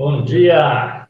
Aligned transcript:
Bom 0.00 0.22
dia! 0.22 1.06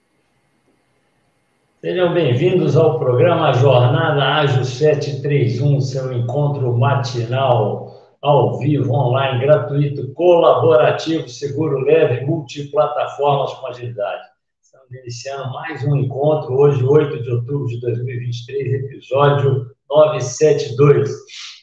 Sejam 1.81 2.13
bem-vindos 2.13 2.77
ao 2.77 2.99
programa 2.99 3.53
Jornada 3.53 4.21
Ágil 4.21 4.65
731, 4.65 5.81
seu 5.81 6.13
encontro 6.13 6.77
matinal, 6.77 8.17
ao 8.21 8.59
vivo, 8.59 8.93
online, 8.93 9.43
gratuito, 9.43 10.13
colaborativo, 10.15 11.29
seguro, 11.29 11.79
leve, 11.85 12.27
multiplataformas 12.27 13.55
com 13.55 13.69
agilidade. 13.69 14.25
Estamos 14.61 14.91
iniciando 14.91 15.53
mais 15.53 15.85
um 15.85 15.95
encontro, 15.95 16.53
hoje, 16.59 16.83
8 16.83 17.23
de 17.23 17.31
outubro 17.31 17.69
de 17.69 17.81
2023, 17.83 18.75
episódio 18.87 19.71
972. 19.89 21.09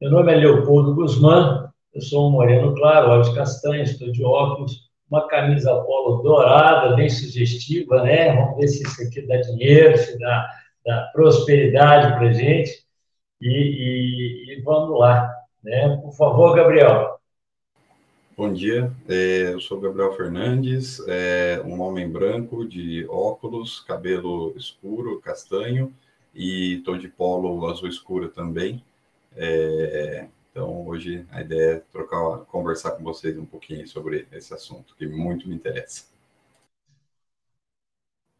Meu 0.00 0.10
nome 0.10 0.32
é 0.32 0.36
Leopoldo 0.36 0.94
Guzmán, 0.94 1.68
eu 1.92 2.00
sou 2.00 2.28
um 2.28 2.30
moreno 2.32 2.74
claro, 2.74 3.10
olhos 3.10 3.28
castanhos, 3.34 3.90
estou 3.90 4.10
de 4.10 4.24
óculos, 4.24 4.87
uma 5.10 5.26
camisa 5.26 5.74
polo 5.74 6.22
dourada, 6.22 6.94
bem 6.94 7.08
sugestiva, 7.08 8.02
né? 8.02 8.34
Vamos 8.34 8.56
ver 8.58 8.68
se 8.68 8.82
isso 8.82 9.02
aqui 9.02 9.22
dá 9.22 9.36
dinheiro, 9.36 9.96
se 9.96 10.18
dá, 10.18 10.48
dá 10.84 11.10
prosperidade 11.12 12.12
para 12.18 12.28
a 12.28 12.32
gente. 12.32 12.86
E, 13.40 13.48
e, 13.48 14.52
e, 14.52 14.62
vamos 14.62 14.98
lá, 14.98 15.32
né? 15.62 15.96
Por 16.02 16.12
favor, 16.12 16.54
Gabriel. 16.54 17.18
Bom 18.36 18.52
dia, 18.52 18.92
é, 19.08 19.52
eu 19.52 19.60
sou 19.60 19.80
Gabriel 19.80 20.12
Fernandes, 20.12 21.02
é, 21.08 21.60
um 21.64 21.80
homem 21.80 22.08
branco 22.08 22.64
de 22.64 23.04
óculos, 23.08 23.80
cabelo 23.80 24.54
escuro, 24.56 25.20
castanho, 25.20 25.92
e 26.32 26.74
estou 26.74 26.96
de 26.96 27.08
polo 27.08 27.66
azul 27.66 27.88
escuro 27.88 28.28
também. 28.28 28.84
É, 29.36 30.26
então, 30.58 30.84
hoje 30.88 31.24
a 31.30 31.40
ideia 31.40 31.76
é 31.76 31.78
trocar, 31.78 32.38
conversar 32.46 32.90
com 32.90 33.04
vocês 33.04 33.38
um 33.38 33.46
pouquinho 33.46 33.86
sobre 33.86 34.26
esse 34.32 34.52
assunto, 34.52 34.92
que 34.96 35.06
muito 35.06 35.48
me 35.48 35.54
interessa. 35.54 36.06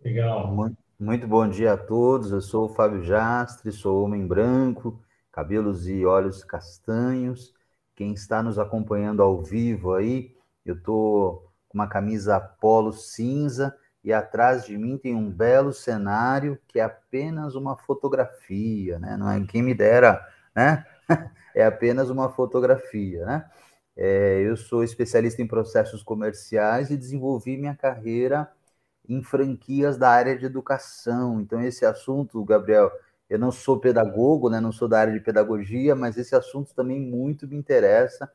Legal. 0.05 0.49
Muito, 0.49 0.77
muito 0.99 1.29
bom 1.29 1.49
dia 1.49 1.75
a 1.75 1.77
todos. 1.77 2.33
Eu 2.33 2.41
sou 2.41 2.65
o 2.65 2.75
Fábio 2.75 3.05
Jastre, 3.05 3.71
sou 3.71 4.03
homem 4.03 4.27
branco, 4.27 5.01
cabelos 5.31 5.87
e 5.87 6.05
olhos 6.05 6.43
castanhos. 6.43 7.55
Quem 7.95 8.13
está 8.15 8.43
nos 8.43 8.59
acompanhando 8.59 9.23
ao 9.23 9.41
vivo 9.41 9.95
aí, 9.95 10.37
eu 10.67 10.75
estou 10.75 11.53
com 11.69 11.79
uma 11.79 11.87
camisa 11.87 12.41
polo 12.41 12.93
cinza 12.93 13.79
e 14.03 14.13
atrás 14.13 14.67
de 14.67 14.77
mim 14.77 14.99
tem 14.99 15.15
um 15.15 15.31
belo 15.31 15.73
cenário 15.73 16.59
que 16.67 16.81
é 16.81 16.83
apenas 16.83 17.55
uma 17.55 17.77
fotografia, 17.77 18.99
né? 18.99 19.17
Não 19.17 19.31
é 19.31 19.47
quem 19.47 19.63
me 19.63 19.73
dera, 19.73 20.21
né? 20.53 20.85
é 21.55 21.65
apenas 21.65 22.11
uma 22.11 22.31
fotografia, 22.31 23.25
né? 23.25 23.51
É, 23.97 24.43
eu 24.43 24.57
sou 24.57 24.85
especialista 24.85 25.43
em 25.43 25.47
processos 25.47 26.03
comerciais 26.05 26.91
e 26.91 26.97
desenvolvi 26.97 27.57
minha 27.57 27.75
carreira 27.75 28.49
em 29.09 29.23
franquias 29.23 29.97
da 29.99 30.11
área 30.11 30.39
de 30.39 30.47
educação. 30.47 31.41
Então, 31.41 31.61
esse 31.63 31.85
assunto, 31.85 32.45
Gabriel, 32.45 32.93
eu 33.29 33.39
não 33.39 33.51
sou 33.51 33.81
pedagogo, 33.81 34.49
né? 34.51 34.61
não 34.61 34.71
sou 34.73 34.87
da 34.89 35.01
área 35.01 35.13
de 35.13 35.21
pedagogia, 35.21 35.95
mas 35.97 36.17
esse 36.17 36.35
assunto 36.35 36.75
também 36.75 37.01
muito 37.01 37.49
me 37.49 37.57
interessa 37.57 38.31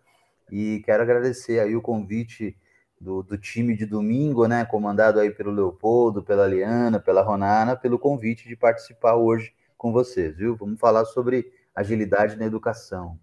e 0.51 0.81
quero 0.85 1.03
agradecer 1.03 1.59
aí 1.59 1.75
o 1.75 1.81
convite 1.81 2.57
do, 2.99 3.23
do 3.23 3.37
time 3.37 3.75
de 3.75 3.85
domingo, 3.85 4.47
né? 4.47 4.65
comandado 4.65 5.19
aí 5.19 5.31
pelo 5.31 5.51
Leopoldo, 5.51 6.23
pela 6.23 6.47
Liana, 6.47 6.99
pela 6.99 7.21
Ronana, 7.21 7.75
pelo 7.75 7.97
convite 7.97 8.47
de 8.47 8.55
participar 8.55 9.15
hoje 9.15 9.53
com 9.77 9.91
vocês, 9.91 10.35
viu? 10.37 10.55
Vamos 10.55 10.79
falar 10.79 11.05
sobre 11.05 11.51
agilidade 11.75 12.35
na 12.35 12.45
educação. 12.45 13.17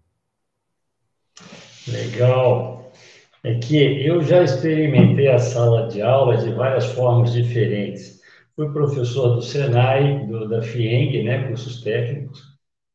Legal. 1.87 2.91
É 3.43 3.55
que 3.55 4.05
eu 4.05 4.21
já 4.21 4.43
experimentei 4.43 5.27
a 5.27 5.39
sala 5.39 5.87
de 5.87 6.01
aula 6.01 6.37
de 6.37 6.51
várias 6.51 6.85
formas 6.85 7.33
diferentes. 7.33 8.21
Fui 8.55 8.71
professor 8.71 9.35
do 9.35 9.41
Senai, 9.41 10.27
do, 10.27 10.47
da 10.47 10.61
FIENG, 10.61 11.23
né, 11.23 11.47
cursos 11.47 11.81
técnicos, 11.81 12.39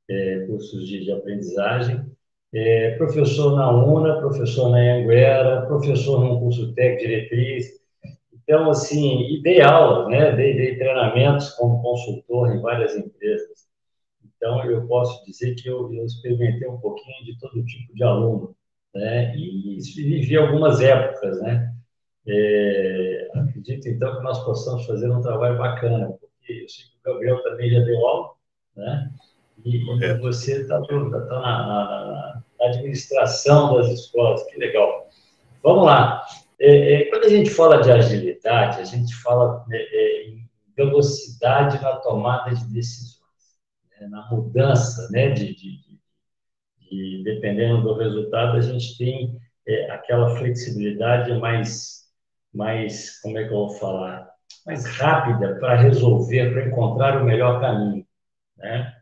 é, 0.09 0.47
cursos 0.47 0.87
de, 0.87 1.05
de 1.05 1.11
aprendizagem, 1.11 2.06
é, 2.55 2.93
professor 2.97 3.56
na 3.56 3.71
UNA, 3.71 4.21
professor 4.21 4.71
na 4.71 4.78
Anguera, 4.78 5.67
professor 5.67 6.21
num 6.21 6.38
curso 6.38 6.73
técnico 6.75 7.09
diretriz. 7.09 7.81
Então, 8.33 8.71
assim, 8.71 9.34
ideal, 9.34 10.09
né? 10.09 10.31
Dei, 10.37 10.55
dei 10.55 10.77
treinamentos 10.78 11.50
como 11.50 11.83
consultor 11.83 12.55
em 12.55 12.61
várias 12.61 12.94
empresas. 12.97 13.67
Então, 14.36 14.64
eu 14.64 14.86
posso 14.86 15.24
dizer 15.24 15.54
que 15.54 15.69
eu, 15.69 15.92
eu 15.92 16.04
experimentei 16.04 16.69
um 16.69 16.78
pouquinho 16.78 17.24
de 17.24 17.38
todo 17.38 17.64
tipo 17.64 17.94
de 17.94 18.02
aluno, 18.02 18.54
né? 18.94 19.36
E 19.36 19.78
vivi 19.94 20.36
algumas 20.36 20.80
épocas, 20.80 21.41
né? 21.41 21.74
É, 22.28 23.30
acredito, 23.34 23.88
então, 23.88 24.16
que 24.16 24.22
nós 24.22 24.44
possamos 24.44 24.84
fazer 24.86 25.10
um 25.10 25.20
trabalho 25.20 25.58
bacana, 25.58 26.08
porque 26.08 26.52
eu 26.52 26.69
sei 26.69 26.84
que 26.86 27.08
o 27.08 27.12
Gabriel 27.12 27.42
também 27.42 27.70
já 27.70 27.80
deu 27.80 28.06
aula, 28.06 28.30
né? 28.76 29.10
E, 29.64 29.76
e 29.76 30.14
você 30.19 30.62
está 30.62 30.82
tá 30.82 30.94
na, 30.94 31.08
na, 31.08 32.42
na, 32.58 32.66
administração 32.66 33.75
das 33.76 33.88
escolas, 33.88 34.42
que 34.44 34.58
legal. 34.58 35.08
Vamos 35.62 35.84
lá. 35.84 36.25
É, 36.58 36.94
é, 36.94 37.04
quando 37.06 37.25
a 37.25 37.28
gente 37.28 37.50
fala 37.50 37.80
de 37.80 37.91
agilidade, 37.91 38.80
a 38.80 38.84
gente 38.84 39.14
fala 39.16 39.64
né, 39.69 39.78
é, 39.78 40.28
em 40.28 40.48
velocidade 40.76 41.80
na 41.82 41.96
tomada 41.96 42.54
de 42.54 42.64
decisões. 42.72 43.16
É, 43.98 44.06
na 44.08 44.28
mudança, 44.30 45.08
né, 45.10 45.30
de, 45.30 45.54
de, 45.54 46.00
de, 46.80 47.24
dependendo 47.24 47.82
do 47.82 47.94
resultado, 47.94 48.56
a 48.56 48.60
gente 48.60 48.96
tem 48.98 49.36
é, 49.66 49.90
aquela 49.90 50.36
flexibilidade 50.36 51.32
mais, 51.38 52.04
mais, 52.52 53.20
como 53.20 53.38
é 53.38 53.44
que 53.44 53.52
eu 53.52 53.56
vou 53.56 53.70
falar, 53.70 54.28
mais 54.66 54.84
rápida 54.84 55.56
para 55.58 55.76
resolver, 55.76 56.52
para 56.52 56.66
encontrar 56.66 57.22
o 57.22 57.24
melhor 57.24 57.60
caminho, 57.60 58.06
né? 58.56 58.92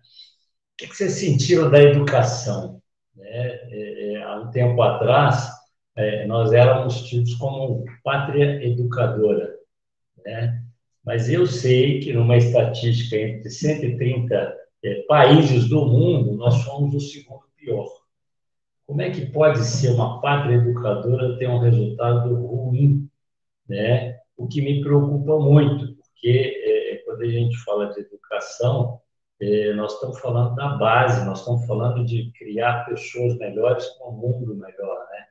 O 0.75 0.77
que, 0.77 0.87
vocês 0.95 1.13
sentiram 1.13 1.71
da 1.71 1.81
educação? 1.81 2.83
Né? 3.17 3.27
É, 3.27 4.15
é, 4.15 4.23
há 4.23 4.37
um 4.37 4.51
tempo 4.51 4.81
atrás, 4.83 5.49
é, 5.97 6.27
nós 6.27 6.53
éramos 6.53 7.03
tidos 7.03 7.35
como 7.35 7.85
pátria 8.03 8.65
educadora, 8.65 9.55
né? 10.25 10.61
Mas 11.05 11.29
eu 11.29 11.47
sei 11.47 12.01
que 12.01 12.13
numa 12.13 12.37
estatística 12.37 13.17
entre 13.17 13.51
130 13.51 14.64
é, 14.85 15.03
países 15.09 15.69
do 15.69 15.87
mundo, 15.87 16.35
nós 16.35 16.57
somos 16.57 16.95
o 16.95 17.01
segundo 17.01 17.45
pior. 17.57 17.89
Como 18.87 19.01
é 19.01 19.11
que 19.11 19.27
pode 19.27 19.65
ser 19.65 19.91
uma 19.93 20.21
pátria 20.21 20.57
educadora 20.57 21.39
ter 21.39 21.49
um 21.49 21.59
resultado 21.59 22.35
ruim? 22.35 23.09
Né? 23.67 24.21
O 24.37 24.47
que 24.47 24.61
me 24.61 24.83
preocupa 24.83 25.39
muito, 25.39 25.97
porque 25.97 26.63
é, 26.65 26.97
quando 27.07 27.23
a 27.23 27.29
gente 27.29 27.57
fala 27.65 27.95
de 27.95 28.01
educação, 28.01 29.01
é, 29.41 29.73
nós 29.73 29.95
estamos 29.95 30.21
falando 30.21 30.55
da 30.55 30.69
base, 30.77 31.25
nós 31.25 31.41
estamos 31.41 31.67
falando 31.67 32.05
de 32.05 32.31
criar 32.33 32.85
pessoas 32.85 33.39
melhores 33.39 33.87
com 33.97 34.11
um 34.11 34.17
mundo 34.19 34.55
melhor. 34.55 35.07
Né? 35.11 35.27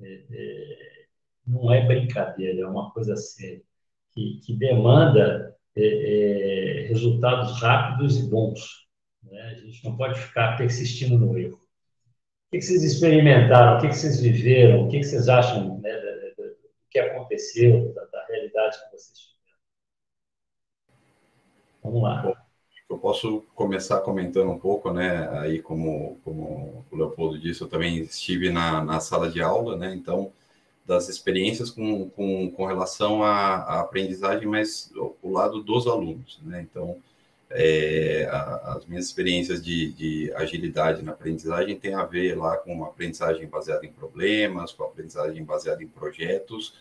É, 0.00 0.24
é, 0.32 1.04
não 1.46 1.70
é 1.70 1.86
brincadeira, 1.86 2.62
é 2.62 2.66
uma 2.66 2.90
coisa 2.92 3.16
séria, 3.16 3.62
que, 4.14 4.40
que 4.44 4.56
demanda 4.56 5.57
é, 5.80 6.82
é, 6.82 6.86
resultados 6.88 7.60
rápidos 7.60 8.18
e 8.18 8.28
bons. 8.28 8.88
Né? 9.22 9.40
A 9.40 9.54
gente 9.54 9.84
não 9.84 9.96
pode 9.96 10.18
ficar 10.18 10.56
persistindo 10.56 11.16
no 11.16 11.38
erro. 11.38 11.60
O 12.48 12.50
que, 12.50 12.62
vocês 12.62 12.82
experimentaram? 12.82 13.78
O 13.78 13.80
que, 13.80 13.94
vocês 13.94 14.20
viveram? 14.20 14.86
O 14.86 14.88
que, 14.88 15.02
vocês 15.02 15.28
acham 15.28 15.78
né, 15.80 15.92
do, 16.36 16.56
que 16.90 16.98
aconteceu, 16.98 17.92
da, 17.94 18.04
da, 18.06 18.26
realidade 18.26 18.76
que 18.76 18.96
vocês 18.96 19.18
tiveram? 19.18 19.38
Vamos 21.84 22.02
lá. 22.02 22.46
eu 22.90 22.98
posso 22.98 23.42
começar 23.54 24.00
comentando 24.00 24.50
um 24.50 24.58
pouco, 24.58 24.92
né? 24.92 25.28
Aí, 25.40 25.62
como, 25.62 26.18
como 26.24 26.84
o 26.90 26.96
Leopoldo 26.96 27.38
disse, 27.38 27.60
eu 27.60 27.68
também 27.68 27.98
estive 27.98 28.50
na, 28.50 28.82
na 28.82 28.98
sala 28.98 29.30
de 29.30 29.40
aula, 29.40 29.76
né? 29.76 29.94
Então, 29.94 30.32
das 30.88 31.10
experiências 31.10 31.70
com, 31.70 32.08
com, 32.08 32.50
com 32.50 32.64
relação 32.64 33.22
à, 33.22 33.56
à 33.56 33.80
aprendizagem, 33.80 34.48
mas 34.48 34.90
o, 35.22 35.30
lado 35.30 35.62
dos 35.62 35.86
alunos, 35.86 36.40
né? 36.42 36.62
Então, 36.62 36.96
é, 37.50 38.26
a, 38.32 38.76
as 38.76 38.86
minhas 38.86 39.04
experiências 39.04 39.62
de, 39.62 39.92
de, 39.92 40.32
agilidade 40.34 41.02
na 41.02 41.12
aprendizagem 41.12 41.78
tem 41.78 41.92
a 41.94 42.04
ver 42.04 42.34
lá 42.38 42.56
com 42.56 42.82
aprendizagem 42.84 43.46
baseada 43.46 43.84
em 43.84 43.92
problemas, 43.92 44.72
com 44.72 44.82
aprendizagem 44.84 45.44
baseada 45.44 45.82
em 45.82 45.86
projetos, 45.86 46.72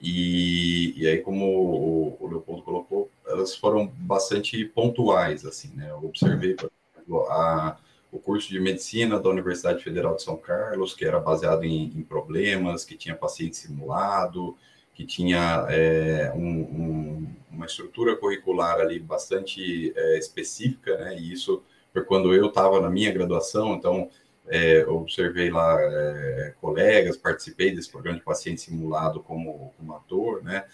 e, 0.00 0.94
e 0.96 1.08
aí, 1.08 1.18
como 1.18 1.44
o, 1.44 2.16
o 2.20 2.28
Leopoldo 2.28 2.62
colocou, 2.62 3.10
elas 3.26 3.56
foram 3.56 3.88
bastante 3.88 4.64
pontuais, 4.64 5.44
assim, 5.44 5.72
né? 5.74 5.90
Eu 5.90 6.04
observei, 6.04 6.54
por 6.54 6.70
exemplo, 6.94 7.26
a, 7.28 7.76
o 8.12 8.18
curso 8.18 8.48
de 8.48 8.58
medicina 8.58 9.20
da 9.20 9.28
Universidade 9.28 9.82
Federal 9.82 10.16
de 10.16 10.22
São 10.22 10.36
Carlos, 10.36 10.94
que 10.94 11.04
era 11.04 11.20
baseado 11.20 11.64
em, 11.64 11.92
em 11.96 12.02
problemas, 12.02 12.84
que 12.84 12.96
tinha 12.96 13.14
paciente 13.14 13.56
simulado, 13.56 14.56
que 14.94 15.06
tinha 15.06 15.66
é, 15.70 16.32
um, 16.34 16.60
um, 16.60 17.34
uma 17.50 17.66
estrutura 17.66 18.16
curricular 18.16 18.80
ali 18.80 18.98
bastante 18.98 19.92
é, 19.96 20.18
específica, 20.18 20.96
né? 20.98 21.16
E 21.18 21.32
isso 21.32 21.62
foi 21.92 22.04
quando 22.04 22.34
eu 22.34 22.46
estava 22.46 22.80
na 22.80 22.90
minha 22.90 23.12
graduação, 23.12 23.74
então 23.74 24.10
é, 24.48 24.84
observei 24.86 25.50
lá 25.50 25.80
é, 25.80 26.54
colegas, 26.60 27.16
participei 27.16 27.74
desse 27.74 27.90
programa 27.90 28.18
de 28.18 28.24
paciente 28.24 28.60
simulado 28.60 29.20
como, 29.20 29.72
como 29.76 29.94
ator, 29.94 30.42
né? 30.42 30.64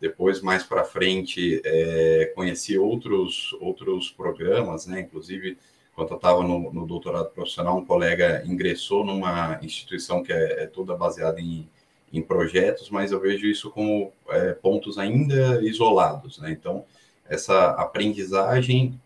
Depois, 0.00 0.42
mais 0.42 0.62
para 0.62 0.84
frente, 0.84 1.60
é, 1.64 2.32
conheci 2.34 2.76
outros, 2.78 3.54
outros 3.60 4.10
programas, 4.10 4.86
né? 4.86 5.00
Inclusive, 5.00 5.58
quando 5.96 6.10
eu 6.10 6.16
estava 6.16 6.42
no, 6.42 6.70
no, 6.72 6.86
doutorado 6.86 7.30
profissional, 7.30 7.78
um 7.78 7.84
colega 7.84 8.44
ingressou 8.44 9.02
numa 9.02 9.58
instituição 9.62 10.22
que 10.22 10.30
é, 10.30 10.64
é 10.64 10.66
toda 10.66 10.94
baseada 10.94 11.40
em, 11.40 11.66
em 12.12 12.20
projetos, 12.20 12.90
mas 12.90 13.12
eu 13.12 13.18
vejo 13.18 13.46
isso 13.46 13.70
como 13.70 14.12
é, 14.28 14.52
pontos 14.52 14.98
ainda 14.98 15.62
isolados, 15.64 16.38
né? 16.38 16.50
Então, 16.52 16.84
essa 17.26 17.70
aprendizagem 17.70 19.00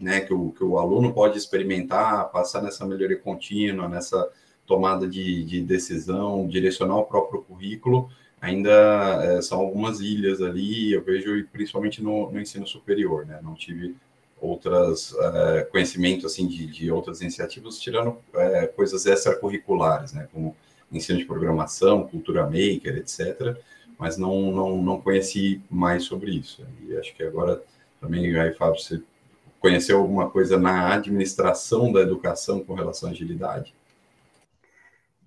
né, 0.00 0.20
que 0.22 0.32
o, 0.32 0.50
que 0.52 0.64
o 0.64 0.78
aluno 0.78 1.12
pode 1.12 1.36
experimentar, 1.36 2.30
passar 2.30 2.62
nessa 2.62 2.86
melhoria 2.86 3.18
contínua, 3.18 3.86
nessa 3.86 4.26
tomada 4.66 5.06
de, 5.06 5.44
de 5.44 5.60
decisão, 5.60 6.48
direcionar 6.48 6.96
o 6.96 7.04
próprio 7.04 7.42
currículo, 7.42 8.08
ainda 8.40 8.70
é, 9.22 9.42
são 9.42 9.60
algumas 9.60 10.00
ilhas 10.00 10.40
ali, 10.40 10.94
eu 10.94 11.04
vejo, 11.04 11.46
principalmente 11.52 12.02
no, 12.02 12.30
no 12.32 12.40
ensino 12.40 12.66
superior, 12.66 13.26
né, 13.26 13.40
não 13.42 13.54
tive 13.54 13.94
outras 14.40 15.14
é, 15.18 15.62
conhecimento 15.64 16.26
assim 16.26 16.46
de, 16.46 16.66
de, 16.66 16.90
outras 16.90 17.20
iniciativas, 17.20 17.78
tirando 17.78 18.16
é, 18.34 18.66
coisas 18.66 19.06
extracurriculares, 19.06 20.12
né, 20.12 20.28
como 20.32 20.56
ensino 20.90 21.18
de 21.18 21.24
programação, 21.24 22.06
cultura 22.06 22.44
maker, 22.44 22.96
etc., 22.96 23.56
mas 23.98 24.16
não, 24.16 24.50
não, 24.50 24.82
não 24.82 25.00
conheci 25.00 25.60
mais 25.70 26.04
sobre 26.04 26.30
isso. 26.30 26.66
E 26.88 26.96
acho 26.96 27.14
que 27.14 27.22
agora 27.22 27.62
também, 28.00 28.34
aí, 28.40 28.54
Fábio, 28.54 28.80
você 28.80 29.02
conheceu 29.60 29.98
alguma 29.98 30.30
coisa 30.30 30.58
na 30.58 30.94
administração 30.94 31.92
da 31.92 32.00
educação 32.00 32.64
com 32.64 32.72
relação 32.72 33.10
à 33.10 33.12
agilidade? 33.12 33.74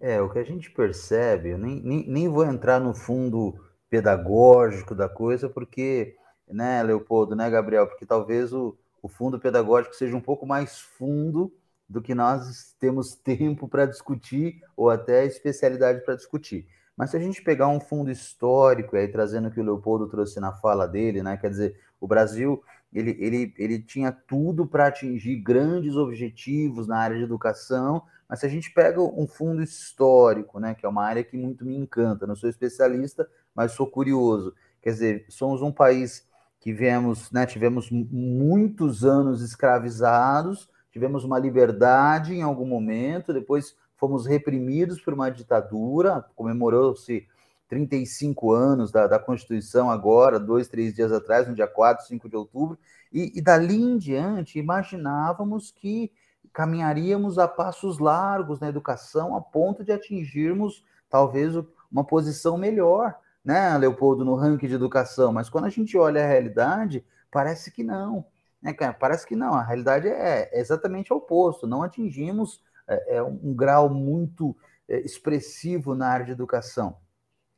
É, 0.02 0.20
o 0.20 0.30
que 0.30 0.40
a 0.40 0.44
gente 0.44 0.72
percebe, 0.72 1.50
eu 1.50 1.58
nem, 1.58 1.80
nem, 1.82 2.06
nem 2.08 2.28
vou 2.28 2.44
entrar 2.44 2.80
no 2.80 2.94
fundo 2.94 3.54
pedagógico 3.90 4.96
da 4.96 5.08
coisa, 5.08 5.48
porque, 5.48 6.16
né, 6.50 6.82
Leopoldo, 6.82 7.36
né, 7.36 7.50
Gabriel, 7.50 7.88
porque 7.88 8.06
talvez 8.06 8.52
o, 8.52 8.76
o 9.04 9.10
fundo 9.10 9.38
pedagógico 9.38 9.94
seja 9.94 10.16
um 10.16 10.22
pouco 10.22 10.48
mais 10.48 10.80
fundo 10.80 11.54
do 11.88 12.02
que 12.02 12.16
nós 12.16 12.74
temos 12.80 13.14
tempo 13.22 13.68
para 13.68 13.86
discutir 13.86 14.62
ou 14.76 14.90
até 14.90 15.26
especialidade 15.26 16.04
para 16.06 16.16
discutir. 16.16 16.66
Mas 16.96 17.10
se 17.10 17.18
a 17.18 17.20
gente 17.20 17.42
pegar 17.42 17.68
um 17.68 17.82
fundo 17.82 18.10
histórico, 18.10 18.96
aí 18.96 19.08
trazendo 19.08 19.50
o 19.50 19.52
que 19.52 19.60
o 19.60 19.64
Leopoldo 19.64 20.08
trouxe 20.08 20.40
na 20.40 20.54
fala 20.54 20.88
dele, 20.88 21.22
né, 21.22 21.36
quer 21.36 21.50
dizer, 21.50 21.80
o 22.00 22.08
Brasil 22.08 22.64
ele, 22.94 23.18
ele, 23.20 23.54
ele 23.58 23.80
tinha 23.82 24.12
tudo 24.12 24.66
para 24.66 24.88
atingir 24.88 25.36
grandes 25.38 25.96
objetivos 25.96 26.88
na 26.88 26.98
área 26.98 27.18
de 27.18 27.24
educação, 27.24 28.04
mas 28.30 28.40
se 28.40 28.46
a 28.46 28.50
gente 28.50 28.72
pega 28.72 29.02
um 29.02 29.28
fundo 29.28 29.62
histórico, 29.62 30.60
né, 30.60 30.76
que 30.76 30.86
é 30.86 30.90
uma 30.90 31.04
área 31.04 31.24
que 31.24 31.36
muito 31.36 31.66
me 31.66 31.76
encanta, 31.76 32.26
não 32.26 32.36
sou 32.36 32.50
especialista, 32.50 33.28
mas 33.54 33.74
sou 33.74 33.88
curioso. 33.88 34.56
Quer 34.82 34.92
dizer, 34.92 35.26
somos 35.30 35.62
um 35.62 35.72
país 35.72 36.28
que 36.64 36.72
viemos, 36.72 37.30
né, 37.30 37.46
tivemos 37.46 37.92
muitos 37.92 39.04
anos 39.04 39.42
escravizados, 39.42 40.70
tivemos 40.94 41.26
uma 41.26 41.38
liberdade 41.38 42.34
em 42.34 42.42
algum 42.42 42.66
momento, 42.66 43.34
depois 43.34 43.76
fomos 43.98 44.26
reprimidos 44.26 45.02
por 45.02 45.14
uma 45.14 45.30
ditadura, 45.30 46.26
comemorou-se 46.38 47.28
35 47.68 48.54
anos 48.54 48.94
da, 48.94 49.08
da, 49.08 49.20
Constituição 49.20 49.92
agora, 49.92 50.40
dois, 50.40 50.70
três 50.70 50.96
dias 50.96 51.12
atrás, 51.12 51.50
no 51.50 51.54
dia 51.54 51.68
4, 51.68 52.06
5 52.06 52.30
de 52.30 52.38
outubro, 52.38 52.80
e, 53.12 53.38
e 53.38 53.42
dali 53.42 53.76
em 53.76 53.98
diante 53.98 54.58
imaginávamos 54.58 55.70
que 55.70 56.14
caminharíamos 56.54 57.38
a 57.38 57.46
passos 57.46 58.00
largos 58.00 58.62
na 58.62 58.70
educação 58.70 59.36
a 59.36 59.42
ponto 59.42 59.84
de 59.84 59.92
atingirmos 59.92 60.82
talvez 61.10 61.56
uma 61.92 62.06
posição 62.06 62.58
melhor, 62.58 63.14
né, 63.44 63.78
Leopoldo, 63.78 64.24
no 64.24 64.36
ranking 64.36 64.68
de 64.68 64.76
educação, 64.76 65.34
mas 65.34 65.50
quando 65.50 65.66
a 65.66 65.70
gente 65.70 65.98
olha 65.98 66.24
a 66.24 66.28
realidade, 66.28 67.06
parece 67.32 67.72
que 67.72 67.84
não, 67.84 68.26
né, 68.62 68.74
cara? 68.74 68.94
Parece 68.94 69.28
que 69.28 69.36
não, 69.36 69.54
a 69.54 69.64
realidade 69.64 70.08
é, 70.08 70.50
é 70.52 70.60
exatamente 70.60 71.12
o 71.12 71.18
oposto, 71.18 71.68
não 71.68 71.84
atingimos 71.84 72.62
é, 72.88 73.18
é 73.18 73.24
um 73.24 73.54
grau 73.54 73.90
muito 73.90 74.56
é, 74.88 75.00
expressivo 75.02 75.96
na 75.96 76.08
área 76.08 76.26
de 76.26 76.32
educação. 76.32 76.98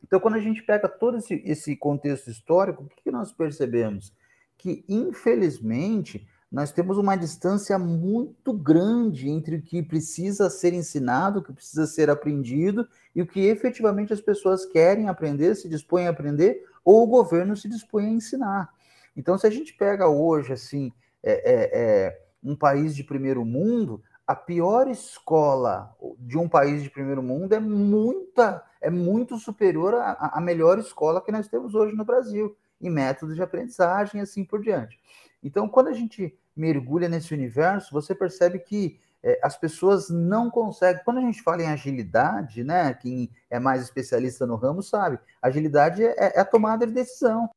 Então, 0.04 0.20
quando 0.20 0.36
a 0.36 0.40
gente 0.40 0.62
pega 0.62 0.88
todo 0.88 1.18
esse, 1.18 1.42
esse 1.46 1.76
contexto 1.76 2.30
histórico, 2.30 2.84
o 2.84 2.88
que, 2.88 3.04
que 3.04 3.12
nós 3.12 3.32
percebemos? 3.32 4.14
Que, 4.58 4.86
infelizmente, 4.88 6.28
nós 6.56 6.72
temos 6.72 6.98
uma 6.98 7.18
distância 7.18 7.78
muito 7.78 8.54
grande 8.54 9.30
entre 9.30 9.58
o 9.58 9.62
que 9.62 9.84
precisa 9.84 10.50
ser 10.50 10.72
ensinado, 10.72 11.40
o 11.40 11.44
que 11.44 11.52
precisa 11.52 11.86
ser 11.86 12.10
aprendido 12.10 12.88
e 13.14 13.22
o 13.22 13.28
que 13.28 13.42
efetivamente 13.42 14.14
as 14.14 14.22
pessoas 14.22 14.66
querem 14.66 15.10
aprender, 15.10 15.54
se 15.56 15.68
dispõem 15.68 16.08
a 16.08 16.12
aprender, 16.12 16.66
ou 16.82 17.04
o 17.04 17.08
governo 17.08 17.58
se 17.58 17.68
dispõe 17.68 18.06
a 18.06 18.10
ensinar. 18.10 18.70
Então, 19.18 19.38
se 19.38 19.46
a 19.46 19.50
gente 19.50 19.74
pega 19.74 20.08
hoje, 20.08 20.54
assim, 20.54 20.94
é, 21.22 21.34
é, 21.34 21.70
é 21.74 22.22
um 22.42 22.56
país 22.56 22.96
de 22.96 23.04
primeiro 23.04 23.44
mundo, 23.44 24.02
a 24.26 24.34
pior 24.34 24.88
escola 24.88 25.94
de 26.18 26.38
um 26.38 26.48
país 26.48 26.82
de 26.82 26.90
primeiro 26.90 27.22
mundo 27.22 27.52
é 27.52 27.60
muita, 27.60 28.64
é 28.80 28.90
muito 28.90 29.38
superior 29.38 29.94
à, 29.96 30.32
à 30.36 30.40
melhor 30.40 30.80
escola 30.80 31.22
que 31.22 31.34
nós 31.34 31.50
temos 31.50 31.76
hoje 31.76 31.94
no 31.94 32.06
Brasil, 32.06 32.56
em 32.80 32.90
métodos 32.90 33.36
de 33.36 33.44
aprendizagem 33.44 34.22
e 34.22 34.24
assim 34.24 34.46
por 34.46 34.62
diante. 34.62 34.98
Então, 35.44 35.68
quando 35.68 35.90
a 35.90 35.94
gente 35.94 36.34
mergulha 36.56 37.10
nesse 37.10 37.34
universo, 37.34 37.92
você 37.92 38.16
percebe 38.16 38.60
que 38.60 39.00
é, 39.26 39.40
as 39.42 39.58
pessoas 39.58 40.10
não 40.10 40.52
conseguem. 40.52 41.04
Quando 41.04 41.18
a 41.18 41.22
gente 41.22 41.42
fala 41.42 41.64
em 41.64 41.68
agilidade, 41.68 42.64
né? 42.64 42.94
Quem 42.94 43.32
é 43.50 43.60
mais 43.60 43.82
especialista 43.82 44.46
no 44.46 44.56
ramo 44.56 44.84
sabe, 44.84 45.20
agilidade 45.42 46.04
é, 46.04 46.38
é 46.38 46.40
a 46.40 46.46
tomada 46.46 46.86
de 46.86 46.94
decisão. 46.94 47.50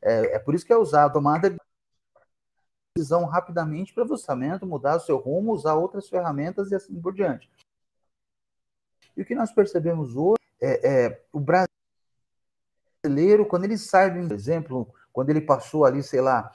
É, 0.00 0.36
é, 0.36 0.38
por 0.38 0.54
isso 0.54 0.64
que 0.64 0.72
é 0.72 0.76
usar 0.76 1.04
a 1.04 1.10
tomada 1.10 1.50
de 1.50 1.58
decisão 2.96 3.26
rapidamente 3.26 3.92
para 3.92 4.04
o 4.04 4.10
orçamento, 4.10 4.66
mudar 4.66 4.96
o 4.96 5.00
seu 5.00 5.18
rumo, 5.18 5.52
usar 5.52 5.74
outras 5.74 6.08
ferramentas 6.08 6.70
e 6.70 6.74
assim 6.74 6.98
por 6.98 7.12
diante. 7.12 7.50
E 9.14 9.22
o 9.22 9.26
que 9.26 9.34
nós 9.34 9.52
percebemos 9.52 10.16
hoje 10.16 10.40
é, 10.60 11.06
é 11.06 11.24
o 11.32 11.40
brasileiro, 11.40 13.46
quando 13.46 13.64
ele 13.64 13.76
sai 13.76 14.10
do 14.10 14.34
exemplo, 14.34 14.92
quando 15.12 15.30
ele 15.30 15.40
passou 15.40 15.84
ali, 15.84 16.02
sei 16.02 16.22
lá, 16.22 16.50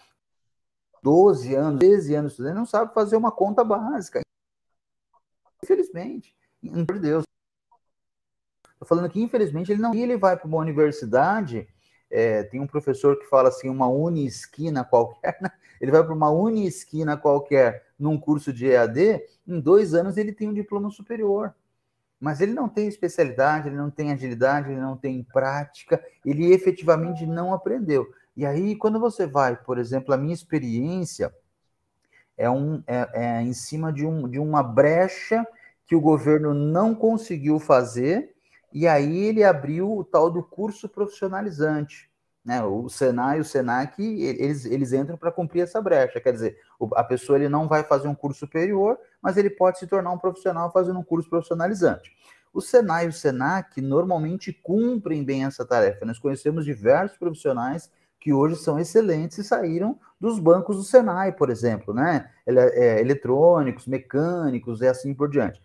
12 1.01 1.55
anos, 1.55 1.79
13 1.79 2.15
anos 2.15 2.39
ele 2.39 2.53
não 2.53 2.65
sabe 2.65 2.93
fazer 2.93 3.15
uma 3.15 3.31
conta 3.31 3.63
básica. 3.63 4.21
Infelizmente, 5.63 6.35
por 6.87 6.99
Deus. 6.99 7.23
Estou 8.73 8.87
falando 8.87 9.09
que, 9.09 9.21
infelizmente, 9.21 9.71
ele 9.71 9.81
não. 9.81 9.93
Ele 9.93 10.17
vai 10.17 10.37
para 10.37 10.47
uma 10.47 10.57
universidade 10.57 11.67
é, 12.09 12.43
tem 12.43 12.59
um 12.59 12.67
professor 12.67 13.19
que 13.19 13.27
fala 13.27 13.49
assim, 13.49 13.69
uma 13.69 13.87
uni 13.87 14.25
esquina 14.25 14.83
qualquer, 14.83 15.37
né? 15.41 15.51
ele 15.79 15.91
vai 15.91 16.03
para 16.03 16.13
uma 16.13 16.29
uni 16.29 16.65
esquina 16.65 17.15
qualquer 17.15 17.85
num 17.97 18.17
curso 18.17 18.51
de 18.51 18.67
EAD, 18.67 19.21
em 19.47 19.59
dois 19.59 19.93
anos 19.93 20.17
ele 20.17 20.33
tem 20.33 20.49
um 20.49 20.53
diploma 20.53 20.89
superior. 20.89 21.53
Mas 22.19 22.41
ele 22.41 22.53
não 22.53 22.67
tem 22.67 22.87
especialidade, 22.87 23.69
ele 23.69 23.77
não 23.77 23.89
tem 23.89 24.11
agilidade, 24.11 24.71
ele 24.71 24.81
não 24.81 24.97
tem 24.97 25.23
prática, 25.23 26.03
ele 26.25 26.51
efetivamente 26.51 27.25
não 27.25 27.53
aprendeu. 27.53 28.11
E 28.35 28.45
aí, 28.45 28.75
quando 28.75 28.99
você 28.99 29.27
vai, 29.27 29.55
por 29.55 29.77
exemplo, 29.77 30.13
a 30.13 30.17
minha 30.17 30.33
experiência 30.33 31.33
é, 32.37 32.49
um, 32.49 32.81
é, 32.87 33.09
é 33.13 33.41
em 33.41 33.53
cima 33.53 33.91
de, 33.91 34.05
um, 34.05 34.27
de 34.27 34.39
uma 34.39 34.63
brecha 34.63 35.45
que 35.85 35.95
o 35.95 36.01
governo 36.01 36.53
não 36.53 36.95
conseguiu 36.95 37.59
fazer 37.59 38.33
e 38.71 38.87
aí 38.87 39.25
ele 39.25 39.43
abriu 39.43 39.97
o 39.97 40.03
tal 40.03 40.29
do 40.29 40.43
curso 40.43 40.87
profissionalizante. 40.87 42.09
Né? 42.45 42.63
O 42.63 42.87
Senai 42.87 43.37
e 43.37 43.41
o 43.41 43.45
Senac, 43.45 44.01
eles, 44.01 44.65
eles 44.65 44.93
entram 44.93 45.17
para 45.17 45.31
cumprir 45.31 45.61
essa 45.61 45.81
brecha. 45.81 46.21
Quer 46.21 46.31
dizer, 46.31 46.57
a 46.95 47.03
pessoa 47.03 47.37
ele 47.37 47.49
não 47.49 47.67
vai 47.67 47.83
fazer 47.83 48.07
um 48.07 48.15
curso 48.15 48.39
superior, 48.39 48.97
mas 49.21 49.35
ele 49.35 49.49
pode 49.49 49.79
se 49.79 49.87
tornar 49.87 50.11
um 50.11 50.17
profissional 50.17 50.71
fazendo 50.71 50.99
um 50.99 51.03
curso 51.03 51.29
profissionalizante. 51.29 52.15
O 52.53 52.61
Senai 52.61 53.05
e 53.05 53.09
o 53.09 53.13
Senac 53.13 53.79
normalmente 53.81 54.53
cumprem 54.53 55.23
bem 55.23 55.45
essa 55.45 55.65
tarefa. 55.65 56.05
Nós 56.05 56.17
conhecemos 56.17 56.65
diversos 56.65 57.17
profissionais 57.17 57.91
que 58.19 58.33
hoje 58.33 58.55
são 58.57 58.79
excelentes 58.79 59.37
e 59.37 59.43
saíram 59.43 59.97
dos 60.19 60.39
bancos 60.39 60.77
do 60.77 60.83
Senai, 60.83 61.31
por 61.31 61.49
exemplo, 61.49 61.93
né? 61.93 62.29
É, 62.45 62.99
eletrônicos, 62.99 63.87
mecânicos 63.87 64.81
e 64.81 64.87
assim 64.87 65.13
por 65.13 65.29
diante. 65.29 65.61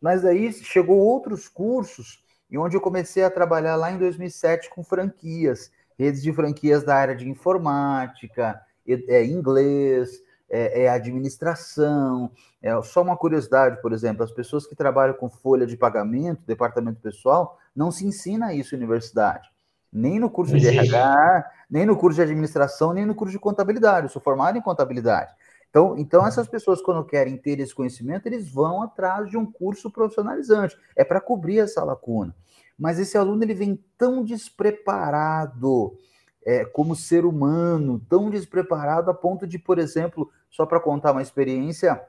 Mas 0.00 0.24
aí 0.24 0.52
chegou 0.52 0.98
outros 0.98 1.48
cursos 1.48 2.22
e 2.48 2.56
onde 2.56 2.76
eu 2.76 2.80
comecei 2.80 3.24
a 3.24 3.30
trabalhar 3.30 3.76
lá 3.76 3.90
em 3.90 3.98
2007 3.98 4.70
com 4.70 4.84
franquias 4.84 5.72
redes 5.98 6.22
de 6.22 6.32
franquias 6.32 6.84
da 6.84 6.94
área 6.94 7.16
de 7.16 7.28
informática, 7.28 8.60
é, 8.86 9.24
inglês, 9.24 10.22
é, 10.48 10.84
é 10.84 10.88
administração. 10.88 12.30
É, 12.62 12.80
só 12.82 13.02
uma 13.02 13.16
curiosidade, 13.16 13.82
por 13.82 13.92
exemplo, 13.92 14.22
as 14.22 14.30
pessoas 14.30 14.66
que 14.66 14.76
trabalham 14.76 15.14
com 15.14 15.28
folha 15.28 15.66
de 15.66 15.76
pagamento, 15.76 16.46
departamento 16.46 17.00
pessoal, 17.00 17.58
não 17.74 17.90
se 17.90 18.06
ensina 18.06 18.54
isso 18.54 18.74
na 18.74 18.78
universidade. 18.78 19.48
Nem 19.92 20.18
no 20.18 20.30
curso 20.30 20.58
de 20.58 20.66
RH, 20.66 21.50
nem 21.70 21.86
no 21.86 21.96
curso 21.96 22.16
de 22.16 22.22
administração, 22.22 22.92
nem 22.92 23.06
no 23.06 23.14
curso 23.14 23.32
de 23.32 23.38
contabilidade. 23.38 24.06
Eu 24.06 24.10
sou 24.10 24.22
formado 24.22 24.58
em 24.58 24.62
contabilidade. 24.62 25.32
Então, 25.70 25.96
então, 25.98 26.26
essas 26.26 26.48
pessoas, 26.48 26.80
quando 26.80 27.04
querem 27.04 27.36
ter 27.36 27.60
esse 27.60 27.74
conhecimento, 27.74 28.26
eles 28.26 28.50
vão 28.50 28.82
atrás 28.82 29.28
de 29.28 29.36
um 29.36 29.44
curso 29.44 29.90
profissionalizante. 29.90 30.76
É 30.96 31.04
para 31.04 31.20
cobrir 31.20 31.58
essa 31.58 31.84
lacuna 31.84 32.34
mas 32.78 32.98
esse 32.98 33.18
aluno 33.18 33.42
ele 33.42 33.54
vem 33.54 33.82
tão 33.96 34.22
despreparado 34.22 35.98
é, 36.46 36.64
como 36.64 36.94
ser 36.94 37.24
humano, 37.24 38.00
tão 38.08 38.30
despreparado 38.30 39.10
a 39.10 39.14
ponto 39.14 39.46
de, 39.46 39.58
por 39.58 39.78
exemplo, 39.78 40.30
só 40.48 40.64
para 40.64 40.78
contar 40.78 41.10
uma 41.10 41.20
experiência, 41.20 42.00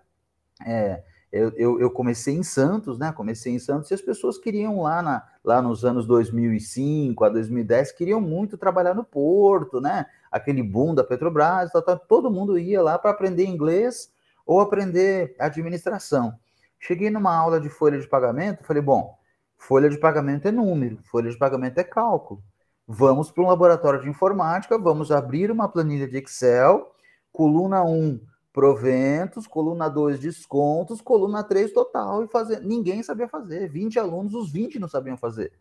é, 0.65 1.03
eu, 1.31 1.51
eu, 1.55 1.79
eu, 1.79 1.91
comecei 1.91 2.35
em 2.35 2.43
Santos, 2.43 2.97
né? 2.97 3.11
Comecei 3.11 3.53
em 3.53 3.59
Santos 3.59 3.91
e 3.91 3.93
as 3.93 4.01
pessoas 4.01 4.37
queriam 4.37 4.81
lá, 4.81 5.01
na, 5.01 5.27
lá 5.43 5.61
nos 5.61 5.85
anos 5.85 6.05
2005 6.07 7.23
a 7.23 7.29
2010, 7.29 7.91
queriam 7.91 8.19
muito 8.19 8.57
trabalhar 8.57 8.93
no 8.93 9.03
porto, 9.03 9.79
né? 9.79 10.05
Aquele 10.31 10.63
boom 10.63 10.95
da 10.95 11.03
Petrobras, 11.03 11.71
tal, 11.71 11.81
tal, 11.81 11.99
todo 11.99 12.31
mundo 12.31 12.57
ia 12.57 12.81
lá 12.81 12.97
para 12.97 13.11
aprender 13.11 13.45
inglês 13.45 14.11
ou 14.45 14.59
aprender 14.59 15.35
administração. 15.39 16.33
Cheguei 16.79 17.09
numa 17.09 17.35
aula 17.35 17.59
de 17.59 17.69
folha 17.69 17.99
de 17.99 18.07
pagamento, 18.07 18.63
falei, 18.63 18.81
bom, 18.81 19.19
Folha 19.59 19.89
de 19.89 19.97
pagamento 19.97 20.47
é 20.47 20.51
número, 20.51 20.97
folha 21.03 21.29
de 21.29 21.37
pagamento 21.37 21.77
é 21.77 21.83
cálculo. 21.83 22.41
Vamos 22.87 23.29
para 23.29 23.43
um 23.43 23.47
laboratório 23.47 24.01
de 24.01 24.09
informática, 24.09 24.77
vamos 24.79 25.11
abrir 25.11 25.51
uma 25.51 25.67
planilha 25.67 26.07
de 26.07 26.17
Excel, 26.17 26.95
coluna 27.31 27.83
1, 27.83 28.19
proventos, 28.51 29.47
coluna 29.47 29.87
2, 29.89 30.19
descontos, 30.19 31.01
coluna 31.01 31.43
3, 31.43 31.71
total, 31.71 32.23
e 32.23 32.27
fazer. 32.27 32.61
Ninguém 32.61 33.03
sabia 33.03 33.27
fazer. 33.27 33.69
20 33.69 33.99
alunos, 33.99 34.33
os 34.33 34.51
20 34.51 34.79
não 34.79 34.87
sabiam 34.87 35.17
fazer. 35.17 35.53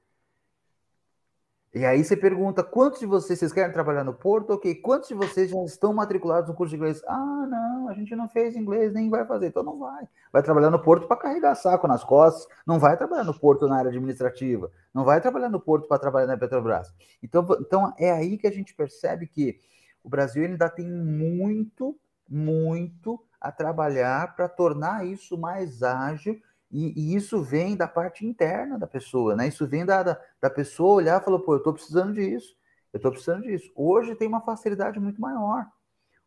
E 1.74 1.84
aí 1.84 2.02
você 2.02 2.16
pergunta, 2.16 2.64
quantos 2.64 2.98
de 2.98 3.04
vocês, 3.04 3.38
vocês 3.38 3.52
querem 3.52 3.70
trabalhar 3.70 4.02
no 4.02 4.14
Porto? 4.14 4.54
Ok, 4.54 4.74
quantos 4.76 5.08
de 5.08 5.14
vocês 5.14 5.50
já 5.50 5.62
estão 5.64 5.92
matriculados 5.92 6.48
no 6.48 6.56
curso 6.56 6.70
de 6.70 6.76
inglês? 6.76 7.02
Ah, 7.06 7.46
não, 7.48 7.88
a 7.88 7.92
gente 7.92 8.16
não 8.16 8.26
fez 8.26 8.56
inglês, 8.56 8.94
nem 8.94 9.10
vai 9.10 9.26
fazer, 9.26 9.48
então 9.48 9.62
não 9.62 9.78
vai. 9.78 10.08
Vai 10.32 10.42
trabalhar 10.42 10.70
no 10.70 10.82
Porto 10.82 11.06
para 11.06 11.18
carregar 11.18 11.54
saco 11.54 11.86
nas 11.86 12.02
costas, 12.02 12.48
não 12.66 12.78
vai 12.78 12.96
trabalhar 12.96 13.24
no 13.24 13.38
Porto 13.38 13.68
na 13.68 13.76
área 13.76 13.90
administrativa, 13.90 14.72
não 14.94 15.04
vai 15.04 15.20
trabalhar 15.20 15.50
no 15.50 15.60
Porto 15.60 15.86
para 15.86 15.98
trabalhar 15.98 16.26
na 16.26 16.38
Petrobras. 16.38 16.92
Então, 17.22 17.46
então 17.60 17.92
é 17.98 18.10
aí 18.10 18.38
que 18.38 18.46
a 18.46 18.52
gente 18.52 18.74
percebe 18.74 19.26
que 19.26 19.60
o 20.02 20.08
Brasil 20.08 20.46
ainda 20.46 20.70
tem 20.70 20.90
muito, 20.90 21.94
muito 22.28 23.22
a 23.40 23.50
trabalhar 23.52 24.34
para 24.34 24.48
tornar 24.48 25.06
isso 25.06 25.38
mais 25.38 25.82
ágil 25.82 26.40
e, 26.70 26.92
e, 26.96 27.14
isso 27.14 27.42
vem 27.42 27.76
da 27.76 27.88
parte 27.88 28.26
interna 28.26 28.78
da 28.78 28.86
pessoa, 28.86 29.34
né? 29.34 29.48
Isso 29.48 29.66
vem 29.66 29.86
da, 29.86 30.02
da, 30.02 30.20
da 30.40 30.50
pessoa 30.50 30.96
olhar 30.96 31.20
e 31.20 31.24
falar, 31.24 31.38
pô, 31.38 31.54
eu 31.54 31.58
estou 31.58 31.72
precisando 31.72 32.12
disso, 32.12 32.54
eu 32.92 32.98
estou 32.98 33.10
precisando 33.10 33.42
disso. 33.42 33.70
Hoje 33.74 34.14
tem 34.14 34.28
uma 34.28 34.42
facilidade 34.42 35.00
muito 35.00 35.20
maior. 35.20 35.66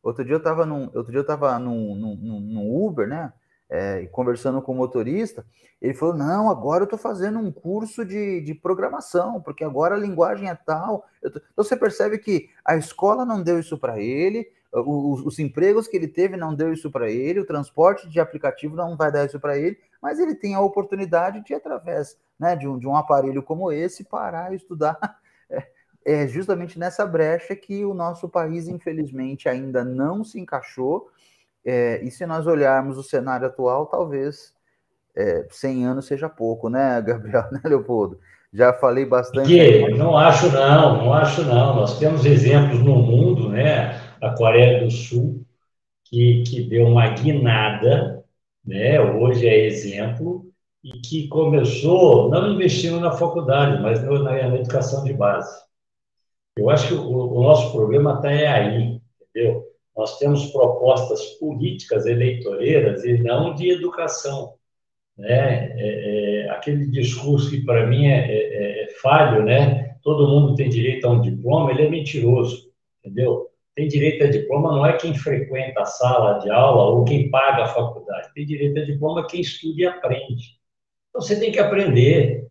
Outro 0.01 0.25
dia 0.25 0.33
eu 0.33 0.39
estava 0.39 0.65
num, 0.65 0.85
outro 0.85 1.11
dia 1.11 1.19
eu 1.19 1.21
estava 1.21 1.59
num, 1.59 1.95
num, 1.95 2.39
num, 2.39 2.85
Uber, 2.85 3.07
né? 3.07 3.31
É, 3.69 4.05
conversando 4.07 4.61
com 4.61 4.73
o 4.73 4.75
motorista, 4.75 5.45
ele 5.81 5.93
falou: 5.93 6.13
não, 6.13 6.49
agora 6.49 6.81
eu 6.81 6.85
estou 6.85 6.99
fazendo 6.99 7.39
um 7.39 7.51
curso 7.51 8.03
de, 8.03 8.41
de 8.41 8.53
programação, 8.53 9.41
porque 9.41 9.63
agora 9.63 9.95
a 9.95 9.97
linguagem 9.97 10.49
é 10.49 10.55
tal. 10.55 11.05
Tô... 11.21 11.27
Então 11.29 11.63
você 11.63 11.77
percebe 11.77 12.17
que 12.17 12.49
a 12.65 12.75
escola 12.75 13.23
não 13.23 13.41
deu 13.41 13.59
isso 13.59 13.77
para 13.77 13.97
ele, 13.97 14.45
os, 14.73 15.21
os, 15.25 15.39
empregos 15.39 15.87
que 15.87 15.97
ele 15.97 16.07
teve 16.07 16.37
não 16.37 16.55
deu 16.55 16.71
isso 16.71 16.89
para 16.89 17.09
ele, 17.09 17.41
o 17.41 17.45
transporte 17.45 18.09
de 18.09 18.19
aplicativo 18.19 18.75
não 18.75 18.95
vai 18.95 19.11
dar 19.11 19.25
isso 19.25 19.39
para 19.39 19.57
ele, 19.57 19.77
mas 20.01 20.19
ele 20.19 20.33
tem 20.33 20.55
a 20.55 20.61
oportunidade 20.61 21.43
de, 21.43 21.53
através 21.53 22.17
né, 22.39 22.55
de, 22.55 22.67
um, 22.67 22.79
de 22.79 22.87
um 22.87 22.95
aparelho 22.95 23.43
como 23.43 23.71
esse, 23.71 24.03
parar 24.03 24.53
e 24.53 24.55
estudar. 24.55 24.97
É, 26.03 26.23
é 26.23 26.27
justamente 26.29 26.79
nessa 26.79 27.05
brecha 27.05 27.53
que 27.57 27.83
o 27.83 27.93
nosso 27.93 28.29
país, 28.29 28.69
infelizmente, 28.69 29.49
ainda 29.49 29.83
não 29.83 30.23
se 30.23 30.39
encaixou. 30.39 31.09
É, 31.65 32.01
e 32.01 32.09
se 32.09 32.25
nós 32.25 32.47
olharmos 32.47 32.97
o 32.97 33.03
cenário 33.03 33.47
atual, 33.47 33.85
talvez 33.85 34.53
é, 35.13 35.45
100 35.49 35.85
anos 35.87 36.05
seja 36.05 36.29
pouco, 36.29 36.69
né, 36.69 37.01
Gabriel, 37.05 37.49
né, 37.51 37.59
Leopoldo? 37.65 38.17
Já 38.53 38.73
falei 38.73 39.05
bastante. 39.05 39.47
Que, 39.47 39.89
não 39.89 40.17
acho 40.17 40.49
não, 40.51 40.97
não 40.97 41.13
acho 41.13 41.43
não. 41.43 41.75
Nós 41.75 41.99
temos 41.99 42.25
exemplos 42.25 42.79
no 42.79 42.95
mundo, 42.95 43.49
né? 43.49 44.00
A 44.21 44.31
Coreia 44.31 44.83
do 44.83 44.91
Sul, 44.91 45.45
que, 46.05 46.43
que 46.43 46.61
deu 46.63 46.87
uma 46.87 47.09
guinada 47.09 48.21
né? 48.65 48.99
hoje 49.01 49.47
é 49.47 49.65
exemplo, 49.65 50.51
e 50.83 50.99
que 50.99 51.27
começou 51.27 52.29
não 52.29 52.53
investindo 52.53 52.99
na 52.99 53.11
faculdade, 53.11 53.81
mas 53.81 54.03
na, 54.03 54.19
na, 54.21 54.55
educação 54.55 55.03
de 55.03 55.13
base. 55.13 55.61
Eu 56.57 56.69
acho 56.69 56.87
que 56.87 56.93
o, 56.93 57.07
o 57.07 57.43
nosso 57.43 57.71
problema 57.71 58.15
está 58.15 58.31
é 58.31 58.47
aí, 58.47 59.01
entendeu? 59.21 59.63
Nós 59.95 60.17
temos 60.17 60.47
propostas 60.47 61.21
políticas 61.39 62.05
eleitoreiras 62.05 63.03
e 63.03 63.17
não 63.19 63.53
de 63.53 63.69
educação. 63.69 64.55
Né? 65.17 65.71
É, 65.77 66.45
é, 66.45 66.49
aquele 66.49 66.87
discurso 66.87 67.49
que, 67.49 67.61
para 67.61 67.85
mim, 67.85 68.07
é, 68.07 68.31
é, 68.31 68.83
é 68.83 68.87
falho, 69.01 69.43
né? 69.43 69.95
todo 70.01 70.27
mundo 70.27 70.55
tem 70.55 70.69
direito 70.69 71.05
a 71.05 71.11
um 71.11 71.21
diploma, 71.21 71.71
ele 71.71 71.83
é 71.83 71.89
mentiroso, 71.89 72.71
entendeu? 73.03 73.50
Tem 73.75 73.87
direito 73.87 74.23
a 74.25 74.29
diploma 74.29 74.71
não 74.71 74.85
é 74.85 74.97
quem 74.97 75.15
frequenta 75.15 75.81
a 75.81 75.85
sala 75.85 76.39
de 76.39 76.49
aula 76.49 76.97
ou 76.97 77.05
quem 77.05 77.29
paga 77.29 77.63
a 77.63 77.67
faculdade. 77.67 78.33
Tem 78.33 78.45
direito 78.45 78.79
a 78.79 78.85
diploma 78.85 79.27
quem 79.27 79.41
estuda 79.41 79.81
e 79.81 79.85
aprende. 79.85 80.59
Então, 81.09 81.21
você 81.21 81.39
tem 81.39 81.51
que 81.51 81.59
aprender. 81.59 82.47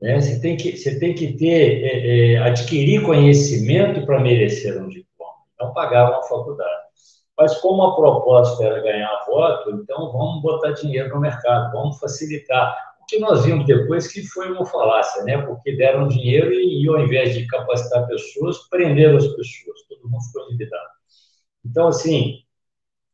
Né? 0.00 0.20
Você, 0.20 0.40
tem 0.40 0.56
que, 0.56 0.76
você 0.76 0.98
tem 0.98 1.14
que 1.14 1.32
ter, 1.34 1.84
é, 1.84 2.34
é, 2.34 2.38
adquirir 2.38 3.02
conhecimento 3.02 4.04
para 4.04 4.20
merecer 4.20 4.80
um 4.80 4.88
diploma, 4.88 5.32
não 5.58 5.72
pagar 5.72 6.10
uma 6.10 6.22
faculdade. 6.22 6.88
Mas 7.36 7.60
como 7.60 7.82
a 7.82 7.96
proposta 7.96 8.64
era 8.64 8.80
ganhar 8.80 9.24
voto, 9.26 9.70
então 9.70 10.12
vamos 10.12 10.42
botar 10.42 10.72
dinheiro 10.72 11.14
no 11.14 11.20
mercado, 11.20 11.72
vamos 11.72 11.98
facilitar 11.98 12.76
que 13.08 13.18
nós 13.18 13.44
vimos 13.44 13.66
depois 13.66 14.12
que 14.12 14.22
foi 14.26 14.52
uma 14.52 14.66
falácia, 14.66 15.24
né? 15.24 15.38
Porque 15.38 15.76
deram 15.76 16.06
dinheiro 16.06 16.52
e, 16.52 16.84
e 16.84 16.88
ao 16.88 17.00
invés 17.00 17.34
de 17.34 17.46
capacitar 17.46 18.06
pessoas, 18.06 18.68
prenderam 18.68 19.16
as 19.16 19.26
pessoas, 19.26 19.82
todo 19.88 20.08
mundo 20.08 20.22
ficou 20.24 20.44
endividado. 20.44 20.90
Então, 21.64 21.88
assim, 21.88 22.42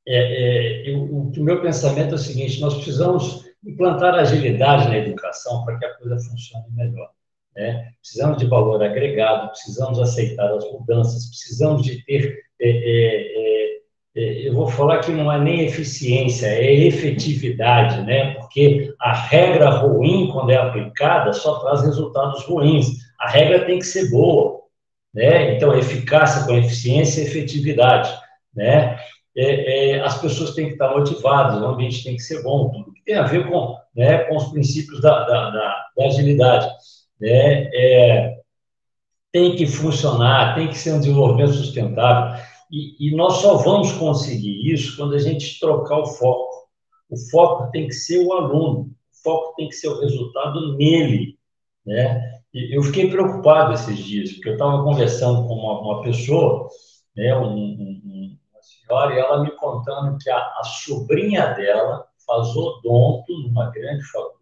é, 0.07 0.17
é, 0.17 0.91
eu, 0.91 1.01
o, 1.01 1.31
o 1.31 1.43
meu 1.43 1.63
pensamento 1.63 2.13
é 2.13 2.15
o 2.15 2.19
seguinte: 2.19 2.61
nós 2.61 2.75
precisamos 2.75 3.45
implantar 3.65 4.15
agilidade 4.15 4.89
na 4.89 4.99
educação 4.99 5.65
para 5.65 5.79
que 5.79 5.85
a 5.87 5.95
coisa 5.95 6.19
funcione 6.19 6.67
melhor. 6.73 7.11
Né? 7.57 7.93
Precisamos 8.01 8.39
de 8.39 8.47
valor 8.47 8.83
agregado, 8.83 9.49
precisamos 9.51 9.99
aceitar 10.01 10.53
as 10.53 10.65
mudanças, 10.73 11.29
precisamos 11.29 11.83
de 11.83 12.05
ter 12.05 12.43
é, 12.61 12.69
é, 12.69 13.74
é 13.74 13.74
eu 14.15 14.55
vou 14.55 14.69
falar 14.69 15.01
que 15.01 15.11
não 15.11 15.31
é 15.31 15.41
nem 15.41 15.63
eficiência, 15.63 16.47
é 16.47 16.73
efetividade, 16.73 18.01
né? 18.03 18.35
Porque 18.35 18.95
a 19.01 19.13
regra 19.13 19.71
ruim, 19.71 20.29
quando 20.33 20.51
é 20.51 20.57
aplicada, 20.57 21.33
só 21.33 21.59
traz 21.59 21.83
resultados 21.83 22.45
ruins. 22.45 22.87
A 23.19 23.29
regra 23.29 23.65
tem 23.65 23.81
que 23.81 23.85
ser 23.85 24.11
boa, 24.11 24.61
né? 25.13 25.57
Então, 25.57 25.77
eficácia 25.77 26.45
com 26.47 26.57
eficiência 26.57 27.23
e 27.23 27.25
efetividade, 27.25 28.13
né? 28.55 28.97
É, 29.37 29.97
é, 29.97 30.01
as 30.01 30.21
pessoas 30.21 30.55
têm 30.55 30.67
que 30.67 30.73
estar 30.75 30.91
motivadas, 30.91 31.61
o 31.61 31.67
ambiente 31.67 32.05
tem 32.05 32.15
que 32.15 32.23
ser 32.23 32.41
bom, 32.45 32.71
tudo 32.71 32.93
que 32.93 33.03
tem 33.05 33.17
a 33.17 33.25
ver 33.25 33.49
com, 33.49 33.77
né, 33.97 34.19
com 34.19 34.37
os 34.37 34.45
princípios 34.45 35.01
da, 35.01 35.25
da, 35.25 35.51
da, 35.51 35.87
da 35.97 36.05
agilidade, 36.07 36.69
né? 37.21 37.69
É, 37.75 38.35
tem 39.33 39.57
que 39.57 39.67
funcionar, 39.67 40.55
tem 40.55 40.69
que 40.69 40.79
ser 40.79 40.93
um 40.93 41.01
desenvolvimento 41.01 41.55
sustentável. 41.55 42.41
E, 42.75 42.97
e, 42.99 43.15
nós 43.15 43.35
só 43.35 43.59
vamos 43.59 43.93
conseguir 43.93 44.69
isso 44.69 44.97
quando 44.97 45.15
a 45.15 45.19
gente 45.19 45.61
trocar 45.61 46.01
o 46.01 46.07
foco. 46.07 46.69
O 47.09 47.17
foco 47.31 47.71
tem 47.71 47.87
que 47.87 47.95
ser 47.95 48.27
o 48.27 48.33
aluno, 48.33 48.91
o 48.91 49.23
foco 49.23 49.55
tem 49.55 49.69
que 49.69 49.77
ser 49.77 49.87
o 49.89 50.01
resultado 50.01 50.77
nele, 50.77 51.39
né? 51.87 52.21
eu 52.53 52.83
fiquei 52.83 53.09
preocupado 53.09 53.75
esses 53.75 53.99
dias, 53.99 54.33
porque 54.33 54.49
eu 54.49 54.53
estava 54.55 54.83
conversando 54.83 55.47
com 55.47 55.55
uma, 55.55 55.81
uma 55.81 56.03
pessoa, 56.03 56.69
né, 57.17 57.37
um, 57.37 57.47
um, 57.47 58.39
uma 58.51 58.63
senhora, 58.63 59.15
e 59.15 59.19
ela 59.19 59.43
me 59.43 59.51
contando 59.53 60.19
que 60.19 60.31
a, 60.31 60.39
a 60.39 60.65
sobrinha 60.65 61.55
dela 61.55 62.07
faz 62.27 62.49
odonto 62.57 63.33
numa 63.43 63.71
grande 63.71 64.03
faculdade 64.05 64.35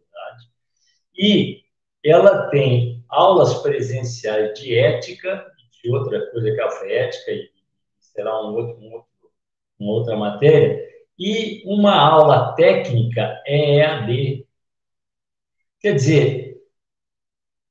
e 1.14 1.62
ela 2.04 2.48
tem 2.48 3.04
aulas 3.08 3.54
presenciais 3.62 4.58
de 4.58 4.74
ética, 4.74 5.46
de 5.82 5.90
outra 5.90 6.30
coisa 6.30 6.50
que 6.50 6.60
é 6.60 6.64
a 6.64 7.04
ética, 7.04 7.30
e 7.30 7.51
será 8.14 8.40
um 8.42 8.54
outro, 8.54 8.78
um 8.80 8.92
outro, 8.92 9.08
uma 9.78 9.92
outra 9.92 10.16
matéria, 10.16 10.80
e 11.18 11.62
uma 11.66 11.94
aula 11.94 12.54
técnica 12.54 13.40
é 13.46 13.76
EAD. 13.78 14.46
Quer 15.80 15.94
dizer, 15.94 16.56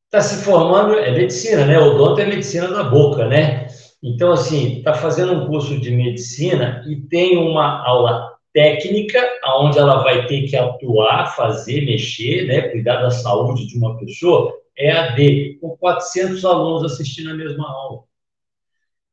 está 0.06 0.22
se 0.22 0.44
formando, 0.44 0.96
é 0.96 1.12
medicina, 1.12 1.66
né? 1.66 1.80
O 1.80 1.96
odonto 1.96 2.22
é 2.22 2.26
medicina 2.26 2.68
da 2.68 2.84
boca, 2.84 3.28
né? 3.28 3.68
Então, 4.04 4.32
assim, 4.32 4.80
está 4.80 4.94
fazendo 4.94 5.34
um 5.34 5.48
curso 5.48 5.80
de 5.80 5.92
medicina 5.92 6.84
e 6.88 7.02
tem 7.02 7.38
uma 7.38 7.86
aula 7.86 8.36
técnica, 8.54 9.20
onde 9.58 9.78
ela 9.80 10.04
vai 10.04 10.28
ter 10.28 10.44
que 10.44 10.56
atuar, 10.58 11.36
fazer, 11.36 11.86
mexer, 11.86 12.46
né? 12.48 12.70
Cuidar 12.70 13.02
da 13.02 13.10
saúde 13.10 13.68
de 13.68 13.78
uma 13.78 13.98
pessoa, 13.98 14.54
é 14.78 14.92
a 14.92 15.12
D, 15.12 15.58
com 15.62 15.78
400 15.78 16.44
alunos 16.44 16.84
assistindo 16.84 17.32
a 17.32 17.34
mesma 17.34 17.70
aula. 17.70 18.11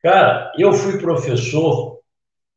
Cara, 0.03 0.53
eu 0.57 0.73
fui 0.73 0.99
professor, 0.99 2.01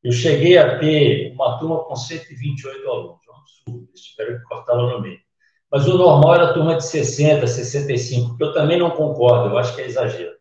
eu 0.04 0.12
cheguei 0.12 0.58
a 0.58 0.80
ter 0.80 1.32
uma 1.34 1.58
turma 1.58 1.84
com 1.84 1.96
128 1.96 2.90
alunos, 2.90 3.20
é 3.28 3.32
um 3.32 3.36
absurdo, 3.36 3.90
espero 3.96 4.38
que 4.40 4.44
cortar 4.46 4.74
lá 4.74 4.94
no 4.94 5.02
meio. 5.02 5.20
Mas 5.72 5.88
o 5.88 5.98
normal 5.98 6.36
era 6.36 6.54
turma 6.54 6.76
de 6.76 6.86
60, 6.86 7.48
65, 7.48 8.38
que 8.38 8.44
eu 8.44 8.54
também 8.54 8.78
não 8.78 8.92
concordo, 8.92 9.50
eu 9.50 9.58
acho 9.58 9.76
que 9.76 9.82
é 9.82 9.88
exagero. 9.88 10.36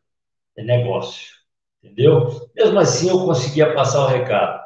É 0.57 0.64
negócio. 0.64 1.40
Entendeu? 1.83 2.50
Mesmo 2.54 2.78
assim, 2.78 3.09
eu 3.09 3.25
conseguia 3.25 3.73
passar 3.75 4.04
o 4.04 4.09
recado. 4.09 4.61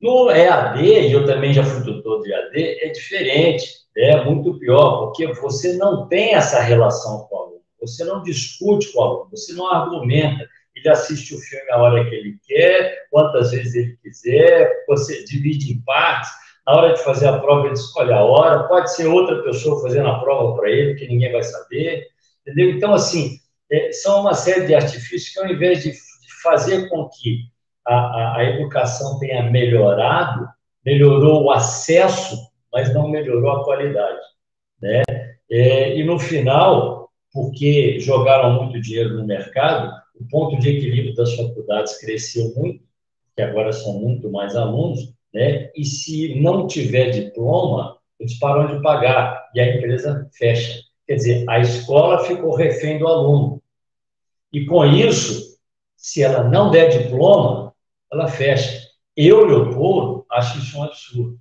No 0.00 0.30
EAD, 0.30 0.82
e 0.82 1.12
eu 1.12 1.24
também 1.24 1.52
já 1.52 1.64
fui 1.64 1.82
tutor 1.82 2.20
de 2.22 2.30
EAD, 2.30 2.84
é 2.84 2.88
diferente, 2.90 3.66
é 3.96 4.24
muito 4.24 4.58
pior, 4.58 5.06
porque 5.06 5.32
você 5.34 5.76
não 5.76 6.06
tem 6.08 6.34
essa 6.34 6.60
relação 6.60 7.26
com 7.26 7.34
o 7.34 7.38
aluno, 7.38 7.62
você 7.80 8.04
não 8.04 8.22
discute 8.22 8.92
com 8.92 9.00
o 9.00 9.02
aluno, 9.02 9.30
você 9.30 9.52
não 9.54 9.66
argumenta, 9.72 10.46
ele 10.74 10.88
assiste 10.88 11.34
o 11.34 11.38
filme 11.38 11.70
a 11.70 11.78
hora 11.78 12.08
que 12.08 12.14
ele 12.14 12.38
quer, 12.46 13.06
quantas 13.10 13.52
vezes 13.52 13.74
ele 13.74 13.96
quiser, 14.02 14.84
você 14.88 15.24
divide 15.24 15.72
em 15.72 15.80
partes, 15.82 16.30
na 16.66 16.74
hora 16.74 16.94
de 16.94 17.02
fazer 17.04 17.28
a 17.28 17.38
prova, 17.38 17.66
ele 17.66 17.74
escolhe 17.74 18.12
a 18.12 18.22
hora, 18.22 18.64
pode 18.64 18.94
ser 18.94 19.06
outra 19.06 19.42
pessoa 19.42 19.82
fazendo 19.82 20.08
a 20.08 20.18
prova 20.20 20.56
para 20.56 20.70
ele, 20.70 20.94
que 20.94 21.06
ninguém 21.06 21.30
vai 21.30 21.42
saber, 21.42 22.06
entendeu? 22.40 22.70
Então, 22.70 22.94
assim, 22.94 23.38
é, 23.70 23.92
são 23.92 24.22
uma 24.22 24.34
série 24.34 24.66
de 24.66 24.74
artifícios 24.74 25.28
que, 25.28 25.40
ao 25.40 25.46
invés 25.46 25.82
de, 25.82 25.90
de 25.90 26.42
fazer 26.42 26.88
com 26.88 27.08
que 27.08 27.40
a, 27.86 27.94
a, 27.94 28.36
a, 28.38 28.44
educação 28.44 29.18
tenha 29.18 29.50
melhorado, 29.50 30.48
melhorou 30.84 31.44
o 31.44 31.50
acesso, 31.50 32.36
mas 32.72 32.92
não 32.94 33.08
melhorou 33.08 33.50
a 33.50 33.64
qualidade, 33.64 34.20
né? 34.80 35.02
É, 35.50 35.96
e 35.96 36.02
no 36.02 36.18
final, 36.18 37.10
porque 37.32 38.00
jogaram 38.00 38.54
muito 38.54 38.80
dinheiro 38.80 39.14
no 39.14 39.26
mercado, 39.26 39.92
o 40.14 40.24
ponto 40.28 40.58
de 40.58 40.70
equilíbrio 40.70 41.14
das 41.14 41.34
faculdades 41.34 41.98
cresceu 41.98 42.52
muito, 42.54 42.82
que 43.36 43.42
agora 43.42 43.72
são 43.72 43.98
muito 43.98 44.30
mais 44.30 44.54
alunos, 44.54 45.12
né? 45.32 45.70
E 45.74 45.84
se 45.84 46.40
não 46.40 46.66
tiver 46.66 47.10
diploma, 47.10 47.98
eles 48.18 48.38
param 48.38 48.74
de 48.74 48.82
pagar 48.82 49.50
e 49.54 49.60
a 49.60 49.76
empresa 49.76 50.28
fecha. 50.32 50.80
Quer 51.06 51.16
dizer, 51.16 51.44
a 51.48 51.58
escola 51.58 52.24
ficou 52.24 52.54
refém 52.54 52.98
do 52.98 53.06
aluno. 53.06 53.62
E 54.52 54.64
com 54.64 54.84
isso, 54.84 55.58
se 55.96 56.22
ela 56.22 56.44
não 56.44 56.70
der 56.70 56.88
diploma, 56.88 57.74
ela 58.12 58.28
fecha. 58.28 58.88
Eu, 59.16 59.44
Leopoldo, 59.44 60.24
acho 60.30 60.58
isso 60.58 60.78
um 60.78 60.84
absurdo. 60.84 61.38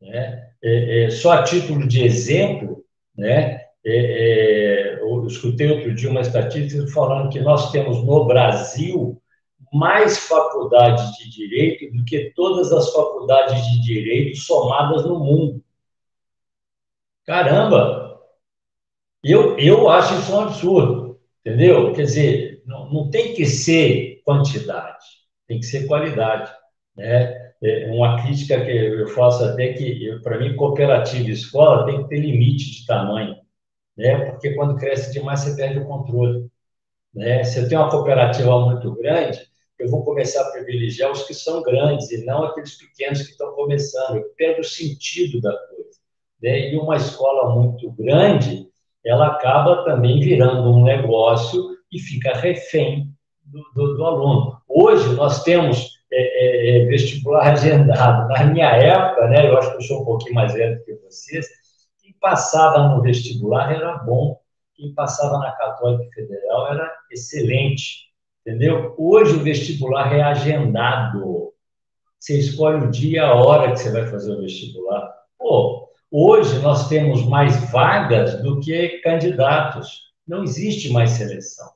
Né? 0.00 0.50
É, 0.62 1.04
é, 1.04 1.10
só 1.10 1.32
a 1.32 1.42
título 1.42 1.86
de 1.86 2.04
exemplo, 2.04 2.84
né? 3.16 3.63
É, 3.84 4.98
é 4.98 5.00
eu 5.00 5.26
escutei 5.26 5.70
outro 5.70 5.94
dia 5.94 6.10
uma 6.10 6.20
estatística 6.20 6.86
falando 6.88 7.30
que 7.30 7.40
nós 7.40 7.70
temos 7.70 8.04
no 8.04 8.24
Brasil 8.26 9.20
mais 9.72 10.18
faculdades 10.18 11.16
de 11.16 11.30
direito 11.30 11.96
do 11.96 12.04
que 12.04 12.32
todas 12.36 12.72
as 12.72 12.92
faculdades 12.92 13.64
de 13.66 13.82
direito 13.82 14.38
somadas 14.38 15.04
no 15.04 15.18
mundo. 15.18 15.64
Caramba! 17.26 18.20
Eu, 19.22 19.58
eu 19.58 19.88
acho 19.88 20.14
isso 20.14 20.32
um 20.32 20.40
absurdo, 20.40 21.18
entendeu? 21.40 21.92
Quer 21.94 22.02
dizer, 22.02 22.62
não, 22.66 22.92
não 22.92 23.10
tem 23.10 23.34
que 23.34 23.46
ser 23.46 24.20
quantidade, 24.24 25.04
tem 25.48 25.58
que 25.58 25.66
ser 25.66 25.86
qualidade. 25.86 26.52
Né? 26.96 27.52
É 27.62 27.90
uma 27.90 28.22
crítica 28.22 28.62
que 28.64 28.70
eu 28.70 29.08
faço 29.08 29.42
até 29.42 29.72
que, 29.72 30.20
para 30.22 30.38
mim, 30.38 30.54
cooperativa 30.54 31.26
e 31.26 31.32
escola 31.32 31.86
tem 31.86 32.02
que 32.02 32.08
ter 32.10 32.18
limite 32.18 32.70
de 32.70 32.86
tamanho, 32.86 33.36
né? 33.96 34.30
porque 34.30 34.54
quando 34.54 34.76
cresce 34.76 35.12
demais 35.12 35.40
você 35.40 35.56
perde 35.56 35.78
o 35.78 35.86
controle. 35.86 36.48
Né? 37.14 37.44
Se 37.44 37.60
eu 37.60 37.68
tenho 37.68 37.80
uma 37.80 37.90
cooperativa 37.90 38.58
muito 38.66 38.94
grande, 38.94 39.40
eu 39.78 39.88
vou 39.88 40.04
começar 40.04 40.42
a 40.42 40.50
privilegiar 40.50 41.10
os 41.10 41.24
que 41.24 41.34
são 41.34 41.62
grandes 41.62 42.10
e 42.10 42.24
não 42.24 42.44
aqueles 42.44 42.76
pequenos 42.76 43.22
que 43.22 43.32
estão 43.32 43.52
começando. 43.54 44.16
Eu 44.16 44.24
pego 44.36 44.60
o 44.60 44.64
sentido 44.64 45.40
da 45.40 45.52
coisa. 45.52 45.98
Né? 46.42 46.72
E 46.72 46.76
uma 46.76 46.96
escola 46.96 47.54
muito 47.54 47.90
grande, 47.92 48.68
ela 49.04 49.28
acaba 49.28 49.84
também 49.84 50.20
virando 50.20 50.70
um 50.70 50.84
negócio 50.84 51.76
e 51.92 51.98
fica 51.98 52.32
refém 52.34 53.08
do, 53.44 53.62
do, 53.74 53.96
do 53.96 54.04
aluno. 54.04 54.58
Hoje, 54.68 55.14
nós 55.14 55.42
temos 55.42 55.94
é, 56.12 56.22
é, 56.22 56.82
é, 56.82 56.84
vestibular 56.86 57.52
agendado. 57.52 58.28
Na 58.28 58.44
minha 58.44 58.68
época, 58.68 59.28
né, 59.28 59.48
eu 59.48 59.58
acho 59.58 59.70
que 59.72 59.76
eu 59.78 59.82
sou 59.82 60.02
um 60.02 60.04
pouquinho 60.04 60.34
mais 60.34 60.52
velho 60.52 60.78
do 60.78 60.84
que 60.84 60.94
vocês, 60.96 61.46
quem 62.04 62.12
passava 62.20 62.88
no 62.88 63.00
vestibular 63.00 63.72
era 63.72 63.96
bom, 63.96 64.38
quem 64.74 64.92
passava 64.92 65.38
na 65.38 65.52
Católica 65.52 66.10
Federal 66.14 66.72
era 66.72 66.92
excelente 67.10 68.04
entendeu? 68.44 68.94
Hoje 68.98 69.36
o 69.36 69.42
vestibular 69.42 70.14
é 70.14 70.22
agendado. 70.22 71.54
Você 72.20 72.38
escolhe 72.38 72.84
o 72.84 72.90
dia, 72.90 73.24
a 73.24 73.34
hora 73.34 73.72
que 73.72 73.78
você 73.78 73.90
vai 73.90 74.06
fazer 74.06 74.32
o 74.32 74.40
vestibular. 74.40 75.12
Pô, 75.38 75.88
hoje 76.10 76.58
nós 76.60 76.88
temos 76.88 77.26
mais 77.26 77.70
vagas 77.70 78.40
do 78.42 78.60
que 78.60 79.00
candidatos. 79.02 80.12
Não 80.28 80.44
existe 80.44 80.92
mais 80.92 81.10
seleção. 81.10 81.70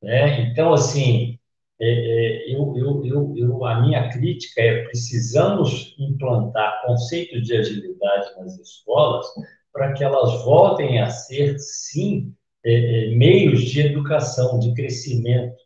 Né? 0.00 0.42
Então, 0.42 0.72
assim, 0.72 1.38
é, 1.80 1.86
é, 1.88 2.54
eu, 2.54 2.76
eu, 2.76 3.04
eu, 3.04 3.34
eu, 3.36 3.64
a 3.64 3.80
minha 3.80 4.10
crítica 4.10 4.60
é 4.60 4.84
precisamos 4.84 5.94
implantar 5.98 6.82
conceitos 6.84 7.42
de 7.46 7.56
agilidade 7.56 8.38
nas 8.38 8.58
escolas 8.58 9.26
para 9.72 9.92
que 9.94 10.04
elas 10.04 10.44
voltem 10.44 11.00
a 11.00 11.08
ser, 11.08 11.58
sim, 11.58 12.34
é, 12.64 13.06
é 13.06 13.16
meios 13.16 13.62
de 13.62 13.80
educação, 13.80 14.58
de 14.58 14.74
crescimento 14.74 15.56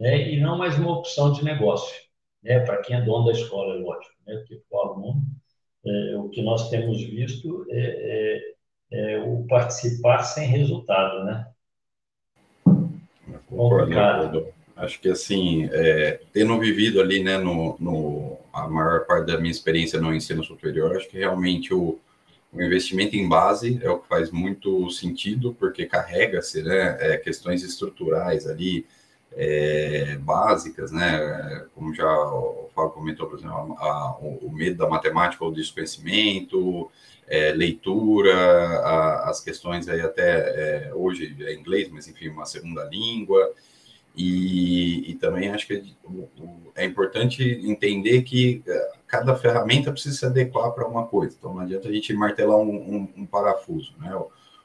né, 0.00 0.28
e 0.28 0.40
não 0.40 0.58
mais 0.58 0.76
uma 0.76 0.98
opção 0.98 1.32
de 1.32 1.44
negócio, 1.44 1.94
né, 2.42 2.60
para 2.60 2.78
quem 2.78 2.96
é 2.96 3.00
dono 3.02 3.26
da 3.26 3.32
escola, 3.32 3.76
é 3.76 3.78
lógico, 3.78 4.14
né, 4.26 4.36
porque 4.38 4.60
o 4.68 4.78
aluno, 4.80 5.22
é, 5.86 6.16
o 6.16 6.28
que 6.30 6.42
nós 6.42 6.68
temos 6.68 7.00
visto 7.02 7.64
é, 7.70 8.42
é, 8.90 9.14
é 9.14 9.18
o 9.22 9.46
participar 9.46 10.24
sem 10.24 10.48
resultado, 10.48 11.24
né? 11.24 11.46
Concordo, 13.46 14.53
Acho 14.76 15.00
que 15.00 15.08
assim, 15.08 15.68
é, 15.72 16.20
tendo 16.32 16.58
vivido 16.58 17.00
ali, 17.00 17.22
né, 17.22 17.38
no, 17.38 17.76
no, 17.78 18.38
a 18.52 18.68
maior 18.68 19.06
parte 19.06 19.26
da 19.26 19.38
minha 19.38 19.50
experiência 19.50 20.00
no 20.00 20.14
ensino 20.14 20.42
superior, 20.42 20.96
acho 20.96 21.08
que 21.08 21.18
realmente 21.18 21.72
o, 21.72 21.98
o 22.52 22.62
investimento 22.62 23.16
em 23.16 23.28
base 23.28 23.78
é 23.82 23.90
o 23.90 24.00
que 24.00 24.08
faz 24.08 24.30
muito 24.30 24.90
sentido, 24.90 25.54
porque 25.54 25.86
carrega-se, 25.86 26.62
né, 26.62 26.96
é, 27.00 27.16
questões 27.16 27.62
estruturais 27.62 28.46
ali, 28.48 28.84
é, 29.36 30.16
básicas, 30.18 30.92
né? 30.92 31.66
Como 31.74 31.94
já 31.94 32.06
o 32.06 32.70
Fábio 32.74 32.92
comentou, 32.92 33.26
por 33.26 33.38
exemplo, 33.38 33.76
a, 33.78 33.84
a, 33.84 34.16
o 34.20 34.50
medo 34.52 34.76
da 34.76 34.88
matemática 34.88 35.44
ou 35.44 35.50
do 35.50 35.56
desconhecimento, 35.56 36.90
é, 37.26 37.52
leitura, 37.52 38.32
a, 38.32 39.30
as 39.30 39.40
questões 39.40 39.88
aí 39.88 40.00
até 40.00 40.88
é, 40.88 40.94
hoje 40.94 41.36
é 41.40 41.54
inglês, 41.54 41.88
mas 41.90 42.06
enfim, 42.06 42.28
uma 42.28 42.46
segunda 42.46 42.84
língua. 42.84 43.52
E, 44.16 45.10
e 45.10 45.14
também 45.14 45.48
acho 45.50 45.66
que 45.66 45.96
é 46.76 46.84
importante 46.84 47.42
entender 47.64 48.22
que 48.22 48.62
é, 48.66 48.92
cada 49.06 49.34
ferramenta 49.34 49.90
precisa 49.90 50.16
se 50.16 50.26
adequar 50.26 50.72
para 50.72 50.86
uma 50.86 51.06
coisa. 51.06 51.36
Então 51.36 51.54
não 51.54 51.60
adianta 51.60 51.88
a 51.88 51.92
gente 51.92 52.12
martelar 52.12 52.58
um, 52.58 52.74
um, 52.74 53.08
um 53.16 53.26
parafuso, 53.26 53.94
né? 53.98 54.14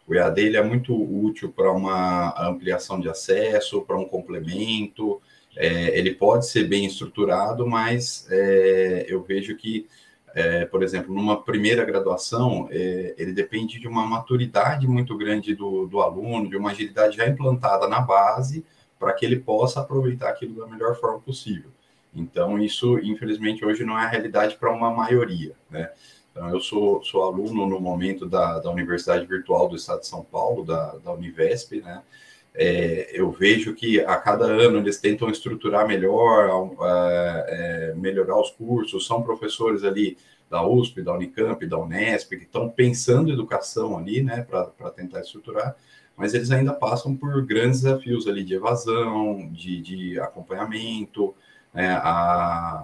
O 0.08 0.16
EAD 0.16 0.42
ele 0.42 0.58
é 0.58 0.64
muito 0.64 0.94
útil 0.96 1.52
para 1.52 1.72
uma 1.72 2.34
ampliação 2.48 3.00
de 3.00 3.08
acesso, 3.08 3.82
para 3.82 3.98
um 3.98 4.06
complemento. 4.06 5.22
É, 5.56 5.98
ele 5.98 6.16
pode 6.16 6.48
ser 6.48 6.68
bem 6.68 6.86
estruturado, 6.86 7.68
mas 7.68 8.28
é, 8.32 9.06
eu 9.08 9.22
vejo 9.22 9.56
que 9.56 9.88
é, 10.34 10.66
por 10.66 10.84
exemplo, 10.84 11.14
numa 11.14 11.42
primeira 11.42 11.84
graduação, 11.84 12.68
é, 12.72 13.16
ele 13.18 13.34
depende 13.34 13.80
de 13.80 13.88
uma 13.88 14.06
maturidade 14.06 14.88
muito 14.88 15.18
grande 15.18 15.56
do, 15.56 15.88
do 15.88 16.02
aluno, 16.02 16.50
de 16.50 16.56
uma 16.56 16.72
agilidade 16.72 17.18
já 17.18 17.28
implantada 17.28 17.88
na 17.88 18.00
base, 18.00 18.64
para 19.00 19.14
que 19.14 19.26
ele 19.26 19.40
possa 19.40 19.80
aproveitar 19.80 20.30
aquilo 20.30 20.60
da 20.60 20.68
melhor 20.68 20.96
forma 21.00 21.20
possível. 21.20 21.72
Então, 22.14 22.60
isso, 22.60 23.00
infelizmente, 23.00 23.64
hoje 23.64 23.86
não 23.86 23.98
é 23.98 24.04
a 24.04 24.10
realidade 24.10 24.58
para 24.58 24.72
uma 24.72 24.92
maioria, 24.92 25.56
né? 25.70 25.90
Então, 26.32 26.50
eu 26.50 26.60
sou, 26.60 27.04
sou 27.04 27.24
aluno 27.24 27.66
no 27.66 27.80
momento 27.80 28.26
da, 28.26 28.60
da 28.60 28.70
Universidade 28.70 29.26
Virtual 29.26 29.68
do 29.68 29.76
Estado 29.76 30.02
de 30.02 30.08
São 30.08 30.24
Paulo, 30.24 30.64
da, 30.64 30.96
da 30.98 31.14
Univesp, 31.14 31.82
né? 31.82 32.04
É, 32.54 33.10
eu 33.14 33.32
vejo 33.32 33.74
que 33.76 34.00
a 34.02 34.18
cada 34.18 34.46
ano 34.46 34.80
eles 34.80 35.00
tentam 35.00 35.30
estruturar 35.30 35.88
melhor, 35.88 36.76
é, 36.82 37.92
é, 37.92 37.94
melhorar 37.96 38.40
os 38.40 38.50
cursos, 38.52 39.06
são 39.06 39.22
professores 39.22 39.84
ali 39.84 40.18
da 40.50 40.68
USP, 40.68 41.02
da 41.02 41.14
Unicamp, 41.14 41.66
da 41.68 41.78
Unesp, 41.78 42.30
que 42.32 42.44
estão 42.44 42.70
pensando 42.70 43.32
educação 43.32 43.98
ali, 43.98 44.24
né, 44.24 44.42
para 44.42 44.90
tentar 44.92 45.22
estruturar, 45.22 45.76
mas 46.20 46.34
eles 46.34 46.52
ainda 46.52 46.74
passam 46.74 47.16
por 47.16 47.42
grandes 47.46 47.82
desafios 47.82 48.28
ali 48.28 48.44
de 48.44 48.54
evasão, 48.54 49.50
de, 49.54 49.82
de 49.82 50.20
acompanhamento, 50.20 51.34
né, 51.74 51.92
a, 51.92 52.84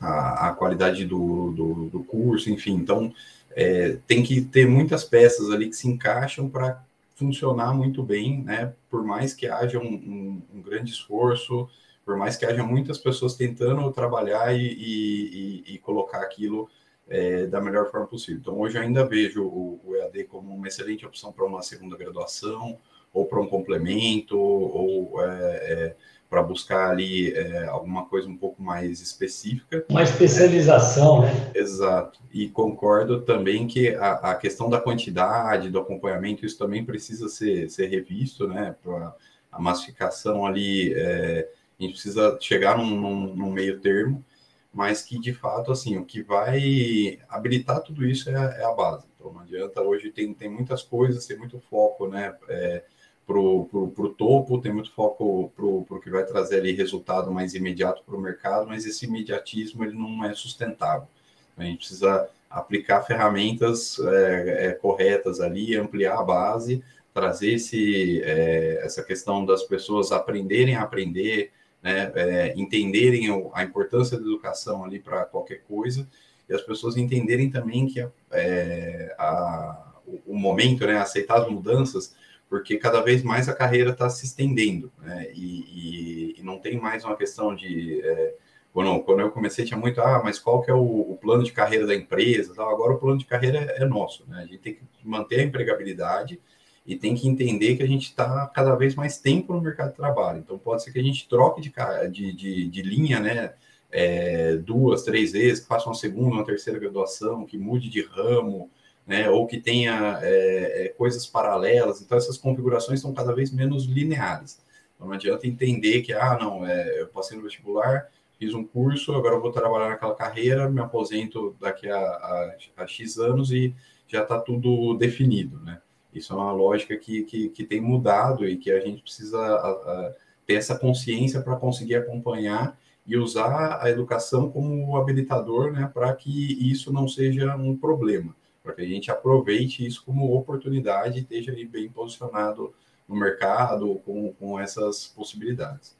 a, 0.00 0.48
a, 0.48 0.52
qualidade 0.54 1.04
do, 1.04 1.52
do, 1.52 1.88
do, 1.88 2.02
curso, 2.02 2.50
enfim. 2.50 2.72
Então, 2.72 3.14
é, 3.54 3.98
tem 4.08 4.24
que 4.24 4.40
ter 4.40 4.66
muitas 4.66 5.04
peças 5.04 5.50
ali 5.52 5.68
que 5.68 5.76
se 5.76 5.86
encaixam 5.86 6.48
para 6.48 6.82
funcionar 7.14 7.72
muito 7.72 8.02
bem, 8.02 8.42
né? 8.42 8.72
Por 8.90 9.04
mais 9.04 9.32
que 9.32 9.46
haja 9.46 9.78
um, 9.78 9.94
um, 9.94 10.42
um, 10.56 10.60
grande 10.60 10.90
esforço, 10.90 11.68
por 12.04 12.16
mais 12.16 12.36
que 12.36 12.44
haja 12.44 12.64
muitas 12.64 12.98
pessoas 12.98 13.36
tentando 13.36 13.88
trabalhar 13.92 14.52
e, 14.52 14.66
e, 14.66 15.74
e 15.74 15.78
colocar 15.78 16.22
aquilo 16.22 16.68
é, 17.08 17.46
da 17.46 17.60
melhor 17.60 17.90
forma 17.90 18.06
possível. 18.06 18.40
Então, 18.40 18.58
hoje 18.58 18.78
ainda 18.78 19.04
vejo 19.04 19.44
o, 19.44 19.80
o 19.84 19.96
EAD 19.96 20.24
como 20.24 20.54
uma 20.54 20.68
excelente 20.68 21.06
opção 21.06 21.32
para 21.32 21.44
uma 21.44 21.62
segunda 21.62 21.96
graduação, 21.96 22.78
ou 23.12 23.24
para 23.24 23.40
um 23.40 23.46
complemento, 23.46 24.38
ou 24.38 25.22
é, 25.22 25.26
é, 25.26 25.96
para 26.28 26.42
buscar 26.42 26.90
ali 26.90 27.32
é, 27.32 27.64
alguma 27.66 28.04
coisa 28.04 28.28
um 28.28 28.36
pouco 28.36 28.62
mais 28.62 29.00
específica. 29.00 29.84
Uma 29.88 30.02
especialização, 30.02 31.22
né? 31.22 31.50
Exato. 31.54 32.20
E 32.32 32.48
concordo 32.48 33.22
também 33.22 33.66
que 33.66 33.94
a, 33.94 34.12
a, 34.12 34.34
questão 34.34 34.68
da 34.68 34.80
quantidade, 34.80 35.70
do 35.70 35.78
acompanhamento, 35.78 36.44
isso 36.44 36.58
também 36.58 36.84
precisa 36.84 37.28
ser, 37.28 37.70
ser 37.70 37.86
revisto, 37.86 38.46
né? 38.46 38.76
Para 38.82 39.14
a 39.50 39.58
massificação 39.58 40.44
ali, 40.44 40.92
é, 40.94 41.48
a 41.78 41.82
gente 41.82 41.92
precisa 41.92 42.36
chegar 42.40 42.76
num, 42.76 42.90
num, 42.90 43.34
num, 43.34 43.50
meio 43.50 43.80
termo, 43.80 44.22
mas 44.72 45.02
que 45.02 45.18
de 45.18 45.32
fato, 45.32 45.72
assim, 45.72 45.96
o 45.96 46.04
que 46.04 46.22
vai 46.22 47.18
habilitar 47.28 47.82
tudo 47.82 48.06
isso 48.06 48.30
é, 48.30 48.60
é 48.60 48.64
a 48.64 48.72
base. 48.72 49.06
Então 49.14 49.32
não 49.32 49.40
adianta, 49.40 49.82
hoje 49.82 50.10
tem, 50.10 50.32
tem 50.34 50.48
muitas 50.48 50.82
coisas, 50.82 51.26
tem 51.26 51.38
muito 51.38 51.58
foco, 51.60 52.06
né? 52.08 52.36
É, 52.48 52.84
para 53.28 53.38
o 53.38 54.14
topo, 54.16 54.58
tem 54.58 54.72
muito 54.72 54.90
foco 54.94 55.52
para 55.54 55.64
o 55.66 56.00
que 56.00 56.08
vai 56.08 56.24
trazer 56.24 56.60
ali 56.60 56.72
resultado 56.72 57.30
mais 57.30 57.54
imediato 57.54 58.02
para 58.02 58.16
o 58.16 58.20
mercado, 58.20 58.66
mas 58.66 58.86
esse 58.86 59.04
imediatismo 59.04 59.84
ele 59.84 59.92
não 59.92 60.24
é 60.24 60.32
sustentável. 60.32 61.06
A 61.54 61.62
gente 61.62 61.78
precisa 61.78 62.30
aplicar 62.48 63.02
ferramentas 63.02 63.98
é, 63.98 64.68
é, 64.68 64.72
corretas 64.72 65.40
ali, 65.40 65.76
ampliar 65.76 66.18
a 66.18 66.22
base, 66.22 66.82
trazer 67.12 67.54
esse, 67.54 68.22
é, 68.22 68.80
essa 68.82 69.02
questão 69.02 69.44
das 69.44 69.62
pessoas 69.62 70.10
aprenderem 70.10 70.76
a 70.76 70.82
aprender, 70.82 71.52
né, 71.82 72.12
é, 72.14 72.54
entenderem 72.56 73.28
a 73.52 73.62
importância 73.62 74.18
da 74.18 74.24
educação 74.24 74.84
ali 74.84 74.98
para 74.98 75.24
qualquer 75.24 75.62
coisa, 75.62 76.08
e 76.48 76.54
as 76.54 76.62
pessoas 76.62 76.96
entenderem 76.96 77.50
também 77.50 77.86
que 77.86 78.00
a, 78.00 78.10
é, 78.32 79.14
a, 79.18 79.92
o 80.26 80.36
momento, 80.36 80.86
né, 80.86 80.96
aceitar 80.96 81.42
as 81.42 81.50
mudanças, 81.50 82.14
porque 82.48 82.78
cada 82.78 83.00
vez 83.02 83.22
mais 83.22 83.48
a 83.48 83.54
carreira 83.54 83.90
está 83.90 84.08
se 84.08 84.24
estendendo, 84.24 84.90
né? 85.02 85.28
E, 85.34 86.34
e, 86.34 86.40
e, 86.40 86.42
não 86.42 86.58
tem 86.58 86.80
mais 86.80 87.04
uma 87.04 87.14
questão 87.14 87.54
de 87.54 88.00
é, 88.02 88.34
quando, 88.72 89.20
eu 89.20 89.30
comecei 89.30 89.64
tinha 89.64 89.78
muito 89.78 90.00
ah, 90.00 90.22
mas 90.24 90.38
qual 90.38 90.62
que 90.62 90.70
é 90.70 90.74
o, 90.74 91.12
o 91.12 91.18
plano 91.20 91.42
de 91.42 91.52
carreira 91.52 91.86
da 91.86 91.94
empresa? 91.94 92.54
Tal. 92.54 92.70
Agora 92.70 92.94
o 92.94 92.98
plano 92.98 93.18
de 93.18 93.26
carreira 93.26 93.58
é, 93.58 93.82
é, 93.82 93.84
nosso, 93.84 94.24
né? 94.28 94.38
A 94.38 94.46
gente 94.46 94.58
tem 94.58 94.74
que 94.74 94.82
manter 95.04 95.40
a 95.40 95.42
empregabilidade 95.42 96.40
e 96.88 96.96
tem 96.96 97.14
que 97.14 97.28
entender 97.28 97.76
que 97.76 97.82
a 97.82 97.86
gente 97.86 98.04
está 98.04 98.46
cada 98.46 98.74
vez 98.74 98.94
mais 98.94 99.18
tempo 99.18 99.52
no 99.52 99.60
mercado 99.60 99.90
de 99.90 99.96
trabalho. 99.96 100.38
Então 100.38 100.58
pode 100.58 100.82
ser 100.82 100.90
que 100.90 100.98
a 100.98 101.02
gente 101.02 101.28
troque 101.28 101.60
de, 101.60 101.70
de, 102.10 102.32
de, 102.32 102.66
de 102.66 102.82
linha, 102.82 103.20
né? 103.20 103.52
É, 103.90 104.56
duas, 104.56 105.02
três 105.02 105.32
vezes, 105.32 105.60
que 105.60 105.68
faça 105.68 105.86
uma 105.86 105.94
segunda, 105.94 106.36
uma 106.36 106.44
terceira 106.46 106.78
graduação, 106.78 107.44
que 107.44 107.58
mude 107.58 107.90
de 107.90 108.02
ramo, 108.02 108.70
né, 109.06 109.30
ou 109.30 109.46
que 109.46 109.58
tenha 109.58 110.18
é, 110.22 110.86
é, 110.86 110.88
coisas 110.88 111.26
paralelas. 111.26 112.00
Então, 112.00 112.16
essas 112.16 112.36
configurações 112.36 113.00
são 113.00 113.14
cada 113.14 113.34
vez 113.34 113.50
menos 113.50 113.84
lineares. 113.84 114.58
Então, 114.94 115.06
não 115.06 115.14
adianta 115.14 115.46
entender 115.46 116.02
que, 116.02 116.12
ah, 116.12 116.38
não, 116.38 116.66
é, 116.66 117.00
eu 117.00 117.08
passei 117.08 117.36
no 117.36 117.42
vestibular, 117.42 118.08
fiz 118.38 118.52
um 118.52 118.62
curso, 118.64 119.14
agora 119.14 119.36
eu 119.36 119.40
vou 119.40 119.52
trabalhar 119.52 119.88
naquela 119.88 120.14
carreira, 120.14 120.68
me 120.68 120.80
aposento 120.80 121.56
daqui 121.58 121.88
a, 121.88 121.98
a, 121.98 122.56
a 122.76 122.86
X 122.86 123.18
anos 123.18 123.50
e 123.50 123.74
já 124.06 124.22
está 124.22 124.38
tudo 124.38 124.94
definido, 124.94 125.58
né? 125.60 125.80
Isso 126.12 126.32
é 126.32 126.36
uma 126.36 126.52
lógica 126.52 126.96
que, 126.96 127.22
que, 127.24 127.48
que, 127.50 127.64
tem 127.64 127.80
mudado 127.80 128.46
e 128.48 128.56
que 128.56 128.70
a 128.70 128.80
gente 128.80 129.02
precisa 129.02 129.38
a, 129.38 129.70
a, 129.70 130.14
ter 130.46 130.54
essa 130.54 130.78
consciência 130.78 131.40
para 131.42 131.56
conseguir 131.56 131.96
acompanhar 131.96 132.78
e 133.06 133.16
usar 133.16 133.82
a 133.82 133.90
educação 133.90 134.50
como 134.50 134.96
habilitador, 134.96 135.72
né, 135.72 135.90
para 135.92 136.14
que 136.14 136.70
isso 136.70 136.92
não 136.92 137.06
seja 137.08 137.56
um 137.56 137.76
problema 137.76 138.34
para 138.68 138.74
que 138.74 138.82
a 138.82 138.86
gente 138.86 139.10
aproveite 139.10 139.86
isso 139.86 140.04
como 140.04 140.36
oportunidade 140.36 141.18
e 141.18 141.22
esteja 141.22 141.52
bem 141.70 141.88
posicionado 141.88 142.74
no 143.08 143.16
mercado 143.16 143.98
com, 144.04 144.30
com 144.34 144.60
essas 144.60 145.06
possibilidades. 145.06 145.96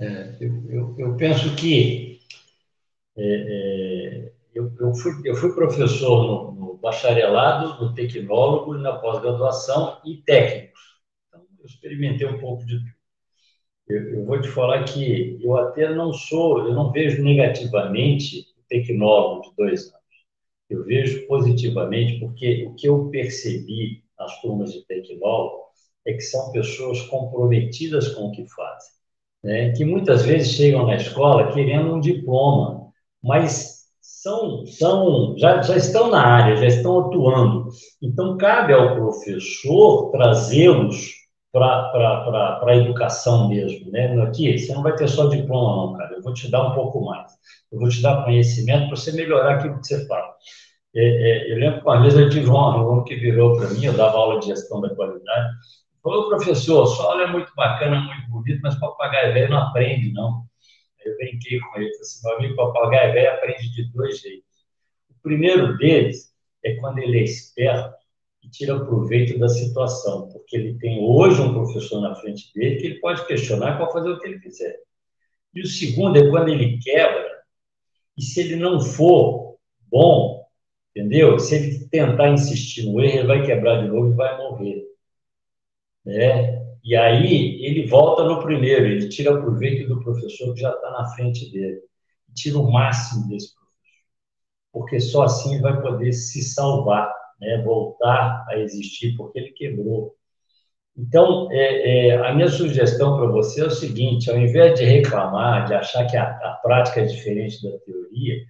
É, 0.00 0.36
eu, 0.40 0.64
eu, 0.70 0.94
eu, 0.98 1.16
penso 1.16 1.54
que 1.56 2.22
é, 3.18 4.24
é, 4.26 4.32
eu, 4.54 4.72
eu, 4.80 4.94
fui, 4.94 5.12
eu 5.24 5.34
fui 5.34 5.54
professor 5.54 6.26
no, 6.26 6.52
no 6.52 6.74
bacharelado, 6.78 7.84
no 7.84 7.94
tecnólogo, 7.94 8.74
na 8.74 8.98
pós-graduação 8.98 10.00
e 10.04 10.16
técnicos. 10.18 10.80
Então, 11.28 11.42
eu 11.58 11.66
experimentei 11.66 12.26
um 12.26 12.38
pouco 12.38 12.64
de 12.64 12.78
tudo. 12.78 13.00
Eu, 13.88 14.14
eu, 14.14 14.24
vou 14.24 14.40
te 14.40 14.48
falar 14.48 14.84
que 14.84 15.38
eu 15.42 15.56
até 15.56 15.92
não 15.92 16.12
sou, 16.12 16.66
eu 16.66 16.74
não 16.74 16.92
vejo 16.92 17.22
negativamente 17.22 18.46
o 18.58 18.62
tecnólogo 18.68 19.50
de 19.50 19.56
dois 19.56 19.88
anos 19.88 20.00
eu 20.70 20.84
vejo 20.84 21.26
positivamente, 21.26 22.20
porque 22.20 22.64
o 22.66 22.74
que 22.74 22.88
eu 22.88 23.10
percebi 23.10 24.04
nas 24.16 24.40
turmas 24.40 24.72
de 24.72 24.86
tecnólogo 24.86 25.64
é 26.06 26.12
que 26.14 26.20
são 26.20 26.52
pessoas 26.52 27.02
comprometidas 27.02 28.14
com 28.14 28.28
o 28.28 28.32
que 28.32 28.46
fazem, 28.46 28.92
né? 29.42 29.72
que 29.72 29.84
muitas 29.84 30.24
vezes 30.24 30.52
chegam 30.52 30.86
na 30.86 30.94
escola 30.94 31.52
querendo 31.52 31.94
um 31.94 32.00
diploma, 32.00 32.92
mas 33.22 33.79
são, 34.22 34.66
são 34.66 35.34
já, 35.38 35.62
já 35.62 35.76
estão 35.76 36.10
na 36.10 36.22
área, 36.22 36.56
já 36.56 36.66
estão 36.66 37.00
atuando. 37.00 37.68
Então, 38.02 38.36
cabe 38.36 38.72
ao 38.74 38.94
professor 38.94 40.10
trazê-los 40.10 41.14
para 41.52 42.60
a 42.66 42.76
educação 42.76 43.48
mesmo, 43.48 43.90
né? 43.90 44.20
Aqui, 44.22 44.58
você 44.58 44.72
não 44.74 44.82
vai 44.82 44.94
ter 44.94 45.08
só 45.08 45.26
diploma, 45.26 45.86
não, 45.86 45.98
cara. 45.98 46.14
Eu 46.14 46.22
vou 46.22 46.34
te 46.34 46.50
dar 46.50 46.68
um 46.68 46.74
pouco 46.74 47.04
mais. 47.04 47.32
Eu 47.72 47.78
vou 47.78 47.88
te 47.88 48.02
dar 48.02 48.24
conhecimento 48.24 48.88
para 48.88 48.96
você 48.96 49.12
melhorar 49.12 49.54
aquilo 49.54 49.80
que 49.80 49.86
você 49.86 50.06
fala. 50.06 50.34
É, 50.94 51.02
é, 51.02 51.52
eu 51.52 51.56
lembro 51.58 51.80
que 51.80 51.86
uma 51.86 52.02
vez 52.02 52.16
eu 52.16 52.28
tive 52.28 52.50
um 52.50 52.58
aluno 52.58 53.04
que 53.04 53.16
virou 53.16 53.56
para 53.56 53.70
mim, 53.70 53.84
eu 53.84 53.96
dava 53.96 54.18
aula 54.18 54.40
de 54.40 54.46
gestão 54.46 54.80
da 54.80 54.94
qualidade, 54.94 55.48
falou, 56.02 56.28
professor, 56.28 56.86
sua 56.86 57.12
aula 57.12 57.22
é 57.22 57.26
muito 57.28 57.52
bacana, 57.56 58.00
muito 58.00 58.30
bonita, 58.30 58.60
mas 58.62 58.74
papagaio 58.78 59.32
velho 59.32 59.50
não 59.50 59.58
aprende, 59.58 60.12
não. 60.12 60.49
Eu 61.10 61.16
brinquei 61.16 61.60
com 61.60 61.80
ele, 61.80 61.90
assim, 62.00 62.26
meu 62.26 62.36
amigo 62.36 62.56
papagaio 62.56 63.12
velho 63.12 63.30
aprende 63.32 63.74
de 63.74 63.92
dois 63.92 64.20
jeitos. 64.20 64.66
O 65.10 65.14
primeiro 65.22 65.76
deles 65.78 66.32
é 66.64 66.74
quando 66.76 66.98
ele 66.98 67.18
é 67.18 67.24
esperto 67.24 67.94
e 68.42 68.48
tira 68.48 68.84
proveito 68.84 69.38
da 69.38 69.48
situação, 69.48 70.30
porque 70.30 70.56
ele 70.56 70.78
tem 70.78 71.04
hoje 71.04 71.40
um 71.40 71.52
professor 71.52 72.00
na 72.00 72.14
frente 72.14 72.52
dele 72.54 72.76
que 72.76 72.86
ele 72.86 73.00
pode 73.00 73.26
questionar 73.26 73.78
pode 73.78 73.92
fazer 73.92 74.10
o 74.10 74.18
que 74.18 74.26
ele 74.26 74.40
quiser. 74.40 74.78
E 75.54 75.60
o 75.60 75.66
segundo 75.66 76.16
é 76.16 76.30
quando 76.30 76.48
ele 76.48 76.78
quebra, 76.78 77.28
e 78.16 78.22
se 78.22 78.40
ele 78.40 78.56
não 78.56 78.80
for 78.80 79.58
bom, 79.90 80.40
Entendeu? 80.94 81.38
Se 81.38 81.54
ele 81.54 81.88
tentar 81.88 82.30
insistir 82.30 82.84
no 82.84 83.00
erro, 83.00 83.18
ele 83.20 83.26
vai 83.26 83.46
quebrar 83.46 83.82
de 83.82 83.88
novo 83.88 84.12
e 84.12 84.16
vai 84.16 84.36
morrer. 84.36 84.84
Né? 86.04 86.59
E 86.82 86.96
aí 86.96 87.64
ele 87.64 87.86
volta 87.86 88.24
no 88.24 88.42
primeiro, 88.42 88.86
ele 88.86 89.08
tira 89.08 89.40
proveito 89.40 89.88
do 89.88 90.02
professor 90.02 90.54
que 90.54 90.60
já 90.60 90.70
está 90.70 90.90
na 90.90 91.08
frente 91.14 91.50
dele. 91.50 91.80
Tira 92.34 92.58
o 92.58 92.70
máximo 92.70 93.28
desse 93.28 93.54
professor. 93.54 93.70
Porque 94.72 95.00
só 95.00 95.22
assim 95.24 95.60
vai 95.60 95.80
poder 95.80 96.12
se 96.12 96.42
salvar, 96.42 97.12
né? 97.40 97.62
voltar 97.62 98.44
a 98.48 98.58
existir, 98.58 99.16
porque 99.16 99.38
ele 99.38 99.52
quebrou. 99.52 100.14
Então, 100.96 101.48
é, 101.50 102.08
é, 102.08 102.26
a 102.26 102.34
minha 102.34 102.48
sugestão 102.48 103.16
para 103.16 103.26
você 103.26 103.62
é 103.62 103.66
o 103.66 103.70
seguinte: 103.70 104.30
ao 104.30 104.38
invés 104.38 104.78
de 104.78 104.84
reclamar, 104.84 105.66
de 105.66 105.74
achar 105.74 106.06
que 106.06 106.16
a, 106.16 106.24
a 106.24 106.60
prática 106.62 107.00
é 107.00 107.04
diferente 107.04 107.62
da 107.62 107.78
teoria, 107.78 108.44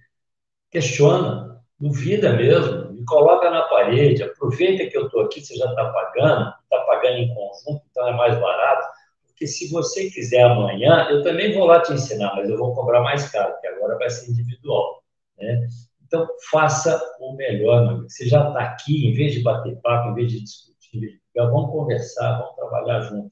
questiona, 0.69 1.61
duvida 1.79 2.33
mesmo, 2.33 2.93
me 2.93 3.05
coloca 3.05 3.49
na 3.49 3.63
parede, 3.63 4.23
aproveita 4.23 4.89
que 4.89 4.97
eu 4.97 5.05
estou 5.05 5.21
aqui, 5.21 5.41
você 5.41 5.55
já 5.55 5.65
está 5.65 5.89
pagando, 5.91 6.53
está 6.63 6.85
pagando 7.01 7.17
em 7.17 7.33
conjunto, 7.33 7.83
então 7.89 8.07
é 8.07 8.13
mais 8.15 8.39
barato, 8.39 8.87
porque 9.27 9.47
se 9.47 9.71
você 9.71 10.09
quiser 10.09 10.43
amanhã, 10.43 11.07
eu 11.09 11.23
também 11.23 11.51
vou 11.53 11.65
lá 11.65 11.81
te 11.81 11.93
ensinar, 11.93 12.35
mas 12.35 12.47
eu 12.47 12.57
vou 12.57 12.75
cobrar 12.75 13.01
mais 13.01 13.27
caro, 13.31 13.53
porque 13.53 13.67
agora 13.67 13.97
vai 13.97 14.09
ser 14.09 14.29
individual. 14.29 15.01
Né? 15.39 15.67
Então, 16.05 16.27
faça 16.51 17.01
o 17.19 17.33
melhor, 17.33 17.81
meu 17.81 17.91
amigo. 17.91 18.09
Você 18.09 18.27
já 18.27 18.47
está 18.47 18.59
aqui, 18.59 19.07
em 19.07 19.13
vez 19.13 19.33
de 19.33 19.41
bater 19.41 19.75
papo, 19.81 20.09
em 20.09 20.13
vez 20.13 20.31
de 20.31 20.43
discutir, 20.43 21.19
vamos 21.35 21.71
conversar, 21.71 22.37
vamos 22.37 22.55
trabalhar 22.55 23.01
junto. 23.01 23.31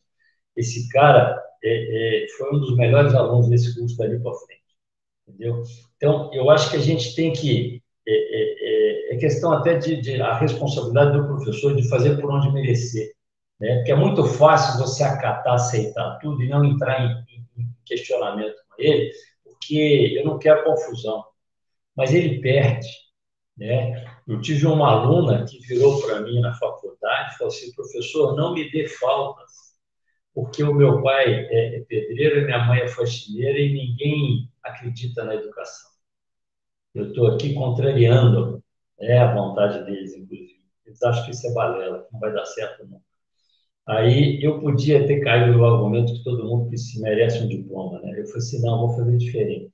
Esse 0.56 0.90
cara 0.90 1.40
é, 1.64 2.24
é, 2.24 2.28
foi 2.38 2.56
um 2.56 2.60
dos 2.60 2.76
melhores 2.76 3.14
alunos 3.14 3.50
desse 3.50 3.78
curso 3.78 3.96
dali 3.96 4.20
para 4.20 4.34
frente. 4.34 4.64
Entendeu? 5.28 5.62
Então, 5.98 6.32
eu 6.34 6.50
acho 6.50 6.72
que 6.72 6.78
a 6.78 6.82
gente 6.82 7.16
tem 7.16 7.32
que. 7.32 7.84
É, 8.08 8.12
é, 8.12 9.12
é, 9.12 9.16
é 9.16 9.18
questão 9.18 9.52
até 9.52 9.78
de, 9.78 10.02
de, 10.02 10.20
a 10.22 10.36
responsabilidade 10.36 11.16
do 11.16 11.28
professor 11.28 11.76
de 11.76 11.88
fazer 11.88 12.20
por 12.20 12.32
onde 12.32 12.52
merecer. 12.52 13.12
Né? 13.60 13.76
Porque 13.78 13.92
é 13.92 13.96
muito 13.96 14.24
fácil 14.26 14.80
você 14.80 15.04
acatar, 15.04 15.54
aceitar 15.54 16.18
tudo 16.20 16.42
e 16.42 16.50
não 16.50 16.64
entrar 16.64 17.02
em, 17.02 17.26
em 17.58 17.70
questionamento 17.86 18.56
com 18.70 18.82
ele, 18.82 19.12
porque 19.44 20.16
eu 20.18 20.26
não 20.26 20.40
quero 20.40 20.64
confusão 20.64 21.24
mas 22.00 22.14
ele 22.14 22.40
perde. 22.40 22.88
Né? 23.58 24.06
Eu 24.26 24.40
tive 24.40 24.66
uma 24.66 24.90
aluna 24.90 25.46
que 25.46 25.60
virou 25.60 26.02
para 26.02 26.22
mim 26.22 26.40
na 26.40 26.54
faculdade 26.54 27.34
e 27.34 27.38
falou 27.38 27.54
assim: 27.54 27.74
professor, 27.74 28.38
não 28.38 28.54
me 28.54 28.72
dê 28.72 28.88
faltas, 28.88 29.52
porque 30.34 30.64
o 30.64 30.74
meu 30.74 31.04
pai 31.04 31.26
é, 31.26 31.76
é 31.76 31.80
pedreiro, 31.82 32.46
minha 32.46 32.66
mãe 32.66 32.80
é 32.80 32.88
faxineira 32.88 33.60
e 33.60 33.74
ninguém 33.74 34.50
acredita 34.64 35.26
na 35.26 35.36
educação. 35.36 35.90
Eu 36.96 37.10
estou 37.10 37.34
aqui 37.34 37.54
contrariando 37.54 38.64
né, 38.98 39.18
a 39.18 39.34
vontade 39.34 39.84
deles, 39.84 40.16
inclusive. 40.16 40.64
Eles 40.86 41.04
acham 41.04 41.26
que 41.26 41.32
isso 41.32 41.48
é 41.48 41.54
balela, 41.54 42.06
que 42.06 42.14
não 42.14 42.20
vai 42.22 42.32
dar 42.32 42.46
certo 42.46 42.88
não. 42.88 43.02
Aí 43.90 44.40
eu 44.44 44.62
podia 44.62 45.08
ter 45.08 45.20
caído 45.22 45.58
no 45.58 45.66
argumento 45.66 46.14
que 46.14 46.24
todo 46.24 46.46
mundo 46.46 46.78
se 46.78 47.02
merece 47.02 47.40
um 47.40 47.48
diploma, 47.48 48.00
né? 48.02 48.12
Eu 48.12 48.26
falei 48.28 48.38
assim, 48.38 48.62
não, 48.62 48.88
vou 48.88 48.96
fazer 48.96 49.18
diferente. 49.18 49.74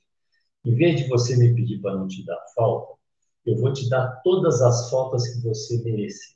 Em 0.65 0.75
vez 0.75 1.01
de 1.01 1.09
você 1.09 1.35
me 1.37 1.53
pedir 1.53 1.81
para 1.81 1.95
não 1.95 2.07
te 2.07 2.25
dar 2.25 2.39
falta, 2.55 2.93
eu 3.45 3.57
vou 3.57 3.73
te 3.73 3.89
dar 3.89 4.21
todas 4.23 4.61
as 4.61 4.89
faltas 4.89 5.27
que 5.27 5.41
você 5.41 5.83
merece. 5.83 6.35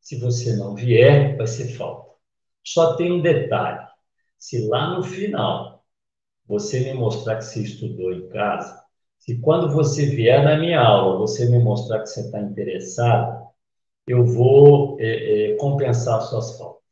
Se 0.00 0.20
você 0.20 0.54
não 0.54 0.76
vier, 0.76 1.36
vai 1.36 1.46
ser 1.48 1.76
falta. 1.76 2.14
Só 2.62 2.94
tem 2.94 3.10
um 3.10 3.20
detalhe: 3.20 3.84
se 4.38 4.68
lá 4.68 4.96
no 4.96 5.02
final 5.02 5.84
você 6.46 6.80
me 6.80 6.94
mostrar 6.94 7.36
que 7.38 7.44
você 7.44 7.62
estudou 7.62 8.12
em 8.12 8.28
casa, 8.28 8.80
se 9.18 9.40
quando 9.40 9.72
você 9.72 10.06
vier 10.06 10.44
na 10.44 10.56
minha 10.56 10.80
aula 10.80 11.18
você 11.18 11.48
me 11.48 11.58
mostrar 11.58 12.00
que 12.00 12.06
você 12.06 12.20
está 12.20 12.40
interessado, 12.40 13.44
eu 14.06 14.24
vou 14.24 14.96
é, 15.00 15.52
é, 15.52 15.56
compensar 15.56 16.20
suas 16.22 16.58
faltas. 16.58 16.82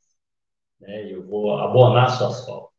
Né? 0.81 1.13
Eu 1.13 1.27
vou 1.27 1.57
abonar 1.59 2.11
suas 2.17 2.45
faltas 2.45 2.73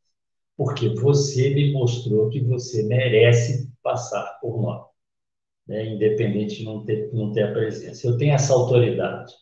porque 0.57 0.89
você 0.89 1.49
me 1.49 1.73
mostrou 1.73 2.29
que 2.29 2.39
você 2.41 2.83
merece 2.83 3.71
passar 3.81 4.39
por 4.39 4.61
nós, 4.61 4.85
né? 5.67 5.85
independente 5.87 6.57
de 6.57 6.65
não 6.65 6.85
ter, 6.85 7.11
não 7.13 7.31
ter 7.31 7.43
a 7.43 7.53
presença. 7.53 8.07
Eu 8.07 8.17
tenho 8.17 8.33
essa 8.33 8.53
autoridade. 8.53 9.33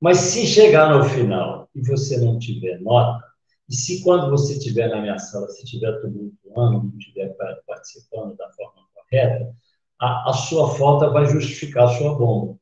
Mas 0.00 0.18
se 0.18 0.46
chegar 0.46 0.96
no 0.96 1.04
final 1.04 1.68
e 1.74 1.80
você 1.86 2.18
não 2.18 2.38
tiver 2.38 2.80
nota, 2.80 3.24
e 3.68 3.74
se 3.74 4.02
quando 4.02 4.30
você 4.30 4.54
estiver 4.54 4.88
na 4.88 5.00
minha 5.00 5.18
sala, 5.18 5.48
se 5.48 5.62
estiver 5.62 6.00
tumultuando, 6.00 6.88
não 6.88 6.98
estiver 6.98 7.34
participando 7.66 8.36
da 8.36 8.50
forma 8.50 8.82
correta, 8.94 9.54
a, 10.00 10.30
a 10.30 10.32
sua 10.32 10.74
falta 10.74 11.10
vai 11.10 11.26
justificar 11.26 11.84
a 11.84 11.98
sua 11.98 12.18
bomba. 12.18 12.58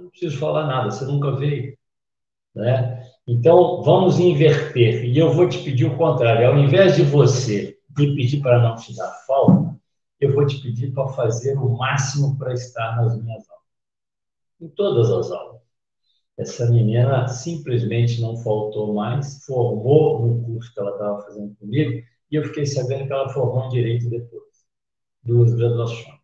Eu 0.00 0.04
não 0.04 0.10
preciso 0.10 0.38
falar 0.38 0.66
nada, 0.66 0.90
você 0.90 1.04
nunca 1.04 1.32
veio. 1.32 1.76
Né? 2.54 3.06
Então, 3.26 3.82
vamos 3.82 4.18
inverter. 4.18 5.04
E 5.04 5.18
eu 5.18 5.30
vou 5.32 5.46
te 5.46 5.62
pedir 5.62 5.84
o 5.84 5.96
contrário. 5.96 6.48
Ao 6.48 6.58
invés 6.58 6.96
de 6.96 7.02
você 7.02 7.78
me 7.96 8.16
pedir 8.16 8.40
para 8.40 8.62
não 8.62 8.76
te 8.76 8.96
dar 8.96 9.10
falta, 9.26 9.78
eu 10.18 10.32
vou 10.32 10.46
te 10.46 10.58
pedir 10.60 10.92
para 10.92 11.08
fazer 11.08 11.56
o 11.58 11.76
máximo 11.76 12.38
para 12.38 12.54
estar 12.54 12.96
nas 12.96 13.22
minhas 13.22 13.48
aulas. 13.50 13.64
Em 14.60 14.68
todas 14.68 15.10
as 15.10 15.30
aulas. 15.30 15.60
Essa 16.38 16.70
menina 16.70 17.28
simplesmente 17.28 18.22
não 18.22 18.38
faltou 18.38 18.94
mais, 18.94 19.44
formou 19.44 20.26
no 20.26 20.42
curso 20.42 20.72
que 20.72 20.80
ela 20.80 20.92
estava 20.92 21.20
fazendo 21.20 21.54
comigo, 21.56 22.02
e 22.30 22.34
eu 22.34 22.44
fiquei 22.44 22.64
sabendo 22.64 23.06
que 23.06 23.12
ela 23.12 23.28
formou 23.28 23.66
em 23.66 23.68
Direito 23.68 24.08
depois. 24.08 24.42
Duas 25.22 25.52
graduações. 25.52 26.18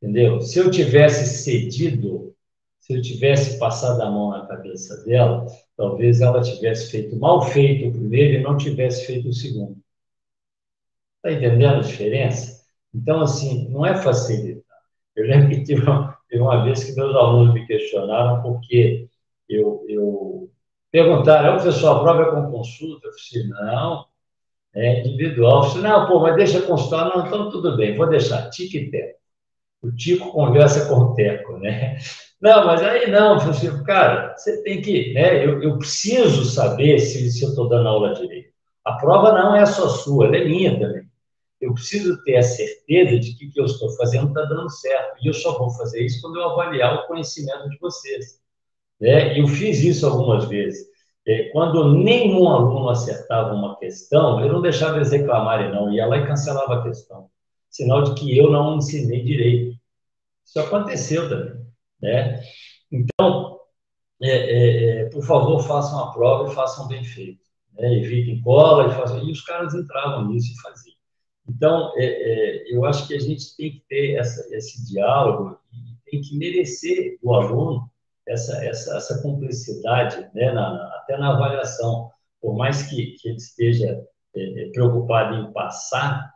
Entendeu? 0.00 0.40
Se 0.40 0.58
eu 0.58 0.70
tivesse 0.70 1.26
cedido 1.26 2.33
se 2.84 2.92
eu 2.92 3.00
tivesse 3.00 3.58
passado 3.58 4.02
a 4.02 4.10
mão 4.10 4.28
na 4.28 4.44
cabeça 4.44 5.02
dela, 5.06 5.46
talvez 5.74 6.20
ela 6.20 6.42
tivesse 6.42 6.90
feito 6.90 7.16
mal 7.18 7.40
feito 7.40 7.88
o 7.88 7.92
primeiro 7.92 8.34
e 8.34 8.42
não 8.42 8.58
tivesse 8.58 9.06
feito 9.06 9.26
o 9.26 9.32
segundo. 9.32 9.78
Está 11.16 11.32
entendendo 11.32 11.76
a 11.76 11.80
diferença? 11.80 12.62
Então, 12.94 13.22
assim, 13.22 13.70
não 13.70 13.86
é 13.86 13.96
facilitar. 13.96 14.76
Eu 15.16 15.26
lembro 15.26 15.48
que 15.48 15.64
teve 15.64 15.80
uma, 15.80 16.18
teve 16.28 16.42
uma 16.42 16.62
vez 16.62 16.84
que 16.84 16.94
meus 16.94 17.16
alunos 17.16 17.54
me 17.54 17.66
questionaram 17.66 18.42
porque 18.42 19.08
eu, 19.48 19.82
eu 19.88 20.50
perguntaram, 20.92 21.54
professor, 21.54 21.96
a 21.96 22.00
prova 22.00 22.22
é 22.22 22.30
com 22.32 22.50
consulta? 22.52 23.06
Eu 23.06 23.12
disse, 23.12 23.48
não, 23.48 24.04
é 24.74 25.00
individual. 25.00 25.62
Eu 25.62 25.68
disse, 25.68 25.78
não, 25.78 26.06
pô, 26.06 26.20
mas 26.20 26.36
deixa 26.36 26.60
consultar. 26.60 27.08
Não, 27.08 27.26
então 27.26 27.50
tudo 27.50 27.78
bem, 27.78 27.96
vou 27.96 28.10
deixar, 28.10 28.50
tique 28.50 28.76
e 28.76 28.90
teco. 28.90 29.23
O 29.84 29.94
Tico 29.94 30.32
conversa 30.32 30.86
com 30.86 30.94
o 30.94 31.14
Teco, 31.14 31.58
né? 31.58 31.98
Não, 32.40 32.66
mas 32.66 32.82
aí 32.82 33.10
não, 33.10 33.34
assim, 33.34 33.82
cara, 33.84 34.34
você 34.36 34.62
tem 34.62 34.80
que, 34.80 35.12
né? 35.12 35.44
Eu, 35.44 35.62
eu 35.62 35.78
preciso 35.78 36.44
saber 36.44 36.98
se, 36.98 37.30
se 37.30 37.42
eu 37.42 37.50
estou 37.50 37.68
dando 37.68 37.88
aula 37.88 38.14
direito. 38.14 38.52
A 38.84 38.92
prova 38.94 39.32
não 39.32 39.54
é 39.54 39.64
só 39.64 39.88
sua, 39.88 40.26
ela 40.26 40.36
é 40.36 40.44
minha 40.44 40.78
também. 40.78 41.04
Eu 41.60 41.72
preciso 41.72 42.22
ter 42.22 42.36
a 42.36 42.42
certeza 42.42 43.18
de 43.18 43.34
que 43.36 43.46
o 43.46 43.50
que 43.50 43.60
eu 43.60 43.64
estou 43.64 43.90
fazendo 43.96 44.28
está 44.28 44.42
dando 44.42 44.68
certo. 44.70 45.16
E 45.22 45.28
eu 45.28 45.32
só 45.32 45.58
vou 45.58 45.70
fazer 45.70 46.04
isso 46.04 46.20
quando 46.20 46.36
eu 46.36 46.50
avaliar 46.50 46.94
o 46.94 47.06
conhecimento 47.06 47.68
de 47.70 47.78
vocês. 47.78 48.40
Né? 49.00 49.38
Eu 49.38 49.46
fiz 49.46 49.82
isso 49.82 50.06
algumas 50.06 50.46
vezes. 50.46 50.86
É, 51.26 51.44
quando 51.44 51.94
nenhum 51.94 52.48
aluno 52.48 52.90
acertava 52.90 53.54
uma 53.54 53.78
questão, 53.78 54.40
eu 54.40 54.52
não 54.52 54.60
deixava 54.60 54.96
eles 54.96 55.10
reclamarem, 55.10 55.72
não. 55.72 55.90
Ia 55.90 56.06
lá 56.06 56.18
e 56.18 56.26
cancelava 56.26 56.74
a 56.74 56.82
questão. 56.82 57.30
Sinal 57.74 58.04
de 58.04 58.14
que 58.14 58.38
eu 58.38 58.52
não 58.52 58.76
ensinei 58.76 59.24
direito. 59.24 59.76
Isso 60.44 60.60
aconteceu 60.60 61.28
também. 61.28 61.66
Né? 62.00 62.40
Então, 62.90 63.58
é, 64.22 64.30
é, 64.30 65.00
é, 65.00 65.04
por 65.06 65.24
favor, 65.24 65.60
façam 65.60 65.98
a 65.98 66.12
prova 66.12 66.52
e 66.52 66.54
façam 66.54 66.86
bem 66.86 67.02
feito. 67.02 67.40
Né? 67.72 67.98
Evitem 67.98 68.40
cola 68.42 68.86
e 68.86 68.94
façam. 68.94 69.26
E 69.26 69.32
os 69.32 69.40
caras 69.40 69.74
entravam 69.74 70.28
nisso 70.28 70.52
e 70.52 70.62
faziam. 70.62 70.94
Então, 71.48 71.92
é, 71.96 72.04
é, 72.04 72.72
eu 72.72 72.84
acho 72.84 73.08
que 73.08 73.14
a 73.14 73.18
gente 73.18 73.56
tem 73.56 73.72
que 73.72 73.82
ter 73.88 74.20
essa, 74.20 74.56
esse 74.56 74.86
diálogo 74.86 75.58
e 75.72 76.10
tem 76.12 76.20
que 76.20 76.38
merecer 76.38 77.18
do 77.20 77.34
aluno 77.34 77.90
essa, 78.24 78.64
essa, 78.64 78.96
essa 78.96 79.20
cumplicidade, 79.20 80.30
né? 80.32 80.52
Na, 80.52 80.86
até 81.00 81.18
na 81.18 81.34
avaliação. 81.34 82.08
Por 82.40 82.54
mais 82.54 82.84
que, 82.84 83.16
que 83.20 83.30
ele 83.30 83.36
esteja 83.36 84.00
é, 84.36 84.70
preocupado 84.72 85.34
em 85.34 85.52
passar, 85.52 86.33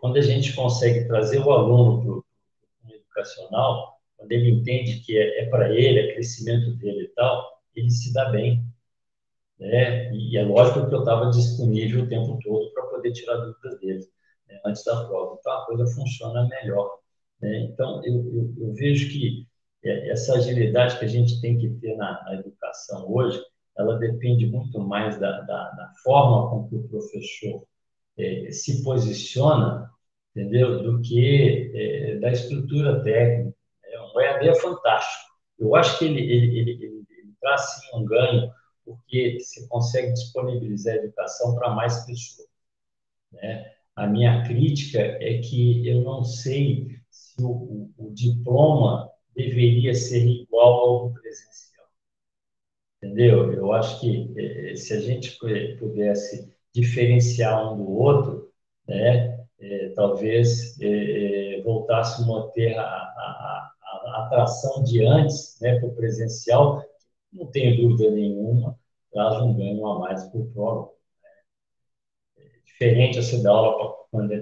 quando 0.00 0.16
a 0.16 0.22
gente 0.22 0.54
consegue 0.54 1.06
trazer 1.06 1.40
o 1.40 1.50
aluno 1.50 2.02
para 2.02 2.12
o 2.12 2.24
educacional, 2.94 3.96
quando 4.16 4.32
ele 4.32 4.50
entende 4.50 5.00
que 5.00 5.18
é, 5.18 5.44
é 5.44 5.48
para 5.48 5.74
ele, 5.74 5.98
é 5.98 6.14
crescimento 6.14 6.76
dele 6.76 7.04
e 7.04 7.08
tal, 7.08 7.44
ele 7.74 7.90
se 7.90 8.12
dá 8.12 8.30
bem. 8.30 8.64
Né? 9.58 10.12
E 10.14 10.36
é 10.36 10.44
lógico 10.44 10.88
que 10.88 10.94
eu 10.94 11.00
estava 11.00 11.30
disponível 11.30 12.04
o 12.04 12.08
tempo 12.08 12.38
todo 12.42 12.72
para 12.72 12.86
poder 12.86 13.12
tirar 13.12 13.36
dúvidas 13.36 13.80
dele, 13.80 14.06
né? 14.48 14.60
antes 14.64 14.84
da 14.84 15.04
prova. 15.04 15.36
Então, 15.38 15.52
a 15.52 15.66
coisa 15.66 15.86
funciona 15.94 16.48
melhor. 16.48 16.98
Né? 17.40 17.60
Então, 17.60 18.04
eu, 18.04 18.14
eu, 18.32 18.54
eu, 18.58 18.74
vejo 18.74 19.08
que 19.10 19.46
essa 19.84 20.34
agilidade 20.34 20.98
que 20.98 21.04
a 21.04 21.08
gente 21.08 21.40
tem 21.40 21.58
que 21.58 21.68
ter 21.80 21.96
na, 21.96 22.22
na 22.24 22.34
educação 22.34 23.10
hoje, 23.10 23.40
ela 23.78 23.98
depende 23.98 24.46
muito 24.46 24.80
mais 24.80 25.18
da, 25.18 25.42
da, 25.42 25.70
da 25.70 25.92
forma 26.02 26.50
com 26.50 26.68
que 26.68 26.76
o 26.76 26.88
professor 26.88 27.62
é, 28.18 28.50
se 28.50 28.82
posiciona, 28.82 29.90
entendeu? 30.34 30.82
Do 30.82 31.00
que 31.00 31.70
é, 31.74 32.18
da 32.18 32.30
estrutura 32.30 33.02
técnica. 33.02 33.56
O 34.14 34.20
EAD 34.20 34.48
é 34.48 34.54
fantástico. 34.54 35.30
Eu 35.58 35.74
acho 35.74 35.98
que 35.98 36.04
ele, 36.04 36.20
ele, 36.20 36.58
ele, 36.58 36.70
ele, 36.72 37.06
ele 37.18 37.32
traz 37.40 37.60
sim 37.62 37.96
um 37.96 38.04
ganho, 38.04 38.50
porque 38.84 39.38
você 39.40 39.66
consegue 39.68 40.12
disponibilizar 40.12 40.94
a 40.94 40.98
educação 40.98 41.54
para 41.54 41.74
mais 41.74 42.04
pessoas. 42.04 42.48
Né? 43.32 43.72
A 43.94 44.06
minha 44.06 44.44
crítica 44.44 45.00
é 45.00 45.38
que 45.38 45.86
eu 45.88 46.02
não 46.02 46.22
sei 46.22 46.98
se 47.10 47.42
o, 47.42 47.48
o, 47.50 47.90
o 47.98 48.14
diploma 48.14 49.10
deveria 49.34 49.94
ser 49.94 50.26
igual 50.26 50.88
ao 50.88 51.12
presencial. 51.12 51.86
Entendeu? 53.02 53.52
Eu 53.52 53.72
acho 53.72 54.00
que 54.00 54.32
eh, 54.36 54.76
se 54.76 54.92
a 54.94 55.00
gente 55.00 55.38
pudesse 55.78 56.54
diferenciar 56.76 57.72
um 57.72 57.76
do 57.78 57.90
outro, 57.90 58.52
né, 58.86 59.46
é, 59.58 59.88
talvez 59.96 60.78
é, 60.80 61.58
é 61.58 61.62
voltássemos 61.62 62.44
a 62.44 62.48
ter 62.50 62.76
a, 62.78 62.82
a, 62.82 63.72
a, 63.82 64.26
atração 64.26 64.84
de 64.84 65.04
antes 65.04 65.58
né, 65.60 65.78
para 65.78 65.88
o 65.88 65.94
presencial, 65.94 66.84
não 67.32 67.46
tenho 67.46 67.76
dúvida 67.76 68.10
nenhuma, 68.10 68.78
traz 69.10 69.40
um 69.42 69.56
ganho 69.56 69.86
a 69.86 69.98
mais 69.98 70.24
para 70.24 70.40
o 70.40 70.50
prólogo. 70.52 70.94
Né? 71.22 72.44
É 72.44 72.58
diferente 72.64 73.22
você 73.22 73.42
dar 73.42 73.52
aula 73.52 73.96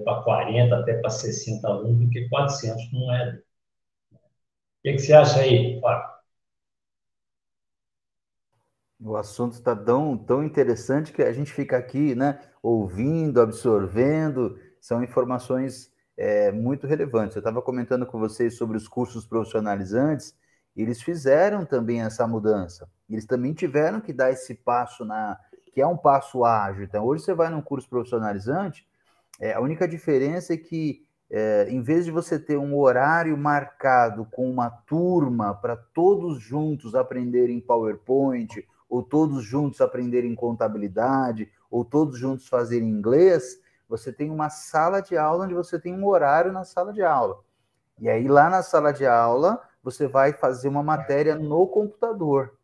para 0.05 0.23
40 0.23 0.77
até 0.77 0.95
para 0.95 1.11
60 1.11 1.67
alunos 1.67 2.01
do 2.01 2.11
que 2.11 2.29
400 2.29 2.93
não 2.93 3.15
é. 3.15 3.31
O 3.35 4.19
que, 4.83 4.93
que 4.93 4.99
você 4.99 5.13
acha 5.15 5.41
aí, 5.41 5.81
Fábio? 5.81 6.14
O 9.01 9.17
assunto 9.17 9.55
está 9.55 9.75
tão, 9.75 10.17
tão 10.17 10.43
interessante 10.43 11.13
que 11.13 11.23
a 11.23 11.33
gente 11.33 11.53
fica 11.53 11.77
aqui, 11.77 12.15
né, 12.15 12.41
ouvindo, 12.63 13.41
absorvendo, 13.41 14.59
são 14.81 15.03
informações 15.03 15.93
é, 16.17 16.53
muito 16.53 16.87
relevantes. 16.87 17.37
Eu 17.37 17.41
estava 17.41 17.61
comentando 17.61 18.07
com 18.07 18.19
vocês 18.19 18.57
sobre 18.57 18.77
os 18.77 18.89
cursos 18.89 19.27
profissionalizantes, 19.27 20.35
eles 20.77 21.03
fizeram 21.03 21.65
também 21.65 22.03
essa 22.03 22.27
mudança. 22.27 22.89
Eles 23.09 23.27
também 23.27 23.53
tiveram 23.53 24.01
que 24.01 24.13
dar 24.13 24.31
esse 24.31 24.55
passo 24.55 25.05
na 25.05 25.39
que 25.73 25.81
é 25.81 25.87
um 25.87 25.97
passo 25.97 26.45
ágil. 26.45 26.85
Então, 26.85 27.05
hoje 27.05 27.25
você 27.25 27.35
vai 27.35 27.51
num 27.51 27.61
curso 27.61 27.89
profissionalizante, 27.89 28.87
é, 29.41 29.55
a 29.55 29.61
única 29.61 29.89
diferença 29.89 30.55
é 30.55 30.57
que 30.57 31.05
é, 31.29 31.67
em 31.69 31.83
vez 31.83 32.05
de 32.05 32.13
você 32.13 32.39
ter 32.39 32.57
um 32.57 32.79
horário 32.79 33.37
marcado 33.37 34.25
com 34.31 34.49
uma 34.49 34.71
turma 34.71 35.53
para 35.53 35.77
todos 35.77 36.41
juntos 36.41 36.95
aprenderem 36.95 37.61
PowerPoint 37.61 38.65
ou 38.95 39.03
todos 39.03 39.43
juntos 39.43 39.81
aprenderem 39.81 40.37
contabilidade, 40.37 41.51
ou 41.69 41.85
todos 41.85 42.17
juntos 42.17 42.47
fazerem 42.47 42.89
inglês, 42.89 43.61
você 43.89 44.13
tem 44.13 44.31
uma 44.31 44.49
sala 44.49 45.01
de 45.01 45.17
aula 45.17 45.47
onde 45.47 45.53
você 45.53 45.81
tem 45.81 45.93
um 45.93 46.07
horário 46.07 46.53
na 46.53 46.63
sala 46.63 46.93
de 46.93 47.03
aula. 47.03 47.41
E 48.01 48.09
aí, 48.09 48.29
lá 48.29 48.49
na 48.49 48.63
sala 48.63 48.93
de 48.93 49.05
aula, 49.05 49.61
você 49.83 50.07
vai 50.07 50.33
fazer 50.33 50.69
uma 50.69 50.81
matéria 50.81 51.35
no 51.35 51.67
computador. 51.67 52.57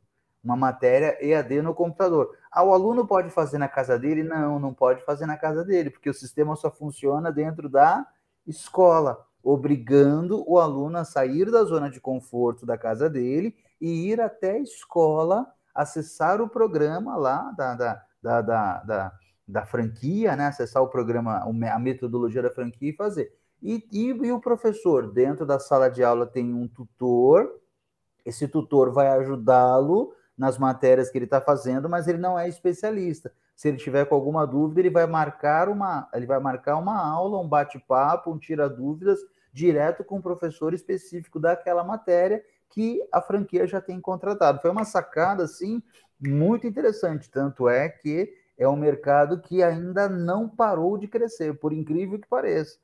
Uma 0.42 0.54
matéria 0.54 1.18
EAD 1.20 1.62
no 1.62 1.74
computador. 1.74 2.38
Ah, 2.48 2.62
o 2.62 2.72
aluno 2.72 3.08
pode 3.08 3.28
fazer 3.30 3.58
na 3.58 3.66
casa 3.66 3.98
dele? 3.98 4.22
Não, 4.22 4.60
não 4.60 4.72
pode 4.72 5.04
fazer 5.04 5.26
na 5.26 5.36
casa 5.36 5.64
dele, 5.64 5.90
porque 5.90 6.10
o 6.10 6.14
sistema 6.14 6.54
só 6.54 6.70
funciona 6.70 7.32
dentro 7.32 7.68
da 7.68 8.06
escola, 8.46 9.26
obrigando 9.42 10.44
o 10.48 10.60
aluno 10.60 10.96
a 10.96 11.04
sair 11.04 11.50
da 11.50 11.64
zona 11.64 11.90
de 11.90 12.00
conforto 12.00 12.64
da 12.64 12.78
casa 12.78 13.10
dele 13.10 13.56
e 13.80 14.08
ir 14.12 14.20
até 14.20 14.52
a 14.52 14.58
escola 14.60 15.52
acessar 15.74 16.40
o 16.40 16.48
programa 16.48 17.16
lá 17.16 17.52
da, 17.56 17.74
da, 17.74 18.02
da, 18.22 18.42
da, 18.42 18.78
da, 18.82 19.12
da 19.46 19.64
franquia, 19.64 20.36
né? 20.36 20.46
acessar 20.46 20.82
o 20.82 20.88
programa, 20.88 21.38
a 21.38 21.78
metodologia 21.78 22.42
da 22.42 22.50
franquia 22.50 22.90
e 22.90 22.96
fazer. 22.96 23.32
E, 23.62 23.86
e, 23.92 24.08
e, 24.08 24.32
o 24.32 24.40
professor, 24.40 25.12
dentro 25.12 25.44
da 25.44 25.58
sala 25.58 25.90
de 25.90 26.02
aula, 26.02 26.26
tem 26.26 26.54
um 26.54 26.66
tutor, 26.66 27.60
esse 28.24 28.48
tutor 28.48 28.92
vai 28.92 29.08
ajudá-lo 29.08 30.14
nas 30.36 30.56
matérias 30.56 31.10
que 31.10 31.18
ele 31.18 31.26
está 31.26 31.40
fazendo, 31.40 31.88
mas 31.88 32.08
ele 32.08 32.16
não 32.16 32.38
é 32.38 32.48
especialista. 32.48 33.30
Se 33.54 33.68
ele 33.68 33.76
tiver 33.76 34.06
com 34.06 34.14
alguma 34.14 34.46
dúvida, 34.46 34.80
ele 34.80 34.88
vai 34.88 35.06
marcar 35.06 35.68
uma, 35.68 36.08
ele 36.14 36.24
vai 36.24 36.40
marcar 36.40 36.78
uma 36.78 36.96
aula, 36.96 37.38
um 37.38 37.46
bate-papo, 37.46 38.32
um 38.32 38.38
tira-dúvidas 38.38 39.18
direto 39.52 40.02
com 40.02 40.18
o 40.18 40.22
professor 40.22 40.72
específico 40.72 41.38
daquela 41.38 41.84
matéria 41.84 42.42
que 42.70 43.00
a 43.12 43.20
franquia 43.20 43.66
já 43.66 43.80
tem 43.80 44.00
contratado. 44.00 44.60
Foi 44.60 44.70
uma 44.70 44.84
sacada, 44.84 45.44
assim, 45.44 45.82
muito 46.20 46.66
interessante. 46.66 47.30
Tanto 47.30 47.68
é 47.68 47.88
que 47.88 48.32
é 48.56 48.68
um 48.68 48.76
mercado 48.76 49.40
que 49.40 49.62
ainda 49.62 50.08
não 50.08 50.48
parou 50.48 50.96
de 50.96 51.08
crescer, 51.08 51.58
por 51.58 51.72
incrível 51.72 52.18
que 52.18 52.28
pareça. 52.28 52.78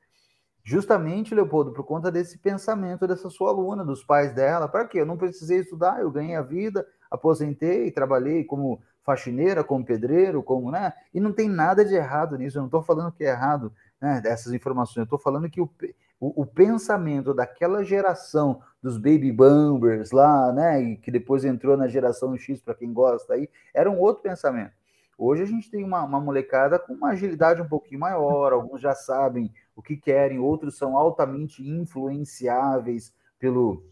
Justamente, 0.65 1.35
Leopoldo, 1.35 1.73
por 1.73 1.85
conta 1.85 2.11
desse 2.11 2.39
pensamento 2.39 3.07
dessa 3.07 3.31
sua 3.31 3.51
aluna, 3.51 3.85
dos 3.85 4.03
pais 4.03 4.35
dela. 4.35 4.67
Para 4.67 4.85
quê? 4.85 5.01
Eu 5.01 5.07
não 5.07 5.17
precisei 5.17 5.61
estudar, 5.61 6.01
eu 6.01 6.11
ganhei 6.11 6.35
a 6.35 6.43
vida, 6.43 6.85
aposentei, 7.09 7.91
trabalhei 7.93 8.43
como 8.43 8.83
faxineira, 9.05 9.63
como 9.63 9.85
pedreiro, 9.85 10.43
como, 10.43 10.73
né? 10.73 10.93
E 11.15 11.21
não 11.21 11.33
tem 11.33 11.49
nada 11.49 11.85
de 11.85 11.95
errado 11.95 12.37
nisso. 12.37 12.59
Eu 12.59 12.63
não 12.63 12.67
estou 12.67 12.83
falando 12.83 13.13
que 13.13 13.23
é 13.23 13.29
errado 13.29 13.73
né, 14.01 14.21
dessas 14.21 14.53
informações. 14.53 14.97
Eu 14.97 15.05
estou 15.05 15.21
falando 15.21 15.49
que 15.49 15.61
o, 15.61 15.71
o, 16.19 16.43
o, 16.43 16.47
pensamento 16.47 17.35
daquela 17.35 17.85
geração 17.85 18.63
dos 18.83 18.97
baby 18.97 19.31
boomers 19.33 20.11
lá, 20.13 20.53
né, 20.53 20.83
e 20.83 20.97
que 20.97 21.11
depois 21.11 21.45
entrou 21.45 21.77
na 21.77 21.89
geração 21.89 22.37
X 22.37 22.61
para 22.61 22.75
quem 22.75 22.93
gosta 22.93 23.35
aí, 23.35 23.49
era 23.75 23.91
um 23.91 23.99
outro 23.99 24.23
pensamento. 24.23 24.73
Hoje 25.19 25.43
a 25.43 25.47
gente 25.47 25.71
tem 25.71 25.83
uma, 25.83 26.03
uma, 26.03 26.21
molecada 26.21 26.79
com 26.79 26.93
uma 26.93 27.11
agilidade 27.11 27.63
um 27.63 27.69
pouquinho 27.69 28.01
maior, 28.01 28.53
alguns 28.53 28.81
já 28.81 28.95
sabem 28.95 29.53
o 29.75 29.83
que 29.83 29.97
querem, 29.97 30.39
outros 30.39 30.77
são 30.77 30.97
altamente 30.97 31.67
influenciáveis 31.67 33.15
pelo, 33.39 33.85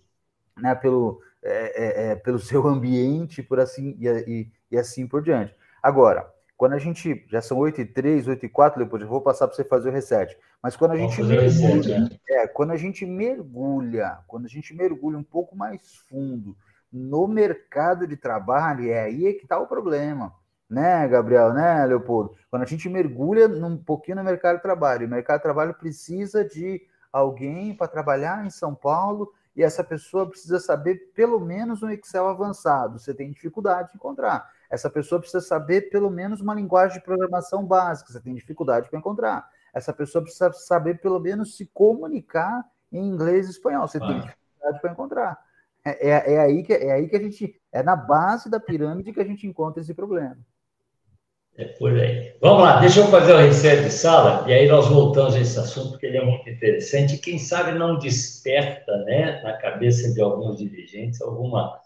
né, 0.56 0.74
pelo, 0.74 1.20
é, 1.42 1.84
é, 1.84 2.10
é 2.10 2.16
pelo 2.16 2.38
seu 2.40 2.66
ambiente, 2.66 3.42
por 3.42 3.60
assim 3.60 3.96
e, 3.98 4.08
e, 4.08 4.52
e 4.70 4.78
assim 4.78 5.06
por 5.06 5.22
diante. 5.22 5.54
Agora, 5.82 6.33
quando 6.56 6.74
a 6.74 6.78
gente. 6.78 7.24
Já 7.28 7.40
são 7.40 7.58
8 7.58 7.80
e 7.80 7.84
3, 7.84 8.28
8 8.28 8.46
e 8.46 8.48
4, 8.48 8.84
depois 8.84 9.02
eu 9.02 9.08
vou 9.08 9.20
passar 9.20 9.46
para 9.46 9.56
você 9.56 9.64
fazer 9.64 9.88
o 9.88 9.92
reset. 9.92 10.36
Mas 10.62 10.76
quando 10.76 10.92
a 10.92 10.96
gente 10.96 11.22
mergulha, 11.22 12.00
né? 12.00 12.08
é, 12.28 12.46
quando 12.46 12.70
a 12.70 12.76
gente 12.76 13.04
mergulha, 13.04 14.18
quando 14.26 14.46
a 14.46 14.48
gente 14.48 14.74
mergulha 14.74 15.18
um 15.18 15.22
pouco 15.22 15.56
mais 15.56 15.96
fundo 16.08 16.56
no 16.92 17.26
mercado 17.26 18.06
de 18.06 18.16
trabalho, 18.16 18.88
é 18.88 19.02
aí 19.02 19.26
é 19.26 19.32
que 19.32 19.42
está 19.42 19.58
o 19.58 19.66
problema. 19.66 20.32
Né, 20.70 21.06
Gabriel, 21.06 21.52
né, 21.52 21.84
Leopoldo? 21.84 22.34
Quando 22.50 22.62
a 22.62 22.66
gente 22.66 22.88
mergulha 22.88 23.46
um 23.46 23.76
pouquinho 23.76 24.16
no 24.16 24.24
mercado 24.24 24.56
de 24.56 24.62
trabalho, 24.62 25.06
o 25.06 25.10
mercado 25.10 25.36
de 25.36 25.42
trabalho 25.42 25.74
precisa 25.74 26.42
de 26.42 26.80
alguém 27.12 27.76
para 27.76 27.86
trabalhar 27.86 28.44
em 28.44 28.50
São 28.50 28.74
Paulo 28.74 29.30
e 29.54 29.62
essa 29.62 29.84
pessoa 29.84 30.28
precisa 30.28 30.58
saber 30.58 31.12
pelo 31.14 31.38
menos 31.38 31.82
um 31.82 31.90
Excel 31.90 32.26
avançado. 32.26 32.98
Você 32.98 33.12
tem 33.12 33.30
dificuldade 33.30 33.90
de 33.90 33.96
encontrar. 33.96 34.50
Essa 34.74 34.90
pessoa 34.90 35.20
precisa 35.20 35.40
saber 35.40 35.88
pelo 35.88 36.10
menos 36.10 36.40
uma 36.40 36.54
linguagem 36.54 36.98
de 36.98 37.04
programação 37.04 37.64
básica, 37.64 38.12
você 38.12 38.20
tem 38.20 38.34
dificuldade 38.34 38.88
para 38.90 38.98
encontrar. 38.98 39.48
Essa 39.72 39.92
pessoa 39.92 40.22
precisa 40.22 40.52
saber 40.52 41.00
pelo 41.00 41.18
menos 41.20 41.56
se 41.56 41.66
comunicar 41.66 42.64
em 42.92 43.06
inglês 43.06 43.46
e 43.46 43.50
espanhol, 43.50 43.86
você 43.86 43.98
ah. 43.98 44.06
tem 44.06 44.20
dificuldade 44.20 44.80
para 44.80 44.92
encontrar. 44.92 45.38
É, 45.84 46.08
é, 46.08 46.34
é, 46.34 46.40
aí 46.40 46.62
que, 46.62 46.72
é 46.72 46.92
aí 46.92 47.08
que 47.08 47.16
a 47.16 47.20
gente, 47.20 47.60
é 47.70 47.82
na 47.82 47.94
base 47.94 48.50
da 48.50 48.58
pirâmide 48.58 49.12
que 49.12 49.20
a 49.20 49.24
gente 49.24 49.46
encontra 49.46 49.82
esse 49.82 49.92
problema. 49.94 50.38
É 51.56 51.66
por 51.66 51.92
aí. 51.92 52.34
Vamos 52.40 52.64
lá, 52.64 52.80
deixa 52.80 53.00
eu 53.00 53.06
fazer 53.06 53.32
o 53.32 53.38
reset 53.38 53.84
de 53.84 53.90
sala 53.90 54.48
e 54.48 54.52
aí 54.52 54.66
nós 54.66 54.88
voltamos 54.88 55.36
a 55.36 55.40
esse 55.40 55.58
assunto, 55.58 55.90
porque 55.90 56.06
ele 56.06 56.16
é 56.16 56.24
muito 56.24 56.48
interessante 56.50 57.14
e 57.14 57.18
quem 57.18 57.38
sabe 57.38 57.78
não 57.78 57.96
desperta 57.96 58.96
né, 59.04 59.40
na 59.42 59.52
cabeça 59.58 60.12
de 60.12 60.20
alguns 60.20 60.58
dirigentes 60.58 61.20
alguma 61.20 61.80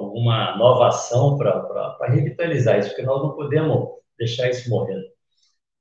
alguma 0.00 0.56
nova 0.56 0.88
ação 0.88 1.36
para 1.36 1.96
revitalizar 2.08 2.78
isso, 2.78 2.88
porque 2.90 3.02
nós 3.02 3.22
não 3.22 3.30
podemos 3.30 3.88
deixar 4.18 4.48
isso 4.50 4.68
morrendo. 4.68 5.04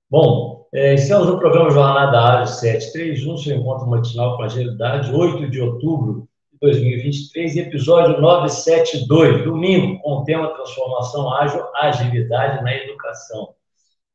Bom, 0.09 0.67
é, 0.73 0.95
estamos 0.95 1.27
no 1.27 1.39
programa 1.39 1.69
Jornada 1.71 2.19
Área 2.19 2.45
731, 2.45 3.37
seu 3.37 3.57
encontro 3.57 3.87
matinal 3.87 4.37
com 4.37 4.43
agilidade, 4.43 5.13
8 5.13 5.49
de 5.49 5.61
outubro 5.61 6.27
de 6.51 6.59
2023, 6.61 7.57
episódio 7.57 8.19
972, 8.21 9.43
domingo, 9.43 9.99
com 10.01 10.17
o 10.17 10.23
tema 10.23 10.53
Transformação 10.53 11.33
Ágil, 11.33 11.63
Agilidade 11.75 12.63
na 12.63 12.75
Educação. 12.75 13.53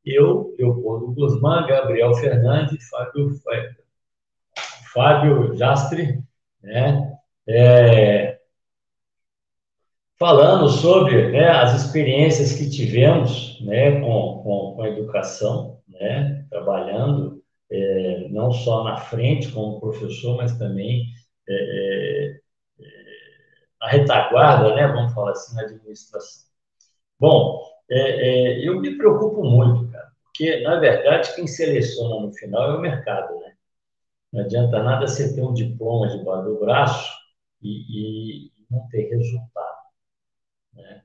Eu, 0.04 0.54
Leopoldo 0.58 1.12
Guzmán, 1.12 1.66
Gabriel 1.66 2.12
Fernandes, 2.14 2.88
Fábio, 2.88 3.30
Fábio 4.92 5.54
Jastre, 5.56 6.22
né? 6.62 7.12
É, 7.46 8.33
falando 10.24 10.70
sobre 10.70 11.32
né, 11.32 11.50
as 11.50 11.84
experiências 11.84 12.54
que 12.54 12.70
tivemos 12.70 13.60
né, 13.60 14.00
com, 14.00 14.42
com, 14.42 14.72
com 14.74 14.82
a 14.82 14.88
educação, 14.88 15.82
né, 15.86 16.46
trabalhando 16.48 17.44
é, 17.70 18.28
não 18.30 18.50
só 18.50 18.84
na 18.84 18.96
frente 18.96 19.52
como 19.52 19.78
professor, 19.78 20.38
mas 20.38 20.56
também 20.56 21.04
é, 21.46 22.40
é, 22.80 22.86
na 23.78 23.88
retaguarda, 23.88 24.74
né, 24.74 24.88
vamos 24.88 25.12
falar 25.12 25.32
assim, 25.32 25.54
na 25.56 25.60
administração. 25.60 26.44
Bom, 27.20 27.60
é, 27.90 27.98
é, 27.98 28.66
eu 28.66 28.80
me 28.80 28.96
preocupo 28.96 29.44
muito, 29.44 29.92
cara, 29.92 30.10
porque, 30.24 30.62
na 30.62 30.80
verdade, 30.80 31.36
quem 31.36 31.46
seleciona 31.46 32.24
no 32.24 32.32
final 32.32 32.70
é 32.70 32.76
o 32.78 32.80
mercado, 32.80 33.38
né? 33.40 33.52
Não 34.32 34.42
adianta 34.42 34.82
nada 34.82 35.06
você 35.06 35.34
ter 35.34 35.42
um 35.42 35.52
diploma 35.52 36.08
debaixo 36.08 36.48
do 36.48 36.60
braço 36.60 37.12
e, 37.62 38.46
e 38.46 38.52
não 38.70 38.88
ter 38.88 39.10
resultado. 39.10 39.73
Né? 40.74 41.02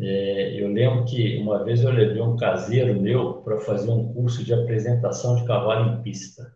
É, 0.00 0.60
eu 0.60 0.68
lembro 0.68 1.04
que 1.04 1.38
uma 1.38 1.64
vez 1.64 1.82
eu 1.82 1.90
levei 1.90 2.22
um 2.22 2.36
caseiro 2.36 3.00
meu 3.00 3.42
para 3.42 3.60
fazer 3.60 3.90
um 3.90 4.12
curso 4.12 4.44
de 4.44 4.54
apresentação 4.54 5.36
de 5.36 5.44
cavalo 5.44 5.90
em 5.92 6.02
pista. 6.02 6.54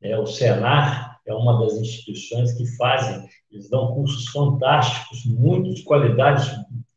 É, 0.00 0.18
o 0.18 0.26
Senar 0.26 1.20
é 1.26 1.34
uma 1.34 1.60
das 1.60 1.74
instituições 1.74 2.52
que 2.52 2.66
fazem, 2.76 3.28
eles 3.50 3.68
dão 3.70 3.94
cursos 3.94 4.28
fantásticos, 4.28 5.24
muito 5.26 5.72
de 5.74 5.82
qualidade 5.84 6.50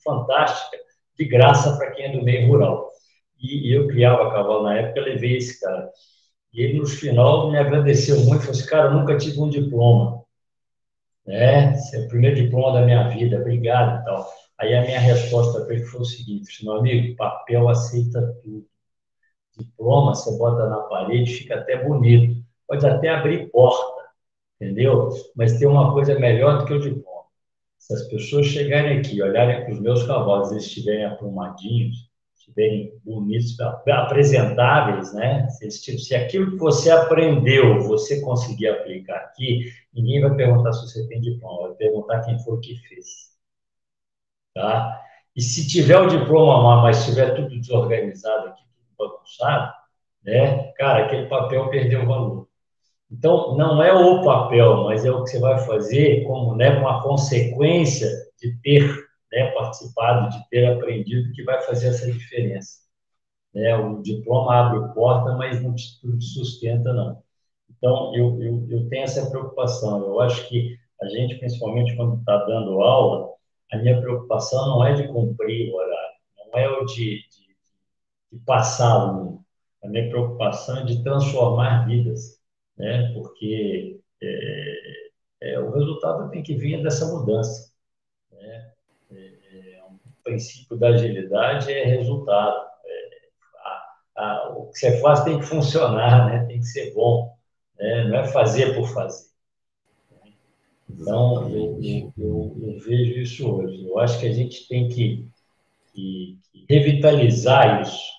fantástica, 0.03 0.77
de 1.17 1.25
graça 1.25 1.77
para 1.77 1.91
quem 1.91 2.05
é 2.05 2.17
do 2.17 2.23
meio 2.23 2.47
rural. 2.47 2.89
E, 3.39 3.69
e 3.69 3.73
eu 3.73 3.87
criava 3.87 4.31
cavalo 4.31 4.63
na 4.63 4.77
época, 4.77 5.01
levei 5.01 5.37
esse 5.37 5.59
cara. 5.59 5.89
E 6.53 6.61
ele, 6.61 6.79
no 6.79 6.87
final, 6.87 7.51
me 7.51 7.57
agradeceu 7.57 8.17
muito, 8.21 8.41
falou 8.41 8.51
assim, 8.51 8.65
cara, 8.67 8.87
eu 8.89 8.93
nunca 8.93 9.17
tive 9.17 9.39
um 9.39 9.49
diploma, 9.49 10.23
né? 11.25 11.73
Esse 11.73 11.97
é 11.97 11.99
o 12.01 12.07
primeiro 12.07 12.35
diploma 12.35 12.79
da 12.79 12.85
minha 12.85 13.07
vida, 13.09 13.39
obrigado 13.39 14.01
e 14.01 14.05
tal. 14.05 14.27
Aí 14.57 14.73
a 14.73 14.81
minha 14.81 14.99
resposta 14.99 15.65
para 15.65 15.75
ele 15.75 15.85
foi 15.85 16.01
o 16.01 16.05
seguinte, 16.05 16.63
meu 16.63 16.75
amigo, 16.75 17.15
papel 17.17 17.67
aceita 17.67 18.21
tudo. 18.41 18.65
Diploma 19.57 20.13
você 20.15 20.37
bota 20.37 20.67
na 20.69 20.79
parede, 20.81 21.33
fica 21.33 21.55
até 21.55 21.83
bonito, 21.83 22.43
pode 22.67 22.85
até 22.85 23.09
abrir 23.09 23.49
porta, 23.51 24.03
entendeu? 24.59 25.09
Mas 25.35 25.57
tem 25.57 25.67
uma 25.67 25.93
coisa 25.93 26.17
melhor 26.19 26.59
do 26.59 26.65
que 26.65 26.73
o 26.73 26.79
diploma. 26.79 27.25
Se 27.77 27.93
as 27.93 28.07
pessoas 28.07 28.47
chegarem 28.47 28.99
aqui, 28.99 29.21
olharem 29.21 29.63
para 29.63 29.73
os 29.73 29.79
meus 29.79 30.03
cavalos, 30.03 30.51
eles 30.51 30.65
estiverem 30.65 31.05
aprumadinhos, 31.05 32.09
estiverem 32.35 32.93
bonitos, 33.03 33.59
apresentáveis, 33.59 35.13
né? 35.13 35.47
Se, 35.49 35.69
se 35.71 36.15
aquilo 36.15 36.51
que 36.51 36.57
você 36.57 36.89
aprendeu, 36.91 37.81
você 37.81 38.21
conseguir 38.21 38.67
aplicar 38.69 39.17
aqui, 39.17 39.71
ninguém 39.93 40.21
vai 40.21 40.35
perguntar 40.35 40.73
se 40.73 40.87
você 40.87 41.07
tem 41.07 41.21
diploma, 41.21 41.67
vai 41.69 41.77
perguntar 41.77 42.21
quem 42.21 42.39
foi 42.39 42.59
que 42.59 42.75
fez. 42.87 43.34
Tá? 44.55 45.01
E 45.35 45.41
se 45.41 45.67
tiver 45.67 45.99
o 45.99 46.07
diploma, 46.07 46.81
mas 46.81 46.99
estiver 46.99 47.35
tudo 47.35 47.59
desorganizado 47.59 48.47
aqui, 48.47 48.63
tudo 48.73 49.09
bagunçado, 49.09 49.73
né? 50.23 50.71
Cara, 50.77 51.05
aquele 51.05 51.27
papel 51.27 51.69
perdeu 51.69 52.05
valor. 52.07 52.47
Então, 53.11 53.55
não 53.57 53.83
é 53.83 53.93
o 53.93 54.23
papel, 54.23 54.85
mas 54.85 55.05
é 55.05 55.11
o 55.11 55.23
que 55.23 55.31
você 55.31 55.39
vai 55.39 55.59
fazer 55.59 56.23
como, 56.25 56.55
né, 56.55 56.79
com 56.79 56.87
a 56.87 57.03
consequência 57.03 58.09
de 58.41 58.57
ter 58.61 58.89
né, 59.31 59.51
participado, 59.51 60.29
de 60.29 60.49
ter 60.49 60.65
aprendido, 60.65 61.33
que 61.33 61.43
vai 61.43 61.61
fazer 61.61 61.89
essa 61.89 62.09
diferença. 62.11 62.79
Né? 63.53 63.75
O 63.75 64.01
diploma 64.01 64.55
abre 64.55 64.93
porta, 64.93 65.35
mas 65.35 65.61
não 65.61 65.75
te, 65.75 65.83
sustenta, 66.21 66.93
não. 66.93 67.21
Então, 67.77 68.15
eu, 68.15 68.41
eu, 68.41 68.67
eu 68.69 68.89
tenho 68.89 69.03
essa 69.03 69.29
preocupação. 69.29 69.99
Eu 70.05 70.19
acho 70.21 70.47
que 70.47 70.77
a 71.01 71.07
gente, 71.09 71.35
principalmente 71.35 71.95
quando 71.95 72.19
está 72.19 72.37
dando 72.45 72.81
aula, 72.81 73.34
a 73.71 73.77
minha 73.77 73.99
preocupação 73.99 74.67
não 74.67 74.85
é 74.85 74.93
de 74.93 75.07
cumprir 75.07 75.71
o 75.71 75.75
horário, 75.75 76.15
não 76.37 76.59
é 76.59 76.69
o 76.69 76.85
de, 76.85 77.21
de, 77.29 77.57
de 78.31 78.39
passar 78.45 79.13
o 79.13 79.43
A 79.83 79.87
minha 79.87 80.09
preocupação 80.09 80.79
é 80.79 80.83
de 80.85 81.03
transformar 81.03 81.85
vidas, 81.85 82.39
né? 82.77 83.11
porque 83.13 83.99
é, 84.21 84.75
é, 85.41 85.59
o 85.59 85.71
resultado 85.71 86.29
tem 86.31 86.43
que 86.43 86.55
vir 86.55 86.81
dessa 86.83 87.05
mudança. 87.07 87.71
Né? 88.31 88.71
É, 89.11 89.77
é 89.77 89.83
um 89.83 89.97
princípio 90.23 90.77
da 90.77 90.89
agilidade 90.89 91.71
é 91.71 91.85
resultado. 91.85 92.67
É, 92.85 93.09
a, 93.63 94.23
a, 94.23 94.49
o 94.57 94.71
que 94.71 94.79
você 94.79 94.99
faz 95.01 95.23
tem 95.23 95.39
que 95.39 95.45
funcionar, 95.45 96.29
né? 96.29 96.45
tem 96.45 96.59
que 96.59 96.65
ser 96.65 96.93
bom, 96.93 97.35
né? 97.77 98.05
não 98.05 98.17
é 98.17 98.25
fazer 98.25 98.75
por 98.75 98.87
fazer. 98.89 99.34
Então, 100.89 101.49
eu, 101.49 101.79
eu, 102.17 102.57
eu, 102.61 102.79
vejo 102.79 103.19
isso 103.19 103.49
hoje. 103.49 103.85
Eu 103.85 103.99
acho 103.99 104.19
que 104.19 104.27
a 104.27 104.31
gente 104.31 104.67
tem 104.67 104.87
que, 104.87 105.27
que, 105.93 106.37
que 106.51 106.65
revitalizar 106.69 107.81
isso, 107.81 108.11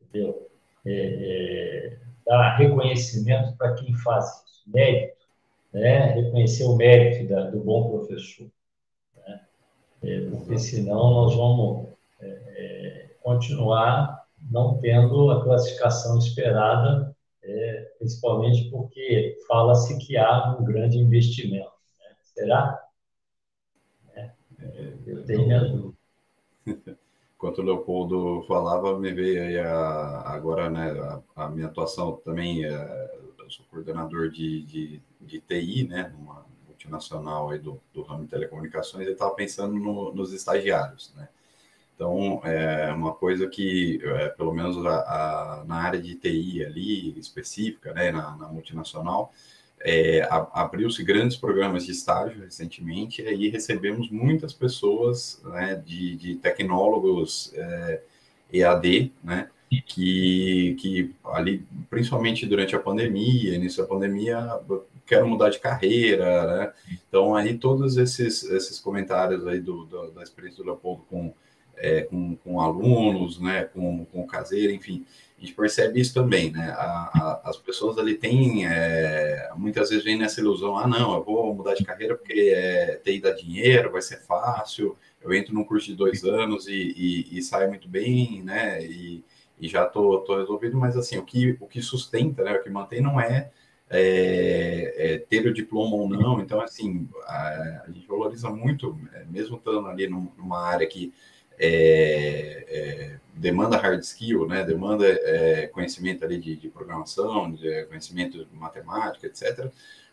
entendeu? 0.00 0.48
É, 0.86 0.92
é, 0.92 1.98
dar 2.26 2.56
reconhecimento 2.56 3.56
para 3.56 3.74
quem 3.74 3.94
faz 3.94 4.24
isso, 4.46 4.62
mérito, 4.66 5.16
né? 5.72 6.12
reconhecer 6.12 6.64
o 6.64 6.76
mérito 6.76 7.28
da, 7.28 7.50
do 7.50 7.60
bom 7.60 7.90
professor. 7.90 8.46
Né? 9.26 9.40
É, 10.02 10.20
porque 10.30 10.58
senão 10.58 11.10
nós 11.10 11.34
vamos 11.34 11.88
é, 12.20 12.26
é, 12.26 13.10
continuar 13.22 14.24
não 14.50 14.78
tendo 14.78 15.30
a 15.30 15.42
classificação 15.42 16.18
esperada, 16.18 17.14
é, 17.42 17.92
principalmente 17.98 18.70
porque 18.70 19.38
fala-se 19.48 19.98
que 19.98 20.16
há 20.16 20.56
um 20.58 20.64
grande 20.64 20.98
investimento. 20.98 21.73
Será? 22.34 22.82
É, 24.14 24.30
eu 25.06 25.24
tenho 25.24 25.46
minha 25.46 25.60
dúvida. 25.60 25.94
Enquanto 27.36 27.58
o 27.58 27.62
Leopoldo 27.62 28.44
falava, 28.48 28.98
me 28.98 29.12
veio 29.12 29.42
aí 29.42 29.58
a, 29.58 30.22
agora 30.26 30.70
né, 30.70 30.90
a, 31.36 31.44
a 31.44 31.48
minha 31.48 31.66
atuação 31.66 32.16
também. 32.24 32.64
É, 32.64 33.14
eu 33.38 33.50
sou 33.50 33.64
coordenador 33.66 34.30
de, 34.30 34.62
de, 34.62 35.02
de 35.20 35.40
TI, 35.40 35.86
né, 35.86 36.10
numa 36.16 36.46
multinacional 36.66 37.50
aí 37.50 37.58
do, 37.58 37.80
do 37.92 38.02
ramo 38.02 38.24
de 38.24 38.30
telecomunicações, 38.30 39.06
e 39.06 39.12
estava 39.12 39.34
pensando 39.34 39.74
no, 39.74 40.12
nos 40.14 40.32
estagiários, 40.32 41.12
né? 41.14 41.28
Então, 41.94 42.40
é 42.44 42.92
uma 42.92 43.14
coisa 43.14 43.46
que, 43.46 44.00
é, 44.02 44.28
pelo 44.30 44.52
menos 44.52 44.84
a, 44.84 45.60
a, 45.60 45.64
na 45.64 45.76
área 45.76 46.02
de 46.02 46.16
TI 46.16 46.64
ali, 46.64 47.16
específica, 47.18 47.92
né, 47.92 48.10
na, 48.10 48.36
na 48.36 48.48
multinacional, 48.48 49.32
é, 49.84 50.26
abriu-se 50.30 51.04
grandes 51.04 51.36
programas 51.36 51.84
de 51.84 51.92
estágio 51.92 52.42
recentemente, 52.42 53.20
e 53.20 53.28
aí 53.28 53.48
recebemos 53.50 54.10
muitas 54.10 54.54
pessoas 54.54 55.42
né, 55.44 55.74
de, 55.84 56.16
de, 56.16 56.36
tecnólogos 56.36 57.52
é, 57.54 58.00
EAD, 58.50 59.12
né, 59.22 59.50
que, 59.86 60.74
que 60.80 61.14
ali, 61.26 61.66
principalmente 61.90 62.46
durante 62.46 62.74
a 62.74 62.78
pandemia, 62.78 63.54
início 63.54 63.82
da 63.82 63.88
pandemia, 63.88 64.58
quero 65.06 65.28
mudar 65.28 65.50
de 65.50 65.58
carreira, 65.58 66.56
né? 66.56 66.72
Então, 67.06 67.34
aí 67.34 67.58
todos 67.58 67.98
esses, 67.98 68.42
esses 68.44 68.78
comentários 68.78 69.46
aí 69.46 69.60
do, 69.60 69.84
do 69.84 70.10
da 70.12 70.22
experiência 70.22 70.62
do 70.62 70.66
Leopoldo 70.66 71.04
com, 71.10 71.34
é, 71.76 72.02
com, 72.02 72.36
com, 72.36 72.60
alunos, 72.60 73.38
né, 73.38 73.64
com, 73.64 74.06
com 74.06 74.26
caseiro, 74.26 74.72
enfim, 74.72 75.04
a 75.44 75.46
gente 75.46 75.54
percebe 75.54 76.00
isso 76.00 76.14
também, 76.14 76.50
né? 76.50 76.70
A, 76.70 77.10
a, 77.44 77.50
as 77.50 77.56
pessoas 77.58 77.98
ali 77.98 78.14
têm, 78.14 78.66
é, 78.66 79.50
muitas 79.56 79.90
vezes 79.90 80.04
vêm 80.04 80.16
nessa 80.16 80.40
ilusão, 80.40 80.78
ah, 80.78 80.86
não, 80.86 81.14
eu 81.14 81.22
vou 81.22 81.54
mudar 81.54 81.74
de 81.74 81.84
carreira 81.84 82.16
porque 82.16 82.52
é, 82.54 82.96
TI 83.04 83.20
dá 83.20 83.30
dinheiro, 83.30 83.92
vai 83.92 84.00
ser 84.00 84.18
fácil, 84.22 84.96
eu 85.20 85.32
entro 85.34 85.54
num 85.54 85.64
curso 85.64 85.86
de 85.86 85.94
dois 85.94 86.24
anos 86.24 86.66
e, 86.66 86.94
e, 86.96 87.38
e 87.38 87.42
saio 87.42 87.68
muito 87.68 87.88
bem, 87.88 88.42
né? 88.42 88.82
E, 88.84 89.22
e 89.60 89.68
já 89.68 89.86
tô, 89.86 90.20
tô 90.20 90.38
resolvido, 90.38 90.76
mas 90.78 90.96
assim, 90.96 91.18
o 91.18 91.24
que, 91.24 91.56
o 91.60 91.66
que 91.66 91.80
sustenta, 91.82 92.42
né, 92.42 92.52
o 92.54 92.62
que 92.62 92.70
mantém 92.70 93.00
não 93.00 93.20
é, 93.20 93.50
é, 93.88 94.94
é 94.96 95.18
ter 95.18 95.46
o 95.46 95.52
diploma 95.54 95.94
ou 95.94 96.08
não, 96.08 96.40
então 96.40 96.60
assim, 96.60 97.08
a, 97.26 97.82
a 97.86 97.90
gente 97.90 98.06
valoriza 98.06 98.50
muito, 98.50 98.98
é, 99.12 99.24
mesmo 99.24 99.56
estando 99.56 99.86
ali 99.86 100.08
numa 100.08 100.66
área 100.66 100.86
que 100.86 101.12
é, 101.58 102.64
é, 102.68 103.16
demanda 103.34 103.76
hard 103.76 104.00
skill, 104.00 104.46
né? 104.46 104.64
Demanda 104.64 105.06
é, 105.06 105.66
conhecimento 105.68 106.24
ali 106.24 106.38
de, 106.38 106.56
de, 106.56 106.68
programação, 106.68 107.52
de 107.52 107.84
conhecimento 107.86 108.44
de 108.44 108.56
matemática, 108.56 109.26
etc. 109.26 109.70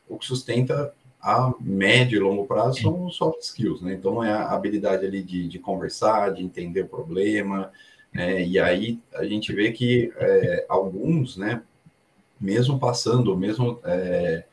O 0.07 0.17
que 0.17 0.25
sustenta 0.25 0.93
a 1.21 1.53
médio 1.59 2.17
e 2.17 2.19
longo 2.19 2.45
prazo 2.45 2.81
são 2.81 3.05
os 3.05 3.15
soft 3.15 3.41
skills, 3.41 3.81
né? 3.81 3.93
Então 3.93 4.23
é 4.23 4.31
a 4.31 4.51
habilidade 4.51 5.05
ali 5.05 5.21
de, 5.21 5.47
de 5.47 5.59
conversar, 5.59 6.33
de 6.33 6.43
entender 6.43 6.81
o 6.81 6.87
problema, 6.87 7.71
né? 8.13 8.43
E 8.43 8.59
aí 8.59 8.99
a 9.13 9.23
gente 9.25 9.53
vê 9.53 9.71
que 9.71 10.11
é, 10.15 10.65
alguns, 10.67 11.37
né? 11.37 11.61
Mesmo 12.39 12.79
passando, 12.79 13.37
mesmo 13.37 13.79
é, 13.83 14.43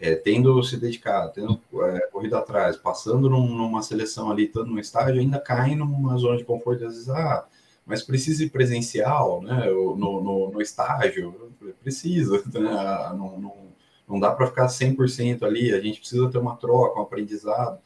é, 0.00 0.14
tendo 0.14 0.62
se 0.62 0.76
dedicado, 0.76 1.32
tendo 1.32 1.60
é, 1.82 2.00
corrido 2.12 2.36
atrás, 2.36 2.76
passando 2.76 3.28
num, 3.28 3.48
numa 3.48 3.82
seleção 3.82 4.30
ali, 4.30 4.44
estando 4.44 4.70
no 4.70 4.78
estágio, 4.78 5.20
ainda 5.20 5.40
caem 5.40 5.76
numa 5.76 6.16
zona 6.16 6.36
de 6.36 6.44
conforto, 6.44 6.84
às 6.84 6.92
vezes, 6.92 7.08
ah, 7.08 7.46
mas 7.84 8.02
precisa 8.02 8.44
ir 8.44 8.50
presencial, 8.50 9.42
né, 9.42 9.66
no, 9.70 9.96
no, 9.96 10.50
no 10.52 10.62
estágio, 10.62 11.52
precisa, 11.82 12.42
né? 12.54 12.70
Não, 13.16 13.38
não, 13.40 13.68
não 14.08 14.20
dá 14.20 14.30
para 14.30 14.46
ficar 14.46 14.66
100% 14.66 15.42
ali, 15.42 15.72
a 15.72 15.80
gente 15.80 16.00
precisa 16.00 16.30
ter 16.30 16.38
uma 16.38 16.56
troca, 16.56 17.00
um 17.00 17.02
aprendizado, 17.02 17.78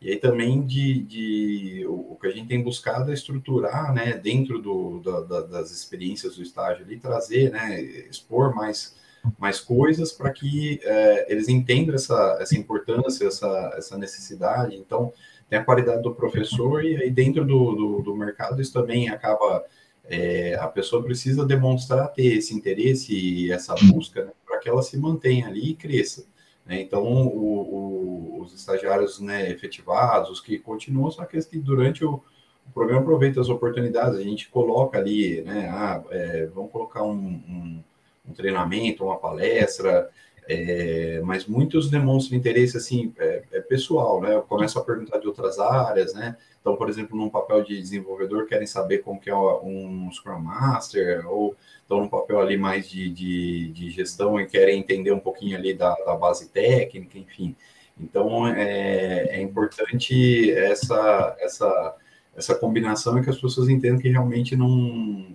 e 0.00 0.10
aí 0.10 0.16
também 0.16 0.64
de, 0.64 1.02
de 1.02 1.86
o, 1.86 2.12
o 2.12 2.18
que 2.20 2.28
a 2.28 2.30
gente 2.30 2.48
tem 2.48 2.62
buscado 2.62 3.10
é 3.10 3.14
estruturar, 3.14 3.92
né, 3.92 4.14
dentro 4.14 4.60
do, 4.60 5.00
da, 5.00 5.20
da, 5.20 5.40
das 5.42 5.70
experiências 5.70 6.36
do 6.36 6.42
estágio 6.42 6.84
ali, 6.84 6.98
trazer, 6.98 7.50
né, 7.50 7.80
expor 7.80 8.54
mais 8.54 8.96
mais 9.38 9.60
coisas 9.60 10.12
para 10.12 10.30
que 10.30 10.80
é, 10.82 11.32
eles 11.32 11.48
entendam 11.48 11.94
essa, 11.94 12.38
essa 12.40 12.56
importância, 12.56 13.26
essa, 13.26 13.74
essa 13.76 13.98
necessidade. 13.98 14.76
Então, 14.76 15.12
tem 15.48 15.58
a 15.58 15.64
qualidade 15.64 16.02
do 16.02 16.14
professor 16.14 16.84
e 16.84 16.96
aí 16.96 17.10
dentro 17.10 17.44
do, 17.44 17.74
do, 17.74 18.02
do 18.02 18.16
mercado 18.16 18.60
isso 18.60 18.72
também 18.72 19.08
acaba 19.08 19.64
é, 20.04 20.54
a 20.56 20.66
pessoa 20.66 21.02
precisa 21.02 21.44
demonstrar 21.44 22.12
ter 22.12 22.38
esse 22.38 22.54
interesse 22.54 23.14
e 23.14 23.52
essa 23.52 23.74
busca 23.74 24.24
né, 24.24 24.32
para 24.46 24.58
que 24.58 24.68
ela 24.68 24.82
se 24.82 24.96
mantenha 24.96 25.46
ali 25.46 25.70
e 25.70 25.74
cresça. 25.74 26.24
Né? 26.64 26.80
Então, 26.80 27.04
o, 27.04 28.38
o, 28.38 28.40
os 28.42 28.54
estagiários 28.54 29.20
né, 29.20 29.50
efetivados, 29.50 30.30
os 30.30 30.40
que 30.40 30.58
continuam, 30.58 31.10
são 31.10 31.22
aqueles 31.22 31.44
que 31.44 31.58
durante 31.58 32.04
o, 32.04 32.22
o 32.66 32.72
programa 32.72 33.02
aproveitam 33.02 33.42
as 33.42 33.50
oportunidades, 33.50 34.18
a 34.18 34.22
gente 34.22 34.48
coloca 34.48 34.98
ali, 34.98 35.42
né, 35.42 35.68
ah, 35.70 36.02
é, 36.10 36.46
vamos 36.46 36.72
colocar 36.72 37.02
um, 37.02 37.14
um 37.14 37.82
um 38.28 38.32
treinamento, 38.32 39.04
uma 39.04 39.16
palestra, 39.16 40.10
é, 40.48 41.20
mas 41.24 41.46
muitos 41.46 41.90
demonstram 41.90 42.38
interesse 42.38 42.76
assim, 42.76 43.12
é, 43.18 43.42
é, 43.52 43.60
pessoal, 43.60 44.20
né? 44.20 44.34
Eu 44.34 44.42
começo 44.42 44.78
a 44.78 44.84
perguntar 44.84 45.18
de 45.18 45.26
outras 45.26 45.58
áreas, 45.58 46.14
né? 46.14 46.36
Então, 46.60 46.74
por 46.74 46.88
exemplo, 46.88 47.16
num 47.16 47.28
papel 47.28 47.62
de 47.62 47.78
desenvolvedor, 47.78 48.46
querem 48.46 48.66
saber 48.66 48.98
como 48.98 49.20
que 49.20 49.28
é 49.28 49.36
um 49.36 50.10
Scrum 50.10 50.40
Master, 50.40 51.26
ou 51.30 51.54
estão 51.82 52.00
num 52.00 52.08
papel 52.08 52.40
ali 52.40 52.56
mais 52.56 52.88
de, 52.88 53.10
de, 53.10 53.68
de, 53.68 53.90
gestão 53.90 54.40
e 54.40 54.46
querem 54.46 54.78
entender 54.80 55.12
um 55.12 55.20
pouquinho 55.20 55.56
ali 55.56 55.74
da, 55.74 55.94
da 55.94 56.14
base 56.14 56.48
técnica, 56.48 57.18
enfim. 57.18 57.54
Então, 58.00 58.46
é, 58.48 59.28
é 59.30 59.42
importante 59.42 60.50
essa, 60.52 61.36
essa, 61.40 61.96
essa 62.36 62.54
combinação 62.54 63.18
e 63.18 63.22
que 63.22 63.30
as 63.30 63.40
pessoas 63.40 63.68
entendam 63.68 63.98
que 63.98 64.08
realmente 64.08 64.56
não, 64.56 65.26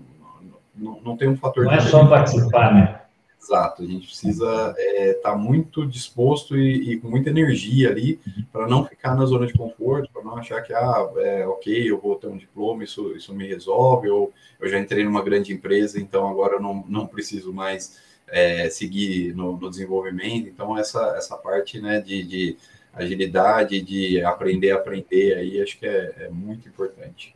não, 0.76 1.00
não 1.02 1.18
tem 1.18 1.30
um 1.30 1.38
fator... 1.38 1.66
Não 1.66 1.74
é 1.74 1.82
só 1.82 2.06
participar, 2.06 2.74
né? 2.74 3.04
Exato, 3.44 3.84
a 3.84 3.86
gente 3.86 4.08
precisa 4.08 4.74
estar 4.78 4.80
é, 4.80 5.14
tá 5.16 5.36
muito 5.36 5.86
disposto 5.86 6.58
e, 6.58 6.94
e, 6.94 6.98
com 6.98 7.10
muita 7.10 7.30
energia 7.30 7.90
ali 7.90 8.18
para 8.54 8.68
não 8.68 8.86
ficar 8.86 9.16
na 9.16 9.26
zona 9.26 9.46
de 9.46 9.52
conforto, 9.52 10.10
para 10.14 10.24
não 10.24 10.38
achar 10.38 10.62
que, 10.62 10.74
ah, 10.74 11.12
é, 11.18 11.46
ok, 11.46 11.92
eu 11.92 12.00
vou 12.00 12.16
ter 12.16 12.28
um 12.28 12.38
diploma, 12.38 12.86
isso, 12.86 13.14
isso 13.18 13.36
me 13.36 13.46
resolve, 13.46 14.10
ou 14.10 14.32
eu 14.62 14.70
já 14.70 14.80
entrei 14.80 15.04
numa 15.04 15.22
grande 15.22 15.52
empresa, 15.52 16.00
então 16.00 16.26
agora 16.26 16.54
eu 16.54 16.62
não, 16.62 16.86
não 16.88 17.06
preciso 17.06 17.52
mais 17.52 18.02
é, 18.28 18.70
seguir 18.70 19.36
no, 19.36 19.58
no, 19.58 19.70
desenvolvimento. 19.70 20.48
Então, 20.48 20.78
essa, 20.78 21.16
essa 21.18 21.36
parte 21.36 21.82
né, 21.82 22.00
de, 22.00 22.24
de 22.24 22.58
agilidade, 22.94 23.82
de 23.82 24.24
aprender 24.24 24.72
a 24.72 24.76
aprender 24.76 25.34
aí, 25.34 25.62
acho 25.62 25.78
que 25.78 25.86
é, 25.86 26.14
é 26.18 26.30
muito 26.30 26.70
importante. 26.70 27.36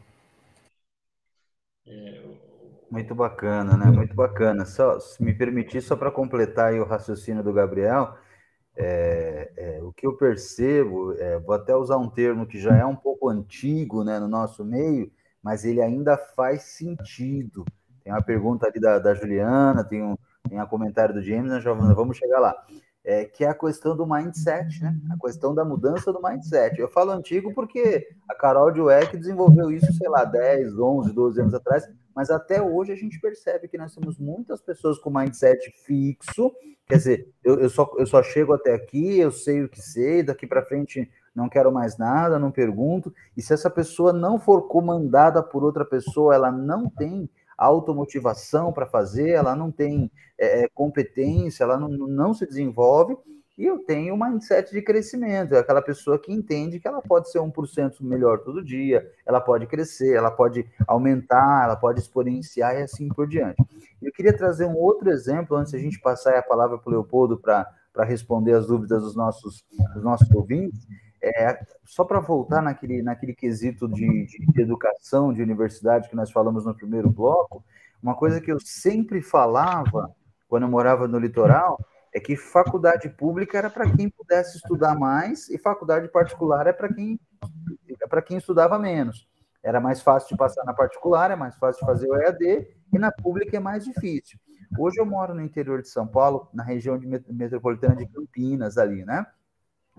É, 1.86 2.22
muito 2.90 3.14
bacana, 3.16 3.78
né? 3.78 3.86
Muito 3.86 4.16
bacana. 4.16 4.66
Só, 4.66 5.00
se 5.00 5.24
me 5.24 5.34
permitir, 5.34 5.82
só 5.82 5.96
para 5.96 6.12
completar 6.12 6.74
o 6.74 6.86
raciocínio 6.86 7.44
do 7.44 7.54
Gabriel, 7.54 8.16
é, 8.76 9.52
é, 9.58 9.84
o 9.84 9.92
que 9.92 10.06
eu 10.06 10.16
percebo, 10.16 11.14
é, 11.14 11.40
vou 11.40 11.56
até 11.56 11.76
usar 11.76 11.98
um 11.98 12.10
termo 12.10 12.46
que 12.46 12.60
já 12.60 12.76
é 12.76 12.86
um 12.86 12.96
pouco 12.96 13.30
antigo 13.30 14.04
né, 14.04 14.20
no 14.20 14.28
nosso 14.28 14.64
meio, 14.64 15.12
mas 15.42 15.66
ele 15.66 15.82
ainda 15.82 16.18
faz 16.18 16.64
sentido. 16.64 17.66
Tem 18.04 18.14
uma 18.14 18.22
pergunta 18.22 18.68
ali 18.68 18.80
da, 18.80 19.00
da 19.00 19.14
Juliana, 19.14 19.84
tem 19.84 20.04
um, 20.04 20.16
tem 20.48 20.62
um 20.62 20.68
comentário 20.68 21.14
do 21.14 21.22
James, 21.22 21.52
nós 21.52 21.64
já 21.64 21.74
vamos 21.74 22.18
chegar 22.18 22.40
lá 22.40 22.56
é, 23.08 23.24
que 23.24 23.46
é 23.46 23.48
a 23.48 23.54
questão 23.54 23.96
do 23.96 24.06
mindset, 24.06 24.84
né? 24.84 24.94
A 25.10 25.26
questão 25.26 25.56
da 25.56 25.64
mudança 25.64 26.12
do 26.12 26.22
mindset. 26.22 26.78
Eu 26.78 26.90
falo 26.90 27.12
antigo 27.12 27.54
porque 27.54 28.06
a 28.30 28.36
Carol 28.36 28.70
Dweck 28.70 29.16
desenvolveu 29.16 29.72
isso, 29.72 29.94
sei 29.94 30.10
lá, 30.10 30.26
10, 30.26 30.78
11, 30.78 31.14
12 31.14 31.40
anos 31.40 31.54
atrás, 31.54 31.88
mas 32.18 32.32
até 32.32 32.60
hoje 32.60 32.92
a 32.92 32.96
gente 32.96 33.20
percebe 33.20 33.68
que 33.68 33.78
nós 33.78 33.94
temos 33.94 34.18
muitas 34.18 34.60
pessoas 34.60 34.98
com 34.98 35.12
mindset 35.12 35.72
fixo, 35.86 36.52
quer 36.88 36.98
dizer, 36.98 37.32
eu, 37.44 37.60
eu, 37.60 37.70
só, 37.70 37.88
eu 37.96 38.08
só 38.08 38.24
chego 38.24 38.54
até 38.54 38.74
aqui, 38.74 39.20
eu 39.20 39.30
sei 39.30 39.64
o 39.64 39.70
que 39.70 39.80
sei, 39.80 40.24
daqui 40.24 40.48
para 40.48 40.66
frente 40.66 41.08
não 41.36 41.48
quero 41.48 41.72
mais 41.72 41.96
nada, 41.96 42.40
não 42.40 42.50
pergunto, 42.50 43.14
e 43.38 43.42
se 43.44 43.54
essa 43.54 43.70
pessoa 43.70 44.12
não 44.12 44.40
for 44.40 44.64
comandada 44.64 45.44
por 45.44 45.64
outra 45.64 45.86
pessoa, 45.86 46.34
ela 46.34 46.52
não 46.52 46.90
tem 46.90 47.30
automotivação 47.56 48.74
para 48.74 48.88
fazer, 48.88 49.30
ela 49.30 49.56
não 49.56 49.72
tem 49.72 50.10
é, 50.40 50.64
é, 50.64 50.70
competência, 50.70 51.66
ela 51.66 51.78
não, 51.78 51.88
não 51.88 52.34
se 52.34 52.48
desenvolve, 52.48 53.16
e 53.58 53.66
eu 53.66 53.80
tenho 53.80 54.14
um 54.14 54.18
mindset 54.18 54.72
de 54.72 54.82
crescimento, 54.84 55.56
é 55.56 55.60
aquela 55.60 55.82
pessoa 55.82 56.20
que 56.20 56.32
entende 56.32 56.80
que 56.80 56.88
ela 56.88 57.02
pode 57.02 57.32
ser 57.32 57.40
1% 57.40 57.96
melhor 58.02 58.40
todo 58.40 58.64
dia, 58.64 59.12
ela 59.26 59.42
pode 59.42 59.66
crescer, 59.66 60.14
ela 60.14 60.30
pode 60.30 60.70
aumentar, 60.88 61.64
ela 61.64 61.76
pode 61.76 62.00
exponenciar 62.00 62.76
e 62.78 62.84
assim 62.84 63.10
por 63.10 63.28
diante. 63.28 63.58
Eu 64.00 64.12
queria 64.12 64.36
trazer 64.36 64.66
um 64.66 64.76
outro 64.76 65.10
exemplo, 65.10 65.58
antes 65.58 65.74
a 65.74 65.80
gente 65.80 66.00
passar 66.00 66.38
a 66.38 66.44
palavra 66.44 66.78
para 66.78 66.88
o 66.88 66.92
Leopoldo 66.92 67.36
para 67.36 67.68
responder 68.04 68.54
as 68.54 68.68
dúvidas 68.68 69.02
dos 69.02 69.16
nossos, 69.16 69.66
dos 69.96 70.04
nossos 70.04 70.30
ouvintes, 70.30 70.88
é, 71.20 71.60
só 71.84 72.04
para 72.04 72.20
voltar 72.20 72.62
naquele, 72.62 73.02
naquele 73.02 73.34
quesito 73.34 73.88
de, 73.88 74.28
de, 74.28 74.62
educação, 74.62 75.34
de 75.34 75.42
universidade 75.42 76.10
que 76.10 76.16
nós 76.16 76.30
falamos 76.30 76.64
no 76.64 76.76
primeiro 76.76 77.10
bloco, 77.10 77.66
uma 78.04 78.14
coisa 78.14 78.40
que 78.40 78.52
eu 78.52 78.60
sempre 78.60 79.20
falava 79.20 80.16
quando 80.48 80.64
eu 80.64 80.70
morava 80.70 81.08
no 81.08 81.18
litoral 81.18 81.80
é 82.18 82.20
que 82.20 82.36
faculdade 82.36 83.10
pública 83.10 83.60
era 83.60 83.70
para 83.70 83.90
quem 83.92 84.10
pudesse 84.10 84.58
estudar 84.58 84.96
mais 84.96 85.50
e 85.50 85.58
faculdade 85.58 86.08
particular 86.08 86.66
é 86.66 86.74
para 86.74 86.92
quem 86.92 87.20
é 88.02 88.08
para 88.08 88.24
quem 88.24 88.38
estudava 88.38 88.80
menos. 88.80 89.28
Era 89.64 89.80
mais 89.80 90.02
fácil 90.02 90.30
de 90.30 90.38
passar 90.38 90.64
na 90.66 90.74
particular, 90.74 91.30
é 91.30 91.36
mais 91.36 91.56
fácil 91.58 91.82
de 91.82 91.86
fazer 91.86 92.10
o 92.10 92.16
EAD 92.16 92.68
e 92.92 92.98
na 92.98 93.12
pública 93.12 93.56
é 93.56 93.60
mais 93.60 93.86
difícil. 93.86 94.40
Hoje 94.78 95.00
eu 95.00 95.06
moro 95.06 95.36
no 95.36 95.42
interior 95.42 95.82
de 95.82 95.90
São 95.90 96.08
Paulo, 96.08 96.50
na 96.54 96.64
região 96.64 96.98
de 96.98 97.06
metropolitana 97.06 97.96
de 97.96 98.08
Campinas 98.08 98.78
ali, 98.78 99.06
né? 99.06 99.26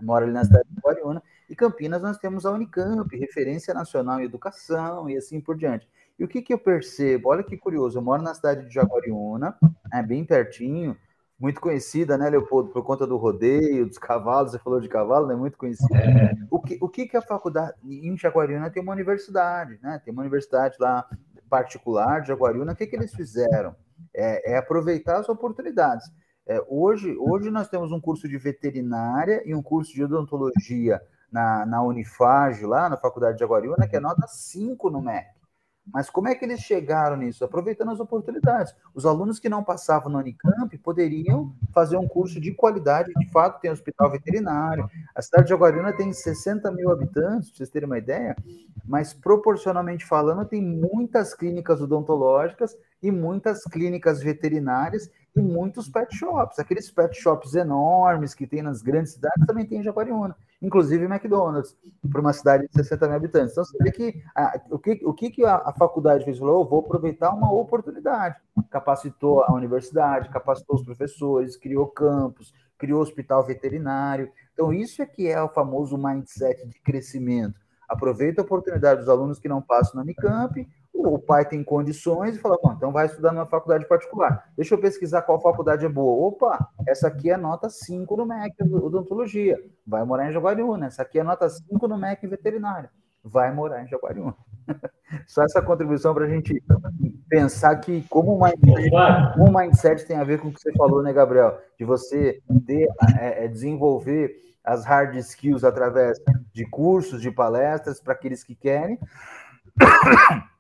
mora 0.03 0.25
ali 0.25 0.33
na 0.33 0.45
cidade 0.45 0.69
de 0.69 0.81
Guariúna, 0.81 1.23
e 1.49 1.57
Campinas 1.57 2.03
nós 2.03 2.19
temos 2.19 2.47
a 2.47 2.53
Unicamp, 2.53 3.17
referência 3.17 3.73
nacional 3.73 4.21
em 4.21 4.25
educação 4.25 5.09
e 5.09 5.17
assim 5.17 5.41
por 5.41 5.57
diante. 5.57 5.89
E 6.19 6.25
o 6.25 6.29
que, 6.29 6.43
que 6.43 6.53
eu 6.53 6.59
percebo? 6.59 7.31
Olha 7.31 7.43
que 7.43 7.57
curioso, 7.57 7.99
eu 7.99 8.03
moro 8.03 8.23
na 8.23 8.35
cidade 8.35 8.67
de 8.67 8.75
Jaguariúna, 8.75 9.57
é 9.93 10.03
bem 10.03 10.25
pertinho, 10.25 10.97
muito 11.39 11.61
conhecida, 11.61 12.19
né, 12.19 12.29
Leopoldo, 12.29 12.71
por 12.71 12.83
conta 12.83 13.07
do 13.07 13.17
rodeio, 13.17 13.87
dos 13.87 13.99
cavalos, 13.99 14.51
você 14.51 14.59
falou 14.59 14.81
de 14.81 14.89
cavalo, 14.89 15.29
né, 15.29 15.37
muito 15.37 15.57
conhecida. 15.57 15.97
É. 15.97 16.33
O, 16.51 16.61
que, 16.61 16.79
o 16.81 16.89
que 16.89 17.07
que 17.07 17.17
a 17.17 17.23
faculdade, 17.23 17.75
em 17.85 18.17
Jaguariúna 18.17 18.71
tem 18.71 18.83
uma 18.83 18.93
universidade, 18.93 19.79
né, 19.81 20.01
tem 20.05 20.13
uma 20.13 20.23
universidade 20.23 20.77
lá 20.81 21.07
particular 21.49 22.21
de 22.21 22.29
Jaguariúna, 22.29 22.73
o 22.73 22.77
que 22.77 22.87
que 22.87 22.97
eles 22.97 23.15
fizeram? 23.15 23.75
É, 24.15 24.53
é 24.53 24.59
aproveitar 24.59 25.19
as 25.19 25.29
oportunidades. 25.29 26.07
É, 26.47 26.63
hoje, 26.69 27.17
hoje 27.19 27.51
nós 27.51 27.69
temos 27.69 27.93
um 27.93 28.01
curso 28.01 28.29
de 28.29 28.37
veterinária 28.37 29.43
e 29.45 29.55
um 29.55 29.63
curso 29.63 29.93
de 29.93 30.03
odontologia 30.03 31.01
na, 31.31 31.65
na 31.67 31.83
Unifage, 31.83 32.65
lá 32.65 32.89
na 32.89 32.97
Faculdade 32.97 33.39
de 33.39 33.45
Aguariúna, 33.45 33.87
que 33.87 33.97
é 33.97 34.01
nota 34.01 34.27
5 34.27 34.91
no 34.91 35.03
MEC. 35.03 35.38
Mas 35.93 36.11
como 36.11 36.29
é 36.29 36.35
que 36.35 36.45
eles 36.45 36.61
chegaram 36.61 37.17
nisso? 37.17 37.45
Aproveitando 37.45 37.91
as 37.91 38.01
oportunidades. 38.01 38.75
Os 38.95 39.07
alunos 39.07 39.39
que 39.39 39.49
não 39.49 39.65
passavam 39.65 40.11
no 40.11 40.19
Unicamp 40.19 40.77
poderiam 40.79 41.55
fazer 41.73 41.97
um 41.97 42.07
curso 42.07 42.41
de 42.41 42.53
qualidade, 42.53 43.13
de 43.15 43.31
fato, 43.31 43.61
tem 43.61 43.71
hospital 43.71 44.11
veterinário. 44.11 44.89
A 45.15 45.23
cidade 45.23 45.47
de 45.47 45.53
Aguariúna 45.53 45.93
tem 45.93 46.13
60 46.13 46.71
mil 46.73 46.91
habitantes, 46.91 47.51
para 47.51 47.57
vocês 47.59 47.71
terem 47.71 47.87
uma 47.87 47.99
ideia, 47.99 48.37
mas 48.85 49.13
proporcionalmente 49.15 50.05
falando, 50.05 50.45
tem 50.45 50.63
muitas 50.63 51.35
clínicas 51.35 51.81
odontológicas 51.81 52.77
e 53.03 53.11
muitas 53.11 53.65
clínicas 53.65 54.23
veterinárias 54.23 55.11
e 55.37 55.41
muitos 55.41 55.89
pet 55.89 56.15
shops. 56.15 56.59
Aqueles 56.59 56.91
pet 56.91 57.15
shops 57.21 57.55
enormes 57.55 58.35
que 58.35 58.47
tem 58.47 58.63
nas 58.63 58.83
grandes 58.83 59.13
cidades 59.13 59.47
também 59.47 59.67
tem 59.67 59.79
em 59.79 59.83
Jaguariúna, 59.83 60.37
inclusive 60.61 61.05
McDonald's, 61.05 61.77
para 62.11 62.21
uma 62.21 62.33
cidade 62.33 62.67
de 62.67 62.73
60 62.75 63.07
mil 63.07 63.17
habitantes. 63.17 63.53
Então, 63.53 63.65
você 63.65 63.79
vê 63.83 63.91
que 63.93 64.23
a, 64.35 64.61
o 64.71 64.79
que, 64.79 65.01
o 65.05 65.15
que, 65.15 65.45
a, 65.45 65.57
a 65.57 65.73
faculdade 65.73 66.25
fez? 66.25 66.39
Falou, 66.39 66.63
oh, 66.63 66.65
vou 66.65 66.81
aproveitar 66.81 67.31
uma 67.33 67.53
oportunidade. 67.53 68.37
Capacitou 68.71 69.45
a 69.45 69.53
universidade, 69.53 70.31
capacitou 70.31 70.77
os 70.77 70.85
professores, 70.85 71.57
criou 71.57 71.87
campus, 71.87 72.53
criou 72.77 73.01
hospital 73.01 73.45
veterinário. 73.45 74.31
Então, 74.53 74.73
isso 74.73 75.01
é 75.01 75.07
que 75.07 75.29
é 75.29 75.41
o 75.41 75.49
famoso 75.49 75.97
mindset 75.97 76.67
de 76.67 76.81
crescimento. 76.81 77.61
Aproveita 77.89 78.43
a 78.43 78.45
oportunidade 78.45 79.01
dos 79.01 79.09
alunos 79.09 79.39
que 79.39 79.49
não 79.49 79.63
passam 79.63 79.97
na 79.97 80.03
Unicamp, 80.03 80.69
o 80.99 81.19
pai 81.19 81.45
tem 81.45 81.63
condições 81.63 82.37
e 82.37 82.39
fala, 82.39 82.59
bom, 82.63 82.73
então 82.73 82.91
vai 82.91 83.07
estudar 83.07 83.33
numa 83.33 83.47
faculdade 83.47 83.87
particular. 83.87 84.51
Deixa 84.57 84.75
eu 84.75 84.81
pesquisar 84.81 85.23
qual 85.23 85.41
faculdade 85.41 85.87
é 85.87 85.89
boa. 85.89 86.29
Opa, 86.29 86.69
essa 86.87 87.07
aqui 87.07 87.31
é 87.31 87.37
nota 87.37 87.71
5 87.71 88.17
no 88.17 88.27
MEC, 88.27 88.55
odontologia. 88.63 89.57
Vai 89.87 90.05
morar 90.05 90.29
em 90.29 90.33
Jaguariúna. 90.33 90.87
Essa 90.87 91.03
aqui 91.03 91.19
é 91.19 91.23
nota 91.23 91.49
5 91.49 91.87
no 91.87 91.97
MEC 91.97 92.27
veterinária. 92.27 92.91
Vai 93.23 93.53
morar 93.53 93.83
em 93.83 93.89
Jaguariúna. 93.89 94.35
Só 95.27 95.43
essa 95.43 95.63
contribuição 95.63 96.13
para 96.15 96.25
a 96.25 96.29
gente 96.29 96.63
pensar 97.29 97.77
que 97.77 98.03
como 98.09 98.37
o, 98.37 98.41
mindset, 98.43 98.91
como 99.35 99.49
o 99.49 99.59
mindset 99.59 100.07
tem 100.07 100.17
a 100.17 100.25
ver 100.25 100.41
com 100.41 100.49
o 100.49 100.53
que 100.53 100.61
você 100.61 100.73
falou, 100.73 101.03
né, 101.03 101.13
Gabriel? 101.13 101.59
De 101.79 101.85
você 101.85 102.41
ter, 102.67 102.89
é, 103.19 103.45
é, 103.45 103.49
desenvolver 103.49 104.35
as 104.65 104.85
hard 104.85 105.15
skills 105.17 105.65
através 105.65 106.19
de 106.53 106.65
cursos, 106.67 107.23
de 107.23 107.31
palestras 107.31 108.01
para 108.01 108.13
aqueles 108.13 108.43
que 108.45 108.55
querem 108.55 108.99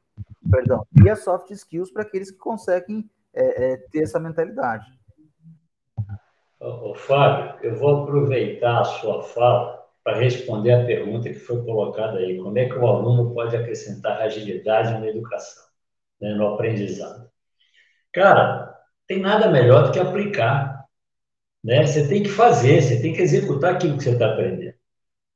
perdão, 0.50 0.86
e 1.04 1.08
as 1.08 1.22
soft 1.22 1.50
skills 1.50 1.90
para 1.90 2.02
aqueles 2.02 2.30
que 2.30 2.38
conseguem 2.38 3.08
é, 3.34 3.72
é, 3.72 3.76
ter 3.76 4.02
essa 4.02 4.18
mentalidade. 4.18 4.86
Ô, 6.60 6.94
Fábio, 6.94 7.56
eu 7.62 7.76
vou 7.76 8.02
aproveitar 8.02 8.80
a 8.80 8.84
sua 8.84 9.22
fala 9.22 9.78
para 10.02 10.18
responder 10.18 10.72
a 10.72 10.84
pergunta 10.84 11.28
que 11.28 11.38
foi 11.38 11.62
colocada 11.64 12.18
aí. 12.18 12.38
Como 12.38 12.58
é 12.58 12.68
que 12.68 12.74
o 12.74 12.86
aluno 12.86 13.32
pode 13.32 13.54
acrescentar 13.56 14.20
agilidade 14.20 14.98
na 14.98 15.06
educação, 15.06 15.62
né, 16.20 16.34
no 16.34 16.54
aprendizado? 16.54 17.30
Cara, 18.12 18.74
tem 19.06 19.20
nada 19.20 19.50
melhor 19.50 19.84
do 19.84 19.92
que 19.92 19.98
aplicar. 19.98 20.84
Né? 21.62 21.86
Você 21.86 22.08
tem 22.08 22.22
que 22.22 22.28
fazer, 22.28 22.82
você 22.82 23.00
tem 23.00 23.12
que 23.12 23.22
executar 23.22 23.74
aquilo 23.74 23.96
que 23.96 24.04
você 24.04 24.10
está 24.10 24.32
aprendendo. 24.32 24.74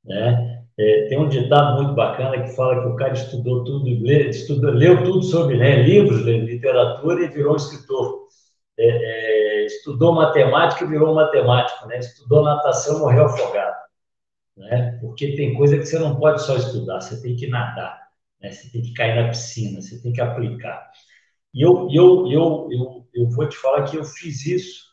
Né? 0.04 0.51
É, 0.78 1.06
tem 1.08 1.18
um 1.18 1.28
ditado 1.28 1.82
muito 1.82 1.94
bacana 1.94 2.42
que 2.42 2.54
fala 2.56 2.80
que 2.80 2.88
o 2.88 2.96
cara 2.96 3.12
estudou 3.12 3.62
tudo, 3.64 3.84
lê, 4.02 4.28
estudou, 4.30 4.70
leu 4.70 5.04
tudo 5.04 5.22
sobre 5.22 5.56
né, 5.58 5.82
livros, 5.82 6.22
literatura 6.22 7.24
e 7.24 7.28
virou 7.28 7.52
um 7.52 7.56
escritor. 7.56 8.22
É, 8.78 8.86
é, 9.62 9.66
estudou 9.66 10.14
matemática 10.14 10.84
e 10.84 10.88
virou 10.88 11.14
matemático, 11.14 11.86
né? 11.86 11.98
Estudou 11.98 12.42
natação 12.42 12.96
e 12.96 13.00
morreu 13.00 13.26
afogado. 13.26 13.76
né? 14.56 14.98
Porque 15.00 15.36
tem 15.36 15.54
coisa 15.54 15.78
que 15.78 15.84
você 15.86 15.98
não 15.98 16.16
pode 16.16 16.42
só 16.42 16.56
estudar, 16.56 17.00
você 17.00 17.20
tem 17.22 17.36
que 17.36 17.46
nadar, 17.48 18.00
né? 18.40 18.50
Você 18.50 18.70
tem 18.70 18.82
que 18.82 18.94
cair 18.94 19.16
na 19.22 19.28
piscina, 19.28 19.80
você 19.80 20.00
tem 20.02 20.12
que 20.12 20.20
aplicar. 20.20 20.90
E 21.54 21.62
eu, 21.62 21.88
eu, 21.92 22.26
eu, 22.30 22.68
eu, 22.70 23.08
eu 23.14 23.30
vou 23.30 23.48
te 23.48 23.56
falar 23.56 23.84
que 23.84 23.96
eu 23.96 24.04
fiz 24.04 24.46
isso, 24.46 24.86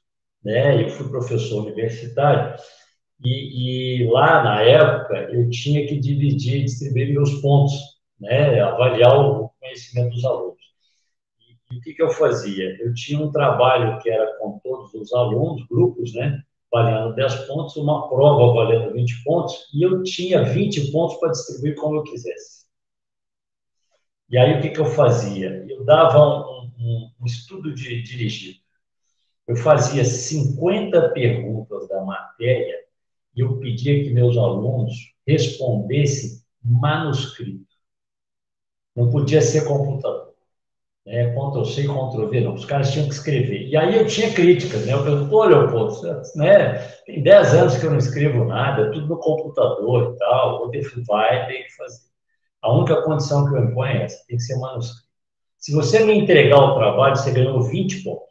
né? 0.44 0.84
Eu 0.84 0.90
fui 0.90 1.10
professor 1.10 1.64
universitário 1.66 2.56
e, 3.24 4.04
e 4.04 4.10
lá 4.12 4.44
na 4.44 4.62
época 4.62 5.16
eu 5.32 5.50
tinha 5.50 5.86
que 5.88 6.00
dividir, 6.00 6.64
distribuir 6.64 7.14
meus 7.14 7.42
pontos, 7.42 7.74
né? 8.20 8.60
Avaliar 8.62 9.18
o 9.20 9.50
conhecimento 9.60 10.14
dos 10.16 10.26
alunos. 10.26 10.60
E, 11.40 11.76
e 11.76 11.78
o 11.80 11.82
que, 11.82 11.94
que 11.94 12.04
eu 12.04 12.10
fazia? 12.10 12.78
Eu 12.82 12.94
tinha 12.94 13.20
um 13.20 13.32
trabalho 13.32 14.00
que 14.00 14.10
era 14.10 14.38
com 14.38 14.60
todos 14.60 14.94
os 14.94 15.14
alunos, 15.14 15.66
grupos, 15.68 16.14
né? 16.14 16.44
valendo 16.72 17.16
10 17.16 17.48
pontos, 17.48 17.76
uma 17.78 18.08
prova 18.08 18.54
valendo 18.54 18.94
20 18.94 19.24
pontos, 19.24 19.56
e 19.74 19.84
eu 19.84 20.04
tinha 20.04 20.44
20 20.44 20.92
pontos 20.92 21.18
para 21.18 21.32
distribuir 21.32 21.76
como 21.76 21.96
eu 21.96 22.04
quisesse. 22.04 22.66
E 24.30 24.38
aí 24.38 24.58
o 24.58 24.62
que, 24.62 24.70
que 24.70 24.80
eu 24.80 24.86
fazia? 24.86 25.66
Eu 25.68 25.84
dava 25.84 26.20
um, 26.20 26.72
um, 26.80 27.12
um 27.22 27.26
estudo 27.26 27.74
de, 27.74 28.04
dirigido. 28.04 28.60
Eu 29.48 29.56
fazia 29.56 30.06
50 30.06 31.10
perguntas 31.10 31.88
da 31.90 32.04
matéria 32.04 32.78
eu 33.40 33.58
pedia 33.60 34.04
que 34.04 34.12
meus 34.12 34.38
alunos 34.38 34.94
respondessem 35.28 36.42
manuscrito. 36.64 37.66
Não 38.96 39.10
podia 39.10 39.42
ser 39.42 39.66
computador 39.66 40.30
né, 41.10 41.34
Ctrl-C, 41.34 41.84
Ctrl-V, 41.84 42.42
não, 42.42 42.54
os 42.54 42.66
caras 42.66 42.92
tinham 42.92 43.08
que 43.08 43.16
escrever. 43.16 43.68
E 43.68 43.76
aí 43.76 43.96
eu 43.96 44.06
tinha 44.06 44.32
críticas, 44.32 44.86
né, 44.86 44.94
eu 44.94 45.04
falei, 45.04 45.28
pô, 45.28 45.44
Leopoldo, 45.44 46.00
né, 46.36 46.78
tem 47.06 47.24
10 47.24 47.54
anos 47.56 47.78
que 47.78 47.86
eu 47.86 47.92
não 47.92 47.98
escrevo 47.98 48.46
nada, 48.46 48.92
tudo 48.92 49.08
no 49.08 49.18
computador 49.18 50.14
e 50.14 50.18
tal, 50.20 50.60
vou 50.60 50.70
ter, 50.70 50.88
vai 51.08 51.48
ter 51.48 51.64
que 51.64 51.76
fazer. 51.76 52.08
A 52.62 52.72
única 52.72 53.02
condição 53.02 53.50
que 53.50 53.56
eu 53.56 53.64
imponho 53.64 53.92
é 53.92 54.04
essa, 54.04 54.24
tem 54.28 54.38
que 54.38 54.44
ser 54.44 54.58
manuscrito. 54.60 55.10
Se 55.58 55.74
você 55.74 56.06
me 56.06 56.14
entregar 56.14 56.58
o 56.58 56.76
trabalho, 56.76 57.16
você 57.16 57.32
ganhou 57.32 57.62
20 57.62 58.04
pontos. 58.04 58.30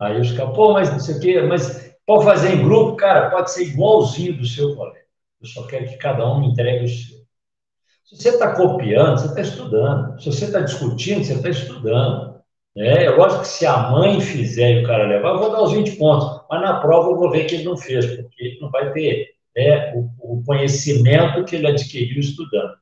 Aí 0.00 0.20
os 0.20 0.32
caras, 0.32 0.54
pô, 0.54 0.72
mas 0.72 0.90
não 0.90 0.98
sei 0.98 1.16
o 1.16 1.20
quê, 1.20 1.40
mas 1.42 1.81
pode 2.06 2.24
fazer 2.24 2.54
em 2.54 2.64
grupo, 2.64 2.96
cara, 2.96 3.30
pode 3.30 3.50
ser 3.50 3.64
igualzinho 3.64 4.36
do 4.36 4.46
seu 4.46 4.74
colega. 4.74 5.06
Eu 5.40 5.48
só 5.48 5.66
quero 5.66 5.86
que 5.86 5.96
cada 5.96 6.26
um 6.30 6.40
me 6.40 6.48
entregue 6.48 6.84
o 6.84 6.88
seu. 6.88 7.22
Se 8.04 8.16
você 8.16 8.28
está 8.28 8.54
copiando, 8.54 9.18
você 9.18 9.26
está 9.26 9.40
estudando. 9.40 10.20
Se 10.20 10.26
você 10.26 10.44
está 10.44 10.60
discutindo, 10.60 11.24
você 11.24 11.34
está 11.34 11.48
estudando. 11.48 12.32
É, 12.76 13.06
eu 13.06 13.16
gosto 13.16 13.40
que 13.40 13.48
se 13.48 13.66
a 13.66 13.90
mãe 13.90 14.20
fizer 14.20 14.72
e 14.72 14.84
o 14.84 14.86
cara 14.86 15.06
levar, 15.06 15.30
eu 15.30 15.38
vou 15.38 15.50
dar 15.50 15.62
os 15.62 15.72
20 15.72 15.96
pontos. 15.96 16.42
Mas 16.50 16.60
na 16.60 16.80
prova 16.80 17.10
eu 17.10 17.16
vou 17.16 17.30
ver 17.30 17.44
que 17.44 17.56
ele 17.56 17.64
não 17.64 17.76
fez, 17.76 18.06
porque 18.06 18.44
ele 18.44 18.60
não 18.60 18.70
vai 18.70 18.92
ter 18.92 19.34
né, 19.56 19.94
o, 19.94 20.10
o 20.18 20.44
conhecimento 20.44 21.44
que 21.44 21.56
ele 21.56 21.66
adquiriu 21.66 22.20
estudando. 22.20 22.74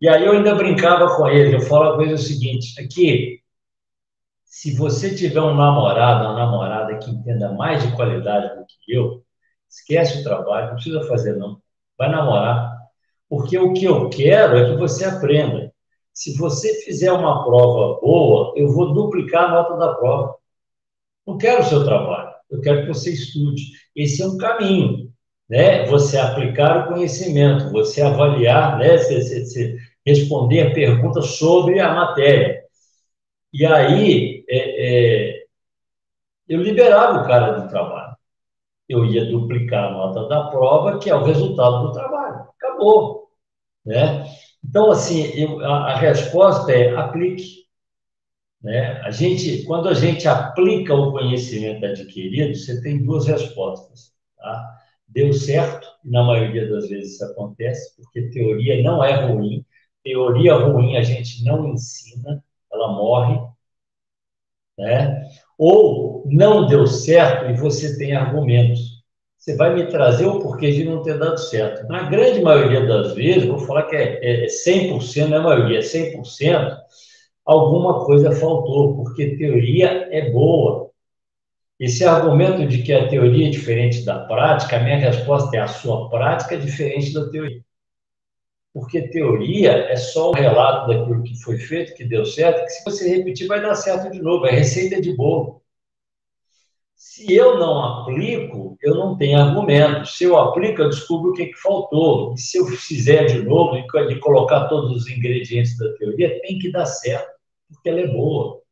E 0.00 0.08
aí 0.08 0.24
eu 0.24 0.32
ainda 0.32 0.54
brincava 0.54 1.14
com 1.14 1.28
ele, 1.28 1.54
eu 1.54 1.60
falo 1.60 1.92
a 1.92 1.96
coisa 1.96 2.16
seguinte, 2.18 2.74
aqui, 2.80 3.41
se 4.52 4.76
você 4.76 5.14
tiver 5.14 5.40
um 5.40 5.54
namorado, 5.54 6.26
uma 6.26 6.34
namorada 6.34 6.98
que 6.98 7.10
entenda 7.10 7.50
mais 7.54 7.82
de 7.82 7.96
qualidade 7.96 8.54
do 8.54 8.66
que 8.66 8.94
eu, 8.94 9.24
esquece 9.66 10.20
o 10.20 10.22
trabalho, 10.22 10.66
não 10.66 10.74
precisa 10.74 11.08
fazer 11.08 11.36
não. 11.36 11.58
Vai 11.96 12.10
namorar, 12.10 12.70
porque 13.30 13.56
o 13.56 13.72
que 13.72 13.86
eu 13.86 14.10
quero 14.10 14.58
é 14.58 14.70
que 14.70 14.76
você 14.76 15.06
aprenda. 15.06 15.72
Se 16.12 16.36
você 16.36 16.82
fizer 16.82 17.10
uma 17.10 17.42
prova 17.42 17.98
boa, 17.98 18.52
eu 18.54 18.70
vou 18.74 18.92
duplicar 18.92 19.44
a 19.44 19.52
nota 19.52 19.76
da 19.78 19.94
prova. 19.94 20.34
Não 21.26 21.38
quero 21.38 21.62
o 21.62 21.64
seu 21.64 21.82
trabalho, 21.82 22.34
eu 22.50 22.60
quero 22.60 22.82
que 22.82 22.88
você 22.88 23.10
estude. 23.10 23.62
Esse 23.96 24.22
é 24.22 24.26
um 24.26 24.36
caminho, 24.36 25.10
né? 25.48 25.86
Você 25.86 26.18
aplicar 26.18 26.76
o 26.90 26.92
conhecimento, 26.92 27.72
você 27.72 28.02
avaliar, 28.02 28.76
né? 28.76 28.98
Você, 28.98 29.22
você, 29.22 29.46
você 29.46 29.78
responder 30.04 30.60
a 30.60 30.74
pergunta 30.74 31.22
sobre 31.22 31.80
a 31.80 31.94
matéria. 31.94 32.61
E 33.52 33.66
aí, 33.66 34.44
é, 34.48 35.38
é, 35.38 35.44
eu 36.48 36.62
liberava 36.62 37.22
o 37.22 37.26
cara 37.26 37.60
do 37.60 37.68
trabalho. 37.68 38.16
Eu 38.88 39.04
ia 39.06 39.24
duplicar 39.26 39.84
a 39.84 39.90
nota 39.92 40.28
da 40.28 40.48
prova, 40.50 40.98
que 40.98 41.10
é 41.10 41.14
o 41.14 41.24
resultado 41.24 41.86
do 41.86 41.92
trabalho. 41.92 42.46
Acabou. 42.56 43.30
Né? 43.84 44.26
Então, 44.64 44.90
assim, 44.90 45.24
eu, 45.34 45.60
a, 45.64 45.92
a, 45.92 45.96
resposta 45.96 46.72
é 46.72 46.94
aplique. 46.96 47.66
Né? 48.62 49.00
A 49.02 49.10
gente, 49.10 49.64
quando 49.64 49.88
a 49.88 49.94
gente 49.94 50.26
aplica 50.28 50.94
o 50.94 51.12
conhecimento 51.12 51.84
adquirido, 51.84 52.54
você 52.54 52.80
tem 52.82 53.02
duas 53.04 53.26
respostas. 53.26 54.12
Tá? 54.38 54.78
Deu 55.08 55.32
certo, 55.32 55.86
e 56.04 56.10
na 56.10 56.22
maioria 56.22 56.68
das 56.70 56.88
vezes 56.88 57.14
isso 57.14 57.24
acontece, 57.24 57.96
porque 57.96 58.30
teoria 58.30 58.82
não 58.82 59.04
é 59.04 59.26
ruim. 59.26 59.64
Teoria 60.02 60.54
ruim 60.54 60.96
a 60.96 61.02
gente 61.02 61.44
não 61.44 61.68
ensina, 61.68 62.42
ela 62.82 62.92
morre. 62.92 63.40
Né? 64.78 65.22
Ou 65.58 66.24
não 66.26 66.66
deu 66.66 66.86
certo 66.86 67.50
e 67.50 67.54
você 67.54 67.96
tem 67.98 68.16
argumentos 68.16 68.92
você 69.42 69.56
vai 69.56 69.74
me 69.74 69.88
trazer 69.88 70.24
o 70.24 70.38
porquê 70.38 70.70
de 70.70 70.84
não 70.84 71.02
ter 71.02 71.18
dado 71.18 71.36
certo. 71.36 71.84
Na 71.88 72.08
grande 72.08 72.40
maioria 72.40 72.86
das 72.86 73.12
vezes, 73.12 73.48
vou 73.48 73.58
falar 73.58 73.82
que 73.88 73.96
é, 73.96 74.44
é 74.44 74.46
100%, 74.46 75.26
não 75.26 75.36
é 75.36 75.40
maioria, 75.40 75.78
é 75.78 75.82
100%, 75.82 76.76
alguma 77.44 78.04
coisa 78.04 78.30
faltou, 78.30 78.94
porque 78.94 79.36
teoria 79.36 80.08
é 80.12 80.30
boa. 80.30 80.90
Esse 81.80 82.04
argumento 82.04 82.64
de 82.68 82.84
que 82.84 82.92
a 82.92 83.08
teoria 83.08 83.48
é 83.48 83.50
diferente 83.50 84.04
da 84.04 84.20
prática, 84.20 84.76
a 84.76 84.80
minha 84.80 84.98
resposta 84.98 85.56
é 85.56 85.60
a 85.60 85.66
sua 85.66 86.08
prática 86.08 86.54
é 86.54 86.58
diferente 86.58 87.12
da 87.12 87.28
teoria. 87.28 87.60
Porque 88.72 89.08
teoria 89.08 89.72
é 89.72 89.96
só 89.96 90.30
o 90.30 90.34
relato 90.34 90.88
daquilo 90.88 91.22
que 91.22 91.40
foi 91.42 91.58
feito, 91.58 91.94
que 91.94 92.04
deu 92.04 92.24
certo, 92.24 92.64
que 92.64 92.70
se 92.70 92.84
você 92.84 93.16
repetir 93.16 93.46
vai 93.46 93.60
dar 93.60 93.74
certo 93.74 94.10
de 94.10 94.22
novo, 94.22 94.46
é 94.46 94.50
receita 94.50 95.00
de 95.00 95.14
bolo. 95.14 95.62
Se 96.94 97.34
eu 97.34 97.58
não 97.58 97.78
aplico, 97.84 98.78
eu 98.80 98.94
não 98.94 99.16
tenho 99.18 99.38
argumento. 99.38 100.06
Se 100.06 100.24
eu 100.24 100.38
aplico, 100.38 100.80
eu 100.80 100.88
descubro 100.88 101.32
o 101.32 101.34
que, 101.34 101.46
que 101.46 101.60
faltou. 101.60 102.32
E 102.32 102.38
se 102.38 102.56
eu 102.56 102.64
fizer 102.64 103.26
de 103.26 103.42
novo 103.42 103.76
e 103.76 104.20
colocar 104.20 104.68
todos 104.68 104.96
os 104.96 105.10
ingredientes 105.10 105.76
da 105.76 105.92
teoria, 105.94 106.40
tem 106.40 106.58
que 106.58 106.70
dar 106.70 106.86
certo, 106.86 107.28
porque 107.68 107.90
ela 107.90 108.00
é 108.00 108.06
boa. 108.06 108.62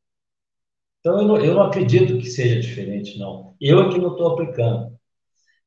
Então, 1.01 1.19
eu 1.19 1.27
não, 1.27 1.37
eu 1.39 1.55
não 1.55 1.63
acredito 1.65 2.19
que 2.19 2.31
seja 2.31 2.61
diferente, 2.61 3.19
não. 3.19 3.55
Eu 3.61 3.83
é 3.83 3.93
que 3.93 3.99
não 3.99 4.13
estou 4.13 4.29
aplicando. 4.29 4.97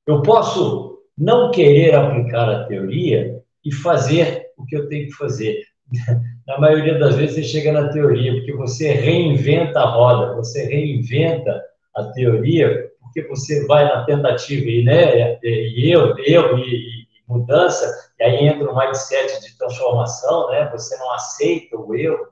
Eu 0.08 0.22
posso 0.22 1.04
não 1.18 1.52
querer 1.52 1.94
aplicar 1.96 2.50
a 2.50 2.66
teoria 2.66 3.43
e 3.64 3.72
fazer 3.72 4.48
o 4.58 4.66
que 4.66 4.76
eu 4.76 4.88
tenho 4.88 5.08
que 5.08 5.14
fazer. 5.14 5.64
Na 6.48 6.60
maioria 6.60 7.00
das 7.00 7.16
vezes, 7.16 7.36
você 7.36 7.44
chega 7.44 7.72
na 7.72 7.90
teoria, 7.90 8.34
porque 8.34 8.54
você 8.54 8.92
reinventa 8.92 9.80
a 9.80 9.90
roda, 9.90 10.36
você 10.36 10.66
reinventa 10.66 11.64
a 11.96 12.04
teoria, 12.12 12.92
porque 13.00 13.22
você 13.30 13.66
vai 13.66 13.86
na 13.86 14.04
tentativa 14.04 14.66
e, 14.66 14.84
né, 14.84 15.40
e 15.42 15.90
erro, 15.90 16.16
erro 16.20 16.58
e, 16.60 16.76
e, 16.76 17.08
mudança, 17.28 18.12
e 18.20 18.24
aí 18.24 18.48
entra 18.48 18.70
um 18.70 18.76
mindset 18.76 19.40
de 19.42 19.58
transformação, 19.58 20.50
né? 20.50 20.70
Você 20.72 20.98
não 20.98 21.14
aceita 21.14 21.78
o 21.78 21.96
erro, 21.96 22.28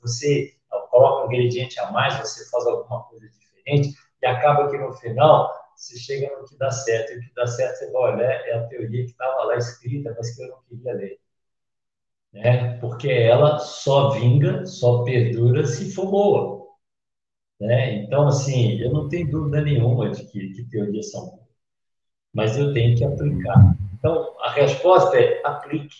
você 0.00 0.52
coloca 0.90 1.24
um 1.24 1.32
ingrediente 1.32 1.80
a 1.80 1.90
mais, 1.90 2.14
você 2.18 2.48
faz 2.50 2.66
alguma 2.66 3.02
coisa 3.04 3.26
diferente, 3.28 3.96
e 4.22 4.26
acaba 4.26 4.70
que 4.70 4.78
no 4.78 4.92
final 4.92 5.50
você 5.76 5.98
chega 5.98 6.36
no 6.38 6.46
que 6.46 6.56
dá 6.56 6.70
certo. 6.70 7.12
E 7.12 7.18
o 7.18 7.20
que 7.20 7.34
dá 7.34 7.46
certo, 7.46 7.76
você 7.76 7.90
vai 7.90 8.14
olhar, 8.14 8.30
é 8.30 8.52
a 8.54 8.66
teoria 8.66 9.04
que 9.04 9.10
estava 9.10 9.44
lá 9.44 9.56
escrita, 9.56 10.14
mas 10.16 10.34
que 10.34 10.42
eu 10.42 10.48
não 10.48 10.62
queria 10.68 10.94
ler. 10.94 11.18
Né? 12.32 12.78
Porque 12.78 13.08
ela 13.08 13.58
só 13.58 14.10
vinga, 14.10 14.66
só 14.66 15.02
perdura 15.04 15.64
se 15.66 15.92
for 15.92 16.10
boa. 16.10 16.66
Né? 17.60 18.02
Então, 18.02 18.28
assim, 18.28 18.78
eu 18.80 18.92
não 18.92 19.08
tenho 19.08 19.30
dúvida 19.30 19.62
nenhuma 19.62 20.10
de 20.10 20.24
que, 20.26 20.50
que 20.52 20.64
teorias 20.64 21.10
são 21.10 21.26
boas, 21.26 21.46
mas 22.32 22.56
eu 22.58 22.72
tenho 22.72 22.96
que 22.96 23.04
aplicar. 23.04 23.76
Então, 23.94 24.36
a 24.40 24.52
resposta 24.52 25.18
é 25.18 25.40
aplique, 25.44 25.96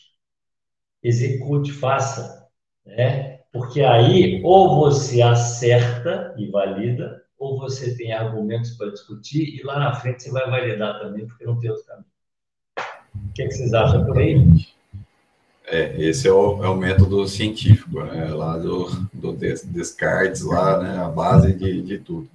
execute, 1.03 1.73
faça, 1.73 2.47
né? 2.85 3.37
Porque 3.53 3.81
aí, 3.81 4.43
ou 4.45 4.77
você 4.77 5.23
acerta 5.23 6.35
e 6.37 6.51
valida, 6.51 7.25
ou 7.39 7.59
você 7.59 7.95
tem 7.97 8.13
argumentos 8.13 8.73
para 8.73 8.91
discutir, 8.91 9.59
e 9.59 9.63
lá 9.63 9.79
na 9.79 9.95
frente 9.95 10.23
você 10.23 10.31
vai 10.31 10.49
validar 10.49 11.01
também, 11.01 11.27
porque 11.27 11.45
não 11.45 11.59
tem 11.59 11.71
outro 11.71 11.85
caminho. 11.85 12.07
O 13.15 13.33
que, 13.33 13.43
é 13.43 13.49
que 13.49 13.55
vocês 13.55 13.75
acham 13.75 14.05
por 14.05 14.19
aí? 14.19 14.47
É, 15.67 16.01
esse 16.01 16.29
é 16.29 16.33
o, 16.33 16.65
é 16.65 16.69
o 16.69 16.77
método 16.77 17.27
científico, 17.27 18.03
né? 18.05 18.27
Lá 18.33 18.57
do, 18.57 18.89
do 19.13 19.33
Descartes, 19.33 20.43
lá, 20.43 20.81
né? 20.81 20.99
A 20.99 21.09
base 21.09 21.53
de, 21.53 21.83
de 21.83 21.99
tudo. 21.99 22.29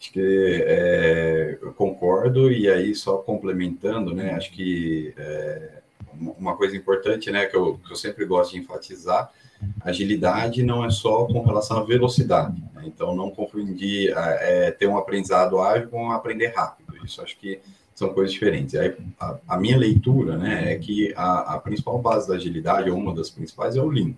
Acho 0.00 0.10
que 0.10 0.64
é, 0.66 1.58
eu 1.60 1.72
concordo, 1.74 2.50
e 2.50 2.68
aí 2.68 2.94
só 2.94 3.18
complementando, 3.18 4.14
né? 4.14 4.32
Acho 4.32 4.50
que 4.52 5.12
é, 5.16 5.82
uma 6.38 6.56
coisa 6.56 6.76
importante, 6.76 7.30
né? 7.30 7.46
Que 7.46 7.56
eu, 7.56 7.78
que 7.78 7.92
eu 7.92 7.96
sempre 7.96 8.24
gosto 8.24 8.52
de 8.52 8.58
enfatizar, 8.58 9.30
agilidade 9.80 10.62
não 10.62 10.84
é 10.84 10.90
só 10.90 11.24
com 11.26 11.42
relação 11.42 11.78
à 11.78 11.84
velocidade. 11.84 12.62
Né? 12.74 12.84
Então, 12.86 13.14
não 13.14 13.30
confundir 13.30 14.12
é, 14.16 14.70
ter 14.70 14.86
um 14.86 14.96
aprendizado 14.96 15.60
ágil 15.60 15.88
com 15.88 16.10
aprender 16.12 16.48
rápido. 16.48 16.92
Isso 17.04 17.20
acho 17.20 17.36
que 17.38 17.60
são 17.94 18.12
coisas 18.12 18.32
diferentes. 18.32 18.74
Aí, 18.74 18.94
a, 19.18 19.38
a, 19.48 19.58
minha 19.58 19.76
leitura, 19.76 20.36
né, 20.36 20.72
é 20.72 20.78
que 20.78 21.12
a, 21.16 21.54
a, 21.54 21.58
principal 21.58 21.98
base 21.98 22.28
da 22.28 22.34
agilidade, 22.34 22.90
ou 22.90 22.96
uma 22.96 23.14
das 23.14 23.30
principais, 23.30 23.76
é 23.76 23.80
o 23.80 23.88
Lean. 23.88 24.14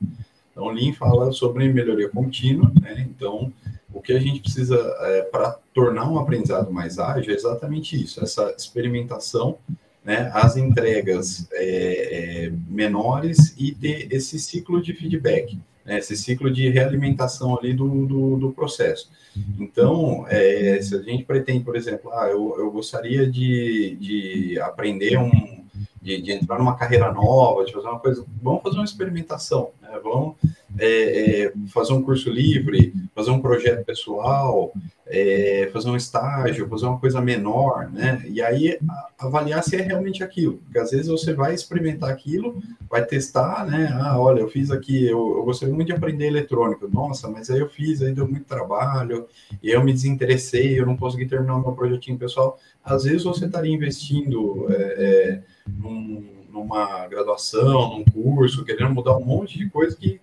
Então, 0.50 0.64
o 0.64 0.70
Lean 0.70 0.92
fala 0.92 1.32
sobre 1.32 1.68
melhoria 1.72 2.08
contínua, 2.08 2.70
né, 2.80 3.06
então, 3.08 3.52
o 3.92 4.00
que 4.00 4.12
a 4.12 4.18
gente 4.18 4.40
precisa 4.40 4.76
é, 5.00 5.22
para 5.22 5.58
tornar 5.72 6.08
um 6.08 6.18
aprendizado 6.18 6.70
mais 6.72 6.98
ágil 6.98 7.32
é 7.32 7.36
exatamente 7.36 8.00
isso, 8.00 8.22
essa 8.22 8.54
experimentação, 8.56 9.58
né, 10.04 10.30
as 10.34 10.56
entregas 10.56 11.48
é, 11.52 12.46
é, 12.46 12.52
menores 12.68 13.54
e 13.58 13.72
ter 13.74 14.12
esse 14.12 14.38
ciclo 14.38 14.82
de 14.82 14.92
feedback 14.92 15.58
né, 15.84 15.98
esse 15.98 16.16
ciclo 16.16 16.50
de 16.50 16.68
realimentação 16.70 17.56
ali 17.58 17.74
do, 17.74 18.06
do, 18.06 18.36
do 18.36 18.52
processo. 18.52 19.10
Então, 19.58 20.24
é, 20.28 20.80
se 20.80 20.94
a 20.94 21.02
gente 21.02 21.24
pretende, 21.24 21.64
por 21.64 21.76
exemplo, 21.76 22.10
ah, 22.12 22.28
eu, 22.28 22.54
eu 22.58 22.70
gostaria 22.70 23.30
de, 23.30 23.96
de 24.00 24.60
aprender 24.60 25.18
um, 25.18 25.64
de, 26.00 26.22
de, 26.22 26.32
entrar 26.32 26.58
numa 26.58 26.76
carreira 26.76 27.12
nova, 27.12 27.64
de 27.64 27.72
fazer 27.72 27.88
uma 27.88 27.98
coisa, 27.98 28.24
vamos 28.42 28.62
fazer 28.62 28.76
uma 28.76 28.84
experimentação, 28.84 29.70
né? 29.82 29.98
vamos 30.02 30.36
é, 30.78 31.42
é, 31.46 31.52
fazer 31.68 31.92
um 31.92 32.02
curso 32.02 32.30
livre, 32.30 32.94
fazer 33.14 33.30
um 33.30 33.40
projeto 33.40 33.84
pessoal, 33.84 34.72
é, 35.06 35.68
fazer 35.72 35.90
um 35.90 35.96
estágio, 35.96 36.68
fazer 36.68 36.86
uma 36.86 36.98
coisa 36.98 37.20
menor, 37.20 37.90
né? 37.92 38.22
E 38.26 38.40
aí 38.40 38.78
avaliar 39.18 39.62
se 39.62 39.76
é 39.76 39.82
realmente 39.82 40.22
aquilo, 40.22 40.58
porque 40.58 40.78
às 40.78 40.90
vezes 40.90 41.08
você 41.08 41.34
vai 41.34 41.54
experimentar 41.54 42.10
aquilo, 42.10 42.62
vai 42.88 43.04
testar, 43.04 43.66
né? 43.66 43.90
Ah, 43.92 44.18
olha, 44.18 44.40
eu 44.40 44.48
fiz 44.48 44.70
aqui, 44.70 45.04
eu, 45.04 45.36
eu 45.36 45.44
gostaria 45.44 45.74
muito 45.74 45.88
de 45.88 45.92
aprender 45.92 46.26
eletrônica, 46.26 46.88
nossa, 46.88 47.28
mas 47.28 47.50
aí 47.50 47.60
eu 47.60 47.68
fiz, 47.68 48.02
aí 48.02 48.14
deu 48.14 48.26
muito 48.26 48.44
trabalho, 48.44 49.26
e 49.62 49.70
eu 49.70 49.84
me 49.84 49.92
desinteressei, 49.92 50.78
eu 50.78 50.86
não 50.86 50.96
consegui 50.96 51.26
terminar 51.26 51.56
o 51.56 51.60
meu 51.60 51.72
projetinho 51.72 52.18
pessoal. 52.18 52.58
Às 52.82 53.04
vezes 53.04 53.24
você 53.24 53.46
estaria 53.46 53.72
investindo 53.72 54.66
é, 54.70 54.74
é, 54.76 55.42
num 55.66 56.43
numa 56.54 57.08
graduação, 57.08 57.98
num 57.98 58.04
curso, 58.04 58.64
querendo 58.64 58.94
mudar 58.94 59.16
um 59.16 59.24
monte 59.24 59.58
de 59.58 59.68
coisa 59.68 59.96
que 59.96 60.20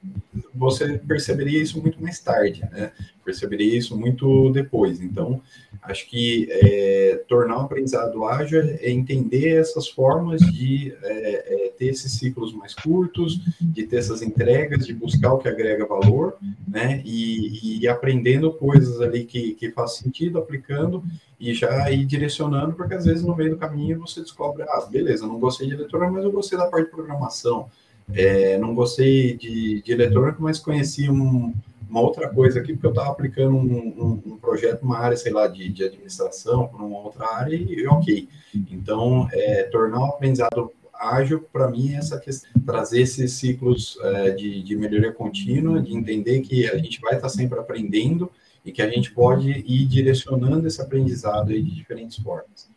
você 0.56 0.98
perceberia 0.98 1.62
isso 1.62 1.82
muito 1.82 2.02
mais 2.02 2.20
tarde, 2.20 2.62
né? 2.72 2.92
Perceberia 3.24 3.78
isso 3.78 3.98
muito 3.98 4.50
depois. 4.52 5.02
Então, 5.02 5.42
acho 5.82 6.10
que 6.10 6.48
é, 6.50 7.24
tornar 7.28 7.58
o 7.58 7.62
aprendizado 7.62 8.26
ágil 8.26 8.62
é 8.62 8.90
entender 8.90 9.58
essas 9.58 9.90
formas 9.90 10.40
de 10.42 10.94
é, 11.04 11.68
é, 11.68 11.70
ter 11.78 11.88
esses 11.88 12.14
ciclos 12.14 12.54
mais 12.54 12.74
curtos, 12.74 13.40
de 13.60 13.84
ter 13.84 13.98
essas 13.98 14.22
entregas, 14.22 14.86
de 14.86 14.94
buscar 14.94 15.34
o 15.34 15.38
que 15.38 15.50
agrega 15.50 15.86
valor, 15.86 16.38
né? 16.68 17.02
E, 17.06 17.82
e 17.82 17.88
aprendendo 17.88 18.54
coisas 18.54 19.02
ali 19.02 19.26
que, 19.26 19.54
que 19.56 19.72
faz 19.72 19.98
sentido, 19.98 20.40
aplicando 20.40 21.04
e 21.42 21.56
já 21.56 21.90
ir 21.90 22.06
direcionando, 22.06 22.74
porque 22.74 22.94
às 22.94 23.04
vezes 23.04 23.24
no 23.24 23.36
meio 23.36 23.50
do 23.50 23.58
caminho 23.58 24.00
você 24.00 24.22
descobre, 24.22 24.62
ah, 24.62 24.86
beleza, 24.90 25.26
não 25.26 25.40
gostei 25.40 25.68
de 25.68 25.74
eletrônica, 25.74 26.12
mas 26.12 26.24
eu 26.24 26.32
gostei 26.32 26.56
da 26.56 26.68
parte 26.68 26.86
de 26.86 26.92
programação. 26.92 27.68
É, 28.14 28.60
não 28.60 28.76
gostei 28.76 29.36
de, 29.36 29.82
de 29.82 29.92
eletrônica, 29.92 30.38
mas 30.40 30.60
conheci 30.60 31.10
um, 31.10 31.52
uma 31.90 32.00
outra 32.00 32.30
coisa 32.30 32.60
aqui, 32.60 32.74
porque 32.74 32.86
eu 32.86 32.92
estava 32.92 33.10
aplicando 33.10 33.56
um, 33.56 33.64
um, 33.64 34.34
um, 34.34 34.38
projeto 34.38 34.84
numa 34.84 35.00
área, 35.00 35.18
sei 35.18 35.32
lá, 35.32 35.48
de, 35.48 35.68
de 35.70 35.84
administração, 35.84 36.68
para 36.68 36.84
uma 36.86 37.00
outra 37.00 37.26
área, 37.34 37.56
e 37.56 37.88
ok. 37.88 38.30
Então, 38.70 39.28
é, 39.34 39.64
tornar 39.64 40.00
o 40.00 40.06
aprendizado 40.06 40.72
ágil, 40.94 41.42
para 41.52 41.68
mim, 41.72 41.94
é 41.94 41.98
essa 41.98 42.20
questão, 42.20 42.52
trazer 42.64 43.02
esses 43.02 43.34
ciclos 43.34 43.98
é, 44.04 44.30
de, 44.30 44.62
de 44.62 44.76
melhoria 44.76 45.12
contínua, 45.12 45.82
de 45.82 45.96
entender 45.96 46.42
que 46.42 46.70
a 46.70 46.78
gente 46.78 47.02
vai 47.02 47.16
estar 47.16 47.30
sempre 47.30 47.58
aprendendo, 47.58 48.32
e 48.64 48.72
que 48.72 48.82
a 48.82 48.90
gente 48.90 49.14
pode 49.14 49.50
ir 49.50 49.86
direcionando 49.88 50.68
esse 50.68 50.82
aprendizado 50.82 51.52
aí 51.52 51.62
de 51.62 51.76
diferentes 51.76 52.18
formas. 52.18 52.70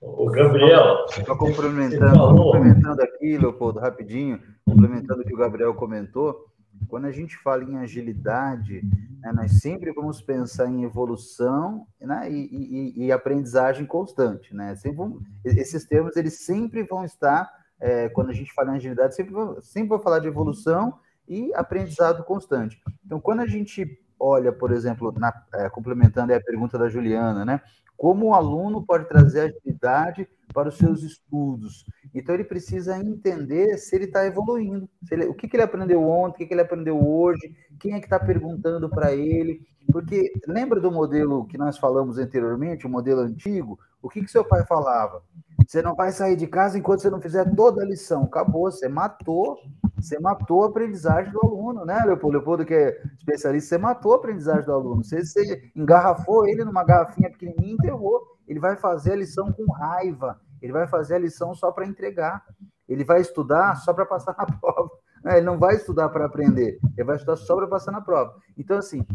O 0.00 0.30
Gabriel. 0.30 1.06
Só 1.26 1.36
complementando, 1.36 2.36
complementando 2.36 3.02
aqui, 3.02 3.36
Leopoldo, 3.36 3.78
rapidinho, 3.78 4.40
complementando 4.64 5.22
o 5.22 5.24
que 5.24 5.34
o 5.34 5.36
Gabriel 5.36 5.74
comentou, 5.74 6.50
quando 6.88 7.04
a 7.04 7.12
gente 7.12 7.36
fala 7.36 7.62
em 7.62 7.76
agilidade, 7.76 8.82
né, 9.20 9.32
nós 9.32 9.60
sempre 9.60 9.92
vamos 9.92 10.22
pensar 10.22 10.68
em 10.68 10.84
evolução 10.84 11.86
né, 12.00 12.30
e, 12.30 12.94
e, 12.96 13.04
e, 13.06 13.12
aprendizagem 13.12 13.84
constante. 13.84 14.54
Né? 14.54 14.74
Vamos, 14.94 15.22
esses 15.44 15.84
termos 15.84 16.16
eles 16.16 16.44
sempre 16.44 16.82
vão 16.82 17.04
estar, 17.04 17.50
é, 17.78 18.08
quando 18.08 18.30
a 18.30 18.34
gente 18.34 18.52
fala 18.52 18.72
em 18.72 18.76
agilidade, 18.76 19.14
sempre, 19.14 19.34
sempre 19.60 19.90
vai 19.90 19.98
falar 19.98 20.18
de 20.20 20.28
evolução 20.28 20.98
e 21.30 21.54
aprendizado 21.54 22.24
constante. 22.24 22.76
Então, 23.06 23.20
quando 23.20 23.40
a 23.40 23.46
gente 23.46 23.86
olha, 24.18 24.52
por 24.52 24.72
exemplo, 24.72 25.14
na, 25.16 25.32
é, 25.54 25.70
complementando 25.70 26.34
a 26.34 26.40
pergunta 26.40 26.76
da 26.76 26.88
Juliana, 26.88 27.44
né? 27.44 27.60
Como 27.96 28.26
o 28.26 28.34
aluno 28.34 28.84
pode 28.84 29.06
trazer 29.06 29.40
agilidade 29.40 30.28
para 30.52 30.68
os 30.68 30.76
seus 30.76 31.02
estudos? 31.04 31.86
Então, 32.12 32.34
ele 32.34 32.44
precisa 32.44 32.98
entender 32.98 33.78
se 33.78 33.94
ele 33.94 34.06
está 34.06 34.26
evoluindo, 34.26 34.88
ele, 35.10 35.26
o 35.26 35.34
que, 35.34 35.46
que, 35.46 35.56
ele 35.56 35.62
aprendeu 35.62 36.02
ontem, 36.02 36.34
o 36.34 36.38
que, 36.38 36.46
que 36.46 36.54
ele 36.54 36.62
aprendeu 36.62 37.00
hoje, 37.00 37.54
quem 37.78 37.94
é 37.94 38.00
que 38.00 38.06
está 38.06 38.18
perguntando 38.18 38.90
para 38.90 39.14
ele. 39.14 39.60
Porque 39.92 40.32
lembra 40.46 40.80
do 40.80 40.90
modelo 40.90 41.46
que 41.46 41.56
nós 41.56 41.78
falamos 41.78 42.18
anteriormente, 42.18 42.86
o 42.86 42.90
modelo 42.90 43.20
antigo? 43.20 43.78
O 44.02 44.08
que, 44.08 44.22
que 44.22 44.30
seu 44.30 44.44
pai 44.44 44.64
falava? 44.66 45.22
Você 45.66 45.82
não 45.82 45.94
vai 45.94 46.10
sair 46.10 46.36
de 46.36 46.46
casa 46.46 46.78
enquanto 46.78 47.00
você 47.02 47.10
não 47.10 47.20
fizer 47.20 47.54
toda 47.54 47.82
a 47.82 47.86
lição. 47.86 48.24
Acabou, 48.24 48.70
você 48.70 48.88
matou, 48.88 49.58
você 50.00 50.18
matou 50.18 50.64
a 50.64 50.68
aprendizagem 50.68 51.32
do 51.32 51.40
aluno, 51.40 51.84
né, 51.84 52.02
Leopoldo? 52.04 52.36
Leopoldo, 52.36 52.64
que 52.64 52.74
é 52.74 53.02
especialista, 53.18 53.68
você 53.70 53.78
matou 53.78 54.12
a 54.12 54.16
aprendizagem 54.16 54.64
do 54.64 54.72
aluno. 54.72 55.04
Você, 55.04 55.24
você 55.24 55.70
engarrafou 55.74 56.46
ele 56.46 56.64
numa 56.64 56.84
garrafinha 56.84 57.30
pequenininha 57.30 57.70
e 57.70 57.74
enterrou. 57.74 58.20
Ele 58.46 58.58
vai 58.58 58.76
fazer 58.76 59.12
a 59.12 59.16
lição 59.16 59.52
com 59.52 59.70
raiva. 59.72 60.40
Ele 60.60 60.72
vai 60.72 60.86
fazer 60.86 61.14
a 61.14 61.18
lição 61.18 61.54
só 61.54 61.70
para 61.70 61.86
entregar. 61.86 62.44
Ele 62.88 63.04
vai 63.04 63.20
estudar 63.20 63.76
só 63.76 63.92
para 63.92 64.04
passar 64.04 64.34
na 64.36 64.46
prova. 64.58 64.90
Ele 65.26 65.42
não 65.42 65.58
vai 65.58 65.76
estudar 65.76 66.08
para 66.08 66.24
aprender. 66.24 66.78
Ele 66.96 67.04
vai 67.04 67.16
estudar 67.16 67.36
só 67.36 67.54
para 67.56 67.66
passar 67.66 67.92
na 67.92 68.00
prova. 68.00 68.34
Então, 68.56 68.78
assim, 68.78 69.06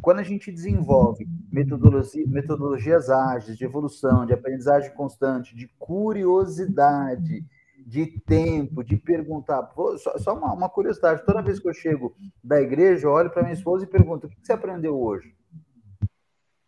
quando 0.00 0.18
a 0.18 0.22
gente 0.22 0.52
desenvolve 0.52 1.26
metodologia, 1.50 2.24
metodologias 2.26 3.10
ágeis 3.10 3.56
de 3.56 3.64
evolução, 3.64 4.26
de 4.26 4.32
aprendizagem 4.32 4.92
constante, 4.94 5.56
de 5.56 5.68
curiosidade, 5.78 7.44
de 7.88 8.06
tempo, 8.20 8.84
de 8.84 8.98
perguntar. 8.98 9.66
Só, 9.96 10.18
só 10.18 10.34
uma, 10.34 10.52
uma, 10.52 10.68
curiosidade: 10.68 11.24
toda 11.24 11.40
vez 11.40 11.58
que 11.58 11.66
eu 11.66 11.72
chego 11.72 12.14
da 12.44 12.60
igreja, 12.60 13.06
eu 13.06 13.10
olho 13.10 13.30
para 13.30 13.42
minha 13.42 13.54
esposa 13.54 13.84
e 13.84 13.88
pergunto: 13.88 14.26
o 14.26 14.30
que 14.30 14.36
você 14.42 14.52
aprendeu 14.52 15.00
hoje? 15.00 15.34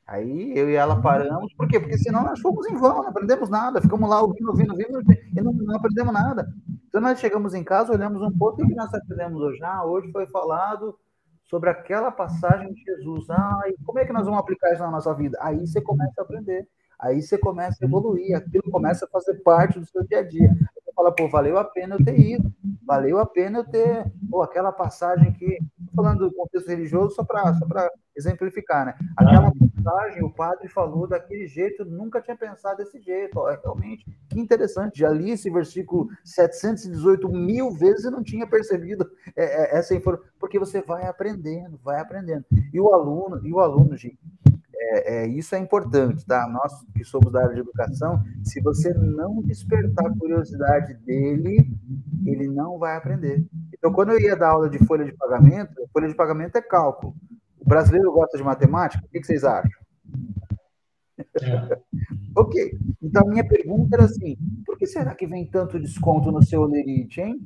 Aí 0.07 0.59
eu 0.59 0.69
e 0.69 0.75
ela 0.75 1.01
paramos, 1.01 1.53
por 1.55 1.69
quê? 1.69 1.79
Porque 1.79 1.99
senão 1.99 2.25
nós 2.25 2.41
fomos 2.41 2.67
em 2.67 2.75
vão, 2.75 3.03
não 3.03 3.09
aprendemos 3.11 3.49
nada, 3.49 3.81
ficamos 3.81 4.09
lá 4.09 4.21
ouvindo, 4.23 4.49
ouvindo, 4.49 4.73
ouvindo 4.73 5.03
e 5.13 5.41
não, 5.41 5.53
não 5.53 5.77
aprendemos 5.77 6.13
nada. 6.13 6.49
Então 6.89 7.01
nós 7.01 7.21
chegamos 7.21 7.55
em 7.55 7.63
casa, 7.63 7.93
olhamos 7.93 8.21
um 8.23 8.37
pouco, 8.37 8.63
o 8.63 8.67
que 8.67 8.75
nós 8.75 8.93
aprendemos 8.93 9.41
hoje? 9.41 9.63
Ah, 9.63 9.85
hoje 9.85 10.11
foi 10.11 10.27
falado 10.27 10.99
sobre 11.45 11.69
aquela 11.69 12.11
passagem 12.11 12.73
de 12.73 12.83
Jesus. 12.83 13.29
Ah, 13.31 13.61
e 13.67 13.77
como 13.85 13.99
é 13.99 14.07
que 14.07 14.13
nós 14.13 14.25
vamos 14.25 14.41
aplicar 14.41 14.73
isso 14.73 14.83
na 14.83 14.91
nossa 14.91 15.15
vida? 15.15 15.39
Aí 15.41 15.61
você 15.61 15.81
começa 15.81 16.15
a 16.19 16.25
aprender, 16.25 16.67
aí 16.99 17.23
você 17.23 17.39
começa 17.39 17.77
a 17.81 17.87
evoluir, 17.87 18.37
aquilo 18.37 18.65
começa 18.71 19.05
a 19.05 19.09
fazer 19.09 19.35
parte 19.43 19.79
do 19.79 19.87
seu 19.87 20.03
dia 20.03 20.21
a 20.21 20.23
dia. 20.27 20.51
Fala, 21.01 21.13
pô, 21.13 21.27
valeu 21.31 21.57
a 21.57 21.65
pena 21.65 21.95
eu 21.95 22.05
ter 22.05 22.21
ido, 22.21 22.53
valeu 22.85 23.19
a 23.19 23.25
pena 23.25 23.61
eu 23.61 23.65
ter, 23.65 24.05
pô, 24.31 24.43
aquela 24.43 24.71
passagem 24.71 25.33
que, 25.33 25.59
falando 25.97 26.29
do 26.29 26.37
contexto 26.37 26.69
religioso, 26.69 27.15
só 27.15 27.25
para 27.25 27.55
só 27.55 27.67
exemplificar, 28.15 28.85
né? 28.85 28.95
Aquela 29.17 29.51
passagem, 29.51 30.23
o 30.23 30.31
padre 30.31 30.69
falou 30.69 31.07
daquele 31.07 31.47
jeito, 31.47 31.87
nunca 31.87 32.21
tinha 32.21 32.37
pensado 32.37 32.77
desse 32.77 33.01
jeito. 33.01 33.49
É 33.49 33.59
realmente 33.63 34.05
que 34.29 34.39
interessante. 34.39 34.99
Já 34.99 35.09
li 35.09 35.31
esse 35.31 35.49
versículo 35.49 36.11
718 36.23 37.31
mil 37.31 37.71
vezes 37.71 38.05
e 38.05 38.11
não 38.11 38.23
tinha 38.23 38.47
percebido 38.47 39.11
é, 39.35 39.45
é, 39.45 39.79
essa 39.79 39.95
informação, 39.95 40.29
porque 40.39 40.59
você 40.59 40.83
vai 40.83 41.07
aprendendo, 41.07 41.81
vai 41.83 41.99
aprendendo. 41.99 42.45
E 42.75 42.79
o 42.79 42.93
aluno, 42.93 43.41
e 43.43 43.51
o 43.51 43.59
aluno, 43.59 43.97
gente, 43.97 44.19
é, 44.93 45.15
é, 45.15 45.27
isso 45.29 45.55
é 45.55 45.59
importante, 45.59 46.27
tá? 46.27 46.49
Nós 46.49 46.73
que 46.95 47.05
somos 47.05 47.33
da 47.33 47.43
área 47.43 47.55
de 47.55 47.61
educação, 47.61 48.21
se 48.43 48.61
você 48.61 48.93
não 48.93 49.41
despertar 49.43 50.07
a 50.07 50.19
curiosidade 50.19 50.95
dele, 51.05 51.71
ele 52.27 52.49
não 52.49 52.77
vai 52.77 52.97
aprender. 52.97 53.47
Então, 53.73 53.93
quando 53.93 54.11
eu 54.11 54.21
ia 54.21 54.37
dar 54.37 54.51
aula 54.51 54.69
de 54.69 54.85
folha 54.85 55.05
de 55.05 55.13
pagamento, 55.13 55.75
folha 55.93 56.09
de 56.09 56.15
pagamento 56.15 56.57
é 56.57 56.63
cálculo. 56.63 57.15
O 57.61 57.69
brasileiro 57.69 58.13
gosta 58.13 58.37
de 58.37 58.43
matemática? 58.43 59.05
O 59.05 59.09
que 59.09 59.23
vocês 59.23 59.45
acham? 59.45 59.81
É. 61.41 61.79
ok. 62.37 62.79
Então, 63.01 63.23
a 63.27 63.31
minha 63.31 63.47
pergunta 63.47 63.95
era 63.95 64.05
assim: 64.05 64.37
por 64.67 64.77
que 64.77 64.87
será 64.87 65.15
que 65.15 65.27
vem 65.27 65.47
tanto 65.47 65.79
desconto 65.79 66.33
no 66.33 66.43
seu 66.43 66.63
Olerite, 66.63 67.21
hein? 67.21 67.39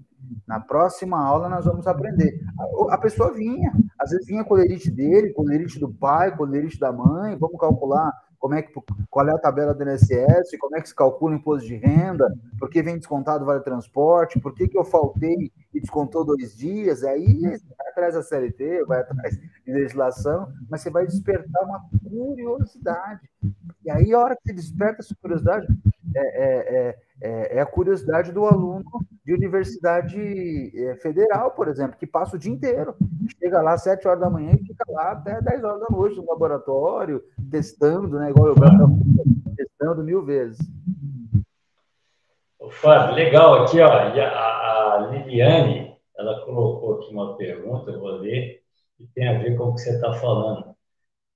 Na 0.47 0.61
próxima 0.61 1.19
aula 1.19 1.49
nós 1.49 1.65
vamos 1.65 1.87
aprender. 1.87 2.41
A, 2.91 2.99
pessoa 2.99 3.33
vinha, 3.33 3.73
às 3.99 4.11
vezes 4.11 4.27
vinha 4.27 4.45
com 4.45 4.55
o 4.55 4.57
Olerite 4.57 4.91
dele, 4.91 5.33
com 5.33 5.43
o 5.43 5.45
Olerite 5.45 5.79
do 5.79 5.93
pai, 5.93 6.37
com 6.37 6.43
o 6.43 6.47
Olerite 6.47 6.79
da 6.79 6.93
mãe, 6.93 7.37
vamos 7.37 7.59
calcular 7.59 8.13
como 8.45 8.55
é 8.55 8.61
que, 8.61 8.75
qual 9.09 9.27
é 9.27 9.33
a 9.33 9.39
tabela 9.39 9.73
do 9.73 9.83
INSS, 9.83 10.59
como 10.61 10.77
é 10.77 10.81
que 10.83 10.91
se 10.91 10.95
calcula 10.95 11.33
o 11.33 11.35
imposto 11.35 11.67
de 11.67 11.77
renda, 11.77 12.31
por 12.59 12.69
que 12.69 12.83
vem 12.83 12.99
descontado 12.99 13.47
vale 13.47 13.63
transporte, 13.63 14.39
por 14.39 14.55
que, 14.55 14.69
que 14.69 14.77
eu 14.77 14.85
faltei 14.85 15.51
e 15.73 15.81
descontou 15.81 16.27
dois 16.27 16.55
dias, 16.55 17.03
aí 17.05 17.41
vai 17.41 17.89
atrás 17.89 18.15
da 18.15 18.23
CLT, 18.23 18.85
vai 18.85 19.01
atrás 19.01 19.35
de 19.35 19.73
legislação, 19.73 20.53
mas 20.69 20.83
você 20.83 20.91
vai 20.91 21.07
despertar 21.07 21.65
uma 21.65 21.87
curiosidade. 22.07 23.31
E 23.83 23.91
aí, 23.91 24.13
a 24.13 24.19
hora 24.19 24.37
que 24.37 24.43
você 24.49 24.53
desperta 24.53 25.01
essa 25.01 25.17
curiosidade, 25.23 25.67
é, 26.15 26.21
é, 26.21 26.77
é, 26.77 26.99
é 27.21 27.61
a 27.61 27.67
curiosidade 27.67 28.33
do 28.33 28.45
aluno 28.45 28.85
de 29.25 29.33
universidade 29.33 30.73
federal, 31.01 31.53
por 31.53 31.69
exemplo, 31.69 31.97
que 31.97 32.07
passa 32.07 32.37
o 32.37 32.39
dia 32.39 32.53
inteiro. 32.53 32.95
Chega 33.39 33.63
lá 33.63 33.75
às 33.75 33.83
7 33.83 34.07
horas 34.07 34.21
da 34.21 34.29
manhã 34.29 34.53
e 34.53 34.67
fica 34.67 34.85
lá 34.89 35.13
até 35.13 35.41
10 35.41 35.65
horas 35.65 35.81
da 35.81 35.87
noite 35.91 36.17
no 36.17 36.27
laboratório, 36.27 37.23
testando, 37.51 38.19
né? 38.19 38.31
Igual 38.31 38.49
eu 38.49 38.55
testando 39.57 40.05
mil 40.05 40.25
vezes. 40.25 40.59
Fábio, 42.71 43.15
legal 43.15 43.63
aqui, 43.63 43.81
ó. 43.81 43.89
A, 43.89 44.95
a 44.95 45.09
Liliane, 45.11 45.97
ela 46.19 46.45
colocou 46.45 46.95
aqui 46.95 47.13
uma 47.13 47.37
pergunta, 47.37 47.91
eu 47.91 48.01
vou 48.01 48.11
ler, 48.19 48.63
que 48.97 49.07
tem 49.15 49.29
a 49.29 49.39
ver 49.39 49.57
com 49.57 49.65
o 49.65 49.75
que 49.75 49.81
você 49.81 49.95
está 49.95 50.13
falando. 50.15 50.75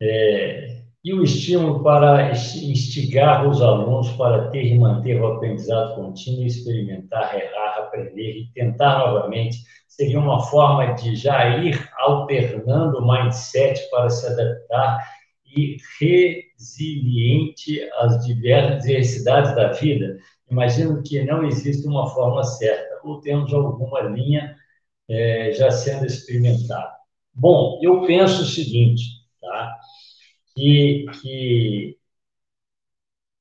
É, 0.01 0.83
e 1.09 1.15
o 1.15 1.23
estímulo 1.23 1.83
para 1.83 2.33
instigar 2.33 3.49
os 3.49 3.63
alunos 3.63 4.11
para 4.11 4.51
ter 4.51 4.67
e 4.67 4.79
manter 4.79 5.19
o 5.19 5.27
aprendizado 5.27 5.95
contínuo, 5.95 6.45
experimentar, 6.45 7.35
errar, 7.35 7.79
aprender 7.79 8.41
e 8.41 8.53
tentar 8.53 8.99
novamente, 8.99 9.57
seria 9.89 10.21
uma 10.21 10.43
forma 10.43 10.93
de 10.97 11.17
já 11.17 11.57
ir 11.61 11.83
alternando 11.97 12.99
o 12.99 13.11
mindset 13.11 13.89
para 13.91 14.11
se 14.11 14.27
adaptar 14.27 15.03
e 15.47 15.79
resiliente 15.99 17.89
às 17.95 18.23
diversidades 18.27 19.57
da 19.57 19.73
vida. 19.73 20.19
Imagino 20.51 21.03
que 21.03 21.25
não 21.25 21.43
existe 21.43 21.89
uma 21.89 22.07
forma 22.09 22.45
certa, 22.45 23.01
ou 23.03 23.19
temos 23.23 23.55
alguma 23.55 24.03
linha 24.03 24.55
é, 25.09 25.53
já 25.53 25.71
sendo 25.71 26.05
experimentada. 26.05 26.93
Bom, 27.33 27.81
eu 27.83 28.03
penso 28.03 28.43
o 28.43 28.47
seguinte, 28.47 29.05
tá? 29.41 29.75
Que, 30.59 31.07
que 31.21 31.99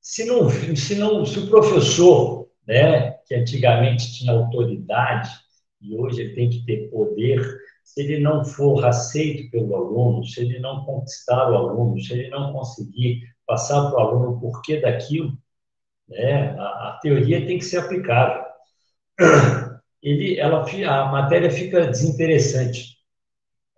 se, 0.00 0.24
não, 0.24 0.48
se, 0.48 0.94
não, 0.94 1.26
se 1.26 1.38
o 1.40 1.48
professor, 1.48 2.48
né, 2.66 3.12
que 3.26 3.34
antigamente 3.34 4.12
tinha 4.14 4.32
autoridade 4.32 5.28
e 5.80 5.96
hoje 5.96 6.22
ele 6.22 6.34
tem 6.34 6.48
que 6.48 6.64
ter 6.64 6.88
poder, 6.90 7.40
se 7.82 8.02
ele 8.02 8.20
não 8.20 8.44
for 8.44 8.84
aceito 8.84 9.50
pelo 9.50 9.74
aluno, 9.74 10.24
se 10.24 10.40
ele 10.40 10.60
não 10.60 10.84
conquistar 10.84 11.50
o 11.50 11.56
aluno, 11.56 12.00
se 12.00 12.12
ele 12.12 12.28
não 12.28 12.52
conseguir 12.52 13.22
passar 13.46 13.90
para 13.90 13.98
o 13.98 14.00
aluno 14.00 14.36
o 14.36 14.40
porquê 14.40 14.80
daquilo, 14.80 15.36
né, 16.08 16.50
a, 16.58 16.90
a 16.90 16.98
teoria 17.02 17.44
tem 17.44 17.58
que 17.58 17.64
ser 17.64 17.78
aplicável. 17.78 18.44
Ele, 20.00 20.38
ela, 20.38 20.64
a 20.64 21.04
matéria 21.10 21.50
fica 21.50 21.88
desinteressante. 21.88 22.98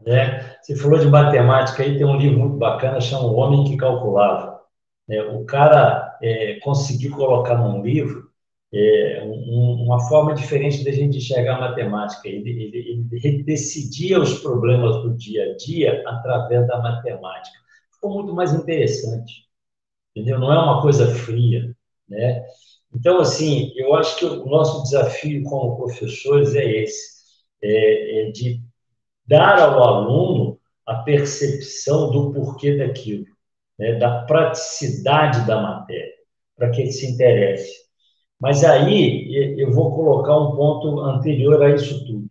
Né? 0.06 0.49
Você 0.62 0.76
falou 0.76 0.98
de 0.98 1.06
matemática, 1.08 1.82
aí 1.82 1.96
tem 1.96 2.06
um 2.06 2.16
livro 2.16 2.40
muito 2.40 2.56
bacana, 2.56 3.00
chama 3.00 3.24
O 3.26 3.36
Homem 3.36 3.64
que 3.64 3.76
Calculava. 3.76 4.60
É, 5.08 5.22
o 5.22 5.44
cara 5.44 6.18
é, 6.22 6.60
conseguiu 6.60 7.16
colocar 7.16 7.56
num 7.56 7.82
livro 7.82 8.30
é, 8.72 9.22
um, 9.24 9.84
uma 9.84 10.00
forma 10.08 10.34
diferente 10.34 10.84
da 10.84 10.92
gente 10.92 11.18
enxergar 11.18 11.56
a 11.56 11.60
matemática. 11.60 12.28
Ele, 12.28 12.50
ele, 12.50 13.08
ele, 13.22 13.42
decidia 13.42 14.20
os 14.20 14.38
problemas 14.40 15.02
do 15.02 15.16
dia 15.16 15.52
a 15.52 15.56
dia 15.56 16.02
através 16.06 16.66
da 16.66 16.78
matemática. 16.80 17.58
Ficou 17.94 18.14
muito 18.14 18.34
mais 18.34 18.52
interessante, 18.54 19.46
entendeu? 20.14 20.38
Não 20.38 20.52
é 20.52 20.58
uma 20.58 20.82
coisa 20.82 21.06
fria, 21.14 21.74
né? 22.08 22.44
Então, 22.94 23.20
assim, 23.20 23.72
eu 23.76 23.94
acho 23.94 24.18
que 24.18 24.24
o 24.24 24.46
nosso 24.46 24.82
desafio 24.84 25.42
como 25.44 25.76
professores 25.76 26.54
é 26.54 26.64
esse, 26.64 27.20
é, 27.62 28.28
é 28.28 28.30
de 28.32 28.60
dar 29.30 29.60
ao 29.60 29.80
aluno 29.80 30.58
a 30.84 30.96
percepção 30.96 32.10
do 32.10 32.32
porquê 32.32 32.76
daquilo, 32.76 33.24
né, 33.78 33.94
da 33.94 34.22
praticidade 34.24 35.46
da 35.46 35.62
matéria, 35.62 36.12
para 36.56 36.70
que 36.70 36.80
ele 36.80 36.90
se 36.90 37.06
interesse. 37.06 37.70
Mas 38.40 38.64
aí 38.64 39.56
eu 39.56 39.70
vou 39.70 39.94
colocar 39.94 40.36
um 40.36 40.56
ponto 40.56 40.98
anterior 41.00 41.62
a 41.62 41.70
isso 41.70 42.04
tudo. 42.04 42.28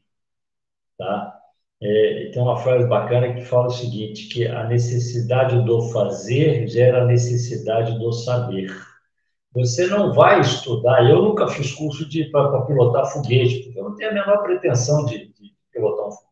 Tá? 0.97 1.39
É, 1.81 2.31
tem 2.33 2.41
uma 2.41 2.57
frase 2.57 2.85
bacana 2.89 3.33
que 3.33 3.45
fala 3.45 3.67
o 3.67 3.71
seguinte, 3.71 4.27
que 4.27 4.45
a 4.45 4.65
necessidade 4.65 5.63
do 5.63 5.81
fazer 5.93 6.67
gera 6.67 7.03
a 7.03 7.05
necessidade 7.05 7.97
do 7.97 8.11
saber. 8.11 8.75
Você 9.53 9.87
não 9.87 10.13
vai 10.13 10.41
estudar, 10.41 11.09
eu 11.09 11.21
nunca 11.21 11.47
fiz 11.47 11.73
curso 11.73 12.05
para 12.29 12.61
pilotar 12.63 13.05
foguete, 13.05 13.63
porque 13.63 13.79
eu 13.79 13.85
não 13.85 13.95
tenho 13.95 14.11
a 14.11 14.13
menor 14.13 14.43
pretensão 14.43 15.05
de, 15.05 15.27
de 15.27 15.53
pilotar 15.71 16.07
um 16.07 16.11
foguete. 16.11 16.28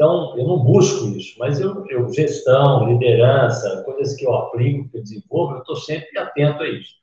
Então, 0.00 0.34
eu 0.38 0.46
não 0.46 0.64
busco 0.64 1.08
isso, 1.08 1.38
mas 1.38 1.60
eu, 1.60 1.86
eu 1.88 2.10
gestão, 2.10 2.90
liderança, 2.90 3.82
coisas 3.84 4.16
que 4.16 4.24
eu 4.24 4.34
aplico, 4.34 4.88
que 4.88 4.96
eu 4.96 5.02
desenvolvo, 5.02 5.56
eu 5.56 5.58
estou 5.58 5.76
sempre 5.76 6.18
atento 6.18 6.62
a 6.62 6.68
isso. 6.70 6.94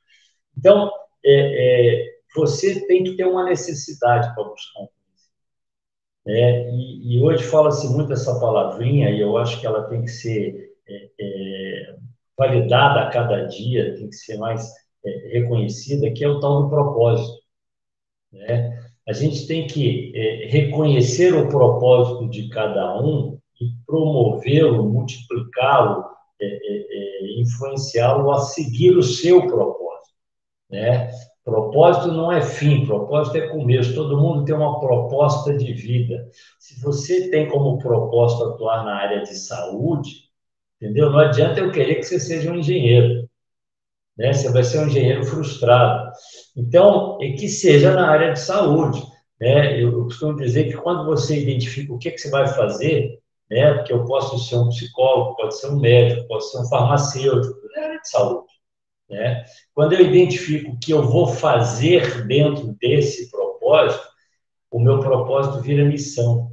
Então, 0.58 0.90
é, 1.24 2.00
é, 2.00 2.06
você 2.34 2.84
tem 2.88 3.04
que 3.04 3.16
ter 3.16 3.24
uma 3.24 3.44
necessidade 3.44 4.34
para 4.34 4.42
buscar 4.42 4.80
um 4.80 4.88
conhecimento. 4.88 4.98
É, 6.26 6.70
e, 6.72 7.14
e, 7.14 7.22
hoje 7.22 7.44
fala-se 7.44 7.86
muito 7.88 8.12
essa 8.12 8.40
palavrinha, 8.40 9.10
e 9.10 9.20
eu 9.20 9.38
acho 9.38 9.60
que 9.60 9.66
ela 9.68 9.84
tem 9.84 10.02
que 10.02 10.10
ser 10.10 10.74
é, 10.88 11.10
é, 11.20 11.96
validada 12.36 13.02
a 13.02 13.10
cada 13.10 13.44
dia, 13.44 13.94
tem 13.94 14.08
que 14.08 14.16
ser 14.16 14.38
mais 14.38 14.68
é, 15.06 15.10
reconhecida, 15.38 16.10
que 16.10 16.24
é 16.24 16.28
o 16.28 16.40
tal 16.40 16.64
do 16.64 16.68
propósito. 16.68 17.38
Né? 18.32 18.87
A 19.08 19.12
gente 19.14 19.46
tem 19.46 19.66
que 19.66 20.12
é, 20.14 20.48
reconhecer 20.48 21.34
o 21.34 21.48
propósito 21.48 22.28
de 22.28 22.48
cada 22.50 23.00
um 23.00 23.38
e 23.58 23.70
promovê-lo, 23.86 24.86
multiplicá-lo, 24.86 26.04
é, 26.40 26.46
é, 26.46 27.36
é, 27.36 27.40
influenciá-lo 27.40 28.30
a 28.30 28.40
seguir 28.40 28.96
o 28.96 29.02
seu 29.02 29.46
propósito. 29.46 30.14
Né? 30.70 31.10
Propósito 31.42 32.08
não 32.08 32.30
é 32.30 32.42
fim, 32.42 32.84
propósito 32.84 33.38
é 33.38 33.48
começo. 33.48 33.94
Todo 33.94 34.18
mundo 34.18 34.44
tem 34.44 34.54
uma 34.54 34.78
proposta 34.78 35.56
de 35.56 35.72
vida. 35.72 36.28
Se 36.58 36.78
você 36.82 37.30
tem 37.30 37.48
como 37.48 37.78
propósito 37.78 38.44
atuar 38.44 38.84
na 38.84 38.94
área 38.94 39.22
de 39.22 39.34
saúde, 39.34 40.28
entendeu? 40.76 41.10
Não 41.10 41.18
adianta 41.18 41.60
eu 41.60 41.72
querer 41.72 41.94
que 41.96 42.02
você 42.02 42.20
seja 42.20 42.52
um 42.52 42.56
engenheiro 42.56 43.27
né? 44.18 44.32
Você 44.32 44.50
vai 44.50 44.64
ser 44.64 44.80
um 44.80 44.88
engenheiro 44.88 45.24
frustrado. 45.24 46.10
Então, 46.56 47.18
é 47.22 47.32
que 47.32 47.48
seja 47.48 47.92
na 47.92 48.10
área 48.10 48.32
de 48.32 48.40
saúde, 48.40 49.00
né? 49.40 49.80
Eu 49.80 50.04
costumo 50.04 50.36
dizer 50.36 50.64
que 50.64 50.76
quando 50.76 51.04
você 51.06 51.40
identifica 51.40 51.92
o 51.92 51.98
que, 51.98 52.10
que 52.10 52.18
você 52.18 52.30
vai 52.30 52.48
fazer, 52.48 53.20
né? 53.48 53.74
Porque 53.74 53.92
eu 53.92 54.04
posso 54.04 54.38
ser 54.38 54.56
um 54.56 54.68
psicólogo, 54.68 55.36
pode 55.36 55.58
ser 55.58 55.68
um 55.68 55.78
médico, 55.78 56.26
pode 56.26 56.50
ser 56.50 56.58
um 56.58 56.68
farmacêutico, 56.68 57.56
na 57.76 57.82
área 57.84 58.00
de 58.00 58.08
saúde, 58.08 58.52
né? 59.08 59.44
Quando 59.72 59.92
eu 59.92 60.00
identifico 60.00 60.72
o 60.72 60.78
que 60.78 60.92
eu 60.92 61.02
vou 61.06 61.28
fazer 61.28 62.26
dentro 62.26 62.76
desse 62.80 63.30
propósito, 63.30 64.06
o 64.70 64.80
meu 64.80 64.98
propósito 65.00 65.62
vira 65.62 65.84
missão, 65.84 66.50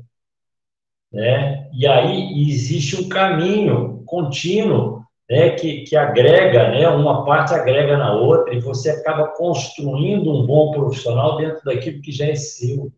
né? 1.12 1.70
E 1.74 1.88
aí 1.88 2.50
existe 2.50 2.96
um 2.96 3.10
caminho 3.10 4.04
contínuo 4.06 5.05
né, 5.30 5.52
que, 5.52 5.84
que 5.84 5.96
agrega, 5.96 6.70
né, 6.70 6.88
uma 6.88 7.26
parte 7.26 7.54
agrega 7.54 7.98
na 7.98 8.14
outra, 8.14 8.54
e 8.54 8.60
você 8.60 8.92
acaba 8.92 9.30
construindo 9.30 10.32
um 10.32 10.46
bom 10.46 10.72
profissional 10.72 11.38
dentro 11.38 11.64
daquilo 11.64 12.02
que 12.02 12.12
já 12.12 12.28
é 12.28 12.36
seu. 12.36 12.92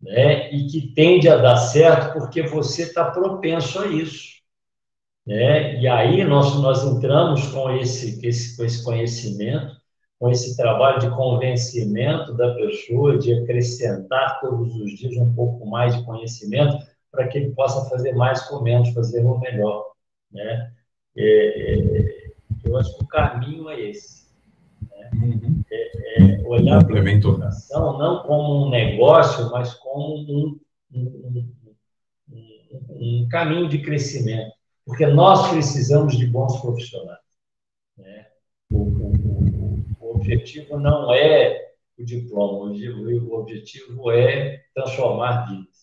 Né, 0.00 0.52
e 0.52 0.68
que 0.68 0.92
tende 0.94 1.28
a 1.28 1.36
dar 1.36 1.56
certo 1.56 2.12
porque 2.12 2.42
você 2.42 2.82
está 2.84 3.10
propenso 3.10 3.80
a 3.80 3.86
isso. 3.88 4.38
Né? 5.26 5.80
E 5.80 5.88
aí 5.88 6.24
nós, 6.24 6.54
nós 6.60 6.84
entramos 6.84 7.48
com 7.48 7.70
esse, 7.72 8.24
esse, 8.26 8.56
com 8.56 8.64
esse 8.64 8.84
conhecimento, 8.84 9.76
com 10.18 10.30
esse 10.30 10.56
trabalho 10.56 11.00
de 11.00 11.10
convencimento 11.10 12.32
da 12.34 12.54
pessoa, 12.54 13.18
de 13.18 13.34
acrescentar 13.34 14.40
todos 14.40 14.74
os 14.76 14.92
dias 14.98 15.16
um 15.16 15.34
pouco 15.34 15.66
mais 15.66 15.96
de 15.96 16.04
conhecimento, 16.04 16.78
para 17.10 17.28
que 17.28 17.38
ele 17.38 17.50
possa 17.50 17.88
fazer 17.90 18.12
mais 18.14 18.42
com 18.42 18.62
menos, 18.62 18.88
fazer 18.90 19.24
o 19.24 19.38
melhor. 19.38 19.87
Né? 20.32 20.72
É, 21.16 21.78
é, 21.78 22.32
eu 22.64 22.76
acho 22.76 22.96
que 22.96 23.04
o 23.04 23.08
caminho 23.08 23.68
é 23.70 23.80
esse. 23.80 24.28
Né? 24.82 25.10
Uhum. 25.14 25.62
É, 25.70 26.22
é 26.22 26.46
olhar 26.46 26.84
para 26.86 27.00
a 27.00 27.12
educação 27.12 27.98
não 27.98 28.22
como 28.22 28.66
um 28.66 28.70
negócio, 28.70 29.50
mas 29.50 29.74
como 29.74 30.16
um, 30.16 30.60
um, 30.94 31.44
um, 32.30 32.54
um, 32.90 33.28
caminho 33.28 33.68
de 33.68 33.82
crescimento. 33.82 34.52
Porque 34.84 35.06
nós 35.06 35.50
precisamos 35.50 36.16
de 36.16 36.26
bons 36.26 36.60
profissionais. 36.60 37.18
Né? 37.96 38.26
O, 38.70 38.82
o, 38.82 39.84
o, 40.00 40.16
objetivo 40.16 40.78
não 40.78 41.12
é 41.12 41.72
o 41.98 42.04
diploma, 42.04 42.70
o 42.70 43.34
objetivo 43.34 44.10
é 44.12 44.62
transformar 44.74 45.46
vidas 45.46 45.78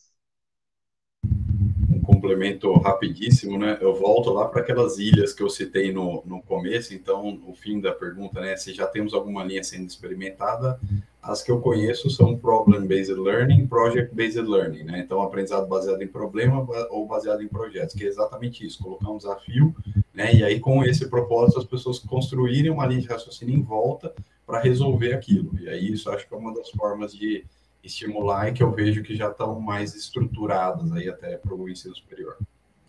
complemento 2.05 2.71
rapidíssimo, 2.79 3.57
né? 3.57 3.77
Eu 3.81 3.95
volto 3.95 4.31
lá 4.31 4.47
para 4.47 4.61
aquelas 4.61 4.97
ilhas 4.97 5.33
que 5.33 5.41
eu 5.41 5.49
citei 5.49 5.91
no, 5.91 6.23
no 6.25 6.41
começo, 6.41 6.93
então, 6.93 7.39
o 7.47 7.53
fim 7.53 7.79
da 7.79 7.91
pergunta, 7.91 8.39
né? 8.39 8.55
Se 8.55 8.73
já 8.73 8.85
temos 8.85 9.13
alguma 9.13 9.43
linha 9.43 9.63
sendo 9.63 9.87
experimentada, 9.87 10.79
as 11.21 11.41
que 11.41 11.51
eu 11.51 11.59
conheço 11.59 12.09
são 12.09 12.37
Problem-Based 12.37 13.15
Learning, 13.15 13.65
Project-Based 13.67 14.41
Learning, 14.41 14.83
né? 14.83 14.99
Então, 14.99 15.21
aprendizado 15.21 15.67
baseado 15.67 16.01
em 16.01 16.07
problema 16.07 16.65
ou 16.89 17.07
baseado 17.07 17.41
em 17.41 17.47
projetos, 17.47 17.95
que 17.95 18.03
é 18.03 18.07
exatamente 18.07 18.65
isso, 18.65 18.83
colocar 18.83 19.09
um 19.09 19.17
desafio 19.17 19.75
né? 20.15 20.33
E 20.33 20.43
aí, 20.43 20.59
com 20.61 20.83
esse 20.83 21.09
propósito, 21.09 21.59
as 21.59 21.65
pessoas 21.65 21.99
construírem 21.99 22.71
uma 22.71 22.85
linha 22.85 23.01
de 23.01 23.07
raciocínio 23.07 23.53
em 23.53 23.61
volta 23.61 24.13
para 24.47 24.61
resolver 24.61 25.13
aquilo. 25.13 25.51
E 25.59 25.67
aí, 25.67 25.91
isso 25.91 26.09
acho 26.09 26.25
que 26.25 26.33
é 26.33 26.37
uma 26.37 26.53
das 26.53 26.69
formas 26.69 27.13
de 27.13 27.43
estimular 27.87 28.47
e 28.47 28.53
que 28.53 28.63
eu 28.63 28.71
vejo 28.71 29.03
que 29.03 29.15
já 29.15 29.29
estão 29.29 29.59
mais 29.59 29.95
estruturadas 29.95 30.91
aí 30.91 31.09
até 31.09 31.37
para 31.37 31.53
o 31.53 31.69
ensino 31.69 31.95
superior. 31.95 32.37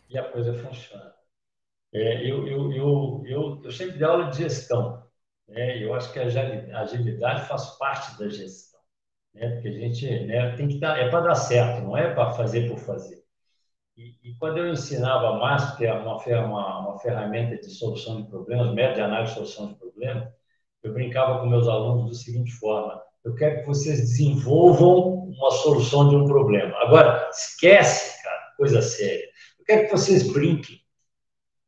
E 0.09 0.19
a 0.19 0.25
coisa 0.25 0.55
funciona. 0.55 1.15
É, 1.93 2.31
eu, 2.31 2.47
eu, 2.47 2.73
eu, 2.73 3.23
eu, 3.27 3.61
eu 3.65 3.73
sempre 3.73 3.99
dei 3.99 4.07
aula 4.07 4.31
de 4.31 4.39
gestão. 4.39 5.03
Né? 5.49 5.83
Eu 5.83 5.95
acho 5.95 6.13
que 6.13 6.19
a 6.19 6.81
agilidade 6.81 7.47
faz 7.47 7.77
parte 7.79 8.19
da 8.19 8.29
gestão. 8.29 8.81
Né? 9.35 9.51
Porque 9.51 9.69
a 9.69 9.73
gente 9.73 10.27
né, 10.27 10.57
tem 10.57 10.69
que 10.69 10.79
dar, 10.79 10.99
é 10.99 11.09
para 11.09 11.21
dar 11.21 11.35
certo, 11.35 11.83
não 11.83 11.97
é 11.97 12.13
para 12.15 12.33
fazer 12.33 12.69
por 12.69 12.79
fazer. 12.79 13.25
E, 13.97 14.15
e, 14.23 14.35
quando 14.37 14.59
eu 14.59 14.69
ensinava 14.69 15.39
mais, 15.39 15.75
que 15.77 15.87
é 15.87 15.93
uma, 15.93 16.17
uma, 16.17 16.81
uma 16.81 16.99
ferramenta 16.99 17.57
de 17.57 17.71
solução 17.71 18.23
de 18.23 18.29
problemas, 18.29 18.75
método 18.75 18.97
de 18.97 19.01
análise 19.01 19.33
de 19.33 19.39
solução 19.39 19.69
de 19.69 19.79
problemas, 19.79 20.29
eu 20.83 20.93
brincava 20.93 21.41
com 21.41 21.47
meus 21.47 21.67
alunos 21.67 22.11
da 22.11 22.15
seguinte 22.15 22.53
forma: 22.53 23.03
eu 23.27 23.35
quero 23.35 23.61
que 23.61 23.67
vocês 23.67 23.99
desenvolvam 23.99 25.27
uma 25.37 25.51
solução 25.51 26.09
de 26.09 26.15
um 26.15 26.27
problema. 26.27 26.77
Agora, 26.79 27.29
esquece, 27.29 28.23
cara, 28.23 28.53
coisa 28.57 28.81
séria. 28.81 29.27
Eu 29.59 29.65
quero 29.67 29.85
que 29.87 29.91
vocês 29.91 30.33
brinquem, 30.33 30.77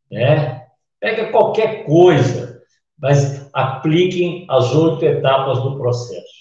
né? 0.08 0.68
Pega 1.00 1.32
qualquer 1.32 1.84
coisa, 1.84 2.62
mas 2.96 3.50
apliquem 3.52 4.46
as 4.48 4.72
oito 4.72 5.04
etapas 5.04 5.60
do 5.60 5.76
processo. 5.76 6.38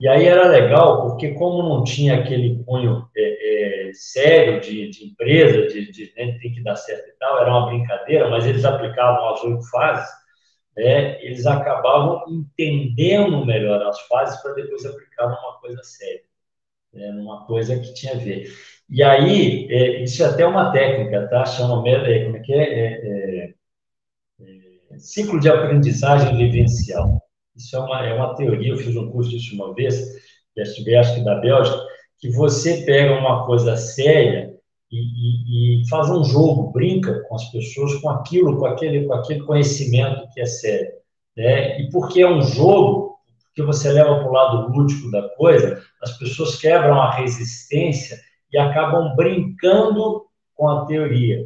E 0.00 0.08
aí 0.08 0.26
era 0.26 0.48
legal, 0.48 1.02
porque 1.02 1.34
como 1.34 1.62
não 1.62 1.84
tinha 1.84 2.16
aquele 2.16 2.60
cunho 2.64 3.08
é, 3.16 3.88
é, 3.88 3.92
sério 3.92 4.60
de, 4.60 4.90
de, 4.90 5.06
empresa, 5.06 5.68
de, 5.68 5.92
de 5.92 6.12
né, 6.16 6.36
tem 6.42 6.52
que 6.52 6.62
dar 6.64 6.74
certo 6.74 7.08
e 7.08 7.18
tal, 7.20 7.40
era 7.40 7.50
uma 7.50 7.66
brincadeira, 7.66 8.28
mas 8.28 8.44
eles 8.44 8.64
aplicavam 8.64 9.28
as 9.28 9.44
oito 9.44 9.62
fases, 9.70 10.10
né, 10.76 11.22
eles 11.24 11.46
acabavam 11.46 12.24
entendendo 12.28 13.44
melhor 13.46 13.82
as 13.82 14.00
fases 14.02 14.40
para 14.42 14.54
depois 14.54 14.84
aplicar 14.84 15.26
numa 15.26 15.58
coisa 15.60 15.82
séria, 15.82 16.22
né, 16.92 17.12
numa 17.12 17.46
coisa 17.46 17.78
que 17.78 17.94
tinha 17.94 18.14
a 18.14 18.18
ver. 18.18 18.52
E 18.90 19.02
aí, 19.02 19.66
é, 19.70 20.02
isso 20.02 20.22
é 20.22 20.26
até 20.26 20.46
uma 20.46 20.70
técnica, 20.72 21.26
tá? 21.28 21.44
Chama, 21.46 21.88
é, 21.88 22.24
como 22.24 22.36
é 22.36 22.40
que 22.40 22.52
é? 22.52 22.62
é, 22.62 23.54
é, 24.40 24.54
é 24.90 24.98
ciclo 24.98 25.40
de 25.40 25.48
aprendizagem 25.48 26.36
vivencial. 26.36 27.20
Isso 27.56 27.76
é 27.76 27.78
uma, 27.80 28.06
é 28.06 28.14
uma 28.14 28.34
teoria, 28.34 28.72
eu 28.72 28.76
fiz 28.76 28.94
um 28.96 29.10
curso 29.10 29.30
disso 29.30 29.54
uma 29.54 29.74
vez, 29.74 29.96
que 30.54 30.60
acho 30.60 31.14
que 31.14 31.24
da 31.24 31.36
Bélgica, 31.36 31.78
que 32.18 32.30
você 32.30 32.84
pega 32.84 33.18
uma 33.18 33.46
coisa 33.46 33.76
séria 33.76 34.53
e, 34.90 34.98
e, 34.98 35.82
e, 35.82 35.88
faz 35.88 36.10
um 36.10 36.24
jogo, 36.24 36.70
brinca 36.70 37.20
com 37.28 37.34
as 37.34 37.50
pessoas 37.50 37.94
com 37.96 38.10
aquilo, 38.10 38.58
com 38.58 38.66
aquele, 38.66 39.06
com 39.06 39.14
aquele 39.14 39.40
conhecimento 39.40 40.28
que 40.32 40.40
é 40.40 40.46
sério. 40.46 40.92
Né? 41.36 41.80
E 41.80 41.90
porque 41.90 42.22
é 42.22 42.30
um 42.30 42.42
jogo, 42.42 43.18
porque 43.46 43.62
você 43.62 43.92
leva 43.92 44.16
para 44.16 44.28
o 44.28 44.32
lado 44.32 44.72
lúdico 44.72 45.10
da 45.10 45.28
coisa, 45.30 45.82
as 46.02 46.16
pessoas 46.18 46.56
quebram 46.56 47.00
a 47.00 47.10
resistência 47.10 48.18
e 48.52 48.58
acabam 48.58 49.14
brincando 49.16 50.26
com 50.54 50.68
a 50.68 50.86
teoria. 50.86 51.44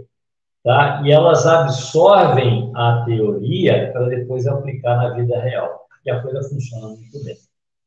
Tá? 0.63 1.03
E 1.05 1.11
elas 1.11 1.47
absorvem 1.47 2.71
a 2.75 3.05
teoria 3.07 3.91
para 3.93 4.09
depois 4.09 4.47
aplicar 4.47 4.97
na 4.97 5.15
vida 5.15 5.41
real 5.41 5.89
e 6.05 6.11
a 6.11 6.23
coisa 6.23 6.43
funciona 6.49 6.89
muito 6.89 7.25
bem. 7.25 7.37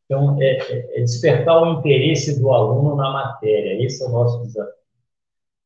Então, 0.06 0.38
é, 0.41 0.58
é, 0.58 0.99
é 0.99 1.02
despertar 1.02 1.62
o 1.62 1.80
interesse 1.80 2.39
do 2.39 2.52
aluno 2.52 2.95
na 2.95 3.12
matéria, 3.12 3.84
esse 3.84 4.04
é 4.04 4.08
o 4.08 4.12
nosso 4.12 4.43
desafio. 4.43 4.80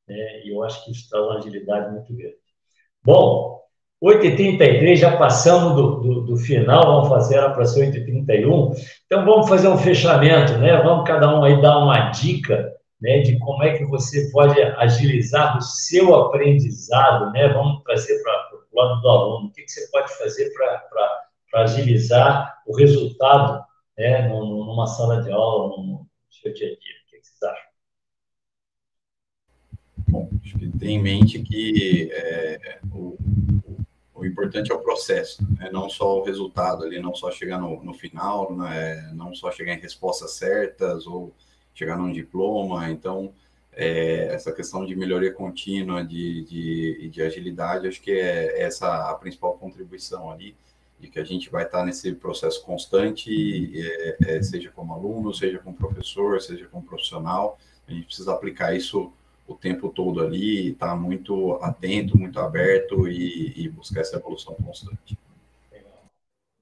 É, 0.08 0.46
e 0.46 0.50
eu 0.50 0.64
acho 0.64 0.84
que 0.86 0.92
isso 0.92 1.10
traz 1.10 1.26
uma 1.26 1.38
agilidade 1.38 1.92
muito 1.92 2.14
grande. 2.14 2.36
Bom, 3.04 3.62
8h33, 4.04 4.98
já 4.98 5.18
passamos 5.18 5.76
do, 5.76 6.00
do, 6.00 6.22
do 6.22 6.38
final, 6.38 6.84
vamos 6.84 7.10
fazer 7.10 7.36
ela 7.38 7.52
para 7.52 7.66
ser 7.66 7.92
8h31. 7.92 8.76
Então, 9.06 9.26
vamos 9.26 9.48
fazer 9.48 9.68
um 9.68 9.78
fechamento, 9.78 10.58
né? 10.58 10.82
Vamos 10.84 11.08
cada 11.08 11.34
um 11.36 11.44
aí 11.44 11.60
dar 11.62 11.80
uma 11.80 12.10
dica 12.12 12.74
né, 13.02 13.20
de 13.20 13.40
como 13.40 13.64
é 13.64 13.78
que 13.78 13.86
você 13.86 14.30
pode 14.32 14.62
agilizar 14.62 15.58
o 15.58 15.62
seu 15.62 16.14
aprendizado, 16.14 17.32
né? 17.32 17.48
Vamos 17.50 17.84
trazer 17.84 18.22
para 18.22 18.50
o 18.72 18.80
lado 18.80 19.02
do 19.02 19.10
aluno. 19.10 19.48
O 19.48 19.52
que, 19.52 19.64
que 19.64 19.72
você 19.72 19.90
pode 19.92 20.16
fazer 20.18 20.52
para 20.54 21.64
agilizar 21.64 22.62
o 22.68 22.76
resultado 22.76 23.64
né, 23.98 24.28
numa 24.28 24.88
sala 24.88 25.22
de 25.22 25.32
aula, 25.32 25.78
no 25.78 26.08
seu 26.30 26.54
dia 26.54 26.68
a 26.68 26.70
dia. 26.70 26.76
O 26.76 27.10
que 27.10 27.22
vocês 27.22 27.44
acham? 27.44 27.76
Bom, 30.08 30.30
acho 30.44 30.58
que 30.58 30.70
tem 30.78 30.96
em 30.96 31.02
mente 31.02 31.40
que 31.42 32.10
é, 32.12 32.80
o, 32.92 33.18
o, 34.14 34.26
importante 34.26 34.72
é 34.72 34.76
o 34.76 34.80
processo, 34.80 35.46
né? 35.60 35.70
não 35.72 35.90
só 35.90 36.20
o 36.20 36.24
resultado 36.24 36.84
ali, 36.84 37.00
não 37.00 37.14
só 37.14 37.32
chegar 37.32 37.60
no, 37.60 37.84
no 37.84 37.94
final, 37.94 38.56
né? 38.56 39.12
não 39.14 39.34
só 39.34 39.52
chegar 39.52 39.74
em 39.74 39.80
respostas 39.80 40.34
certas 40.34 41.08
ou 41.08 41.34
chegar 41.74 41.98
num 41.98 42.12
diploma. 42.12 42.90
Então, 42.90 43.34
é, 43.74 44.34
essa 44.34 44.52
questão 44.52 44.86
de 44.86 44.96
melhoria 44.96 45.34
contínua, 45.34 46.04
de, 46.04 46.44
de, 46.46 47.10
de 47.10 47.22
agilidade, 47.22 47.88
acho 47.88 48.02
que 48.02 48.12
é 48.12 48.62
essa 48.62 49.10
a 49.10 49.16
principal 49.16 49.58
contribuição 49.58 50.32
ali 50.32 50.56
de 51.00 51.10
que 51.10 51.20
a 51.20 51.24
gente 51.26 51.50
vai 51.50 51.66
estar 51.66 51.86
nesse 51.86 52.14
processo 52.14 52.64
constante, 52.64 53.30
é, 53.76 54.38
é, 54.38 54.42
seja 54.42 54.72
como 54.72 54.94
aluno, 54.94 55.34
seja 55.34 55.60
como 55.60 55.76
professor, 55.76 56.42
seja 56.42 56.68
como 56.68 56.86
profissional, 56.86 57.60
a 57.88 57.92
gente 57.92 58.06
precisa 58.06 58.34
aplicar 58.34 58.74
isso 58.76 59.12
o 59.48 59.54
tempo 59.56 59.90
todo 59.90 60.22
ali, 60.22 60.72
estar 60.72 60.90
tá 60.90 60.96
muito 60.96 61.54
atento, 61.62 62.18
muito 62.18 62.40
aberto 62.40 63.08
e, 63.08 63.54
e 63.56 63.70
buscar 63.70 64.02
essa 64.02 64.18
evolução 64.18 64.56
constante. 64.56 65.18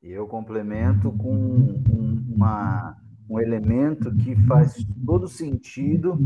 Eu 0.02 0.28
complemento 0.28 1.14
com 1.14 1.82
uma, 2.30 2.98
um 3.30 3.40
elemento 3.40 4.14
que 4.18 4.36
faz 4.46 4.86
todo 5.06 5.30
sentido 5.30 6.20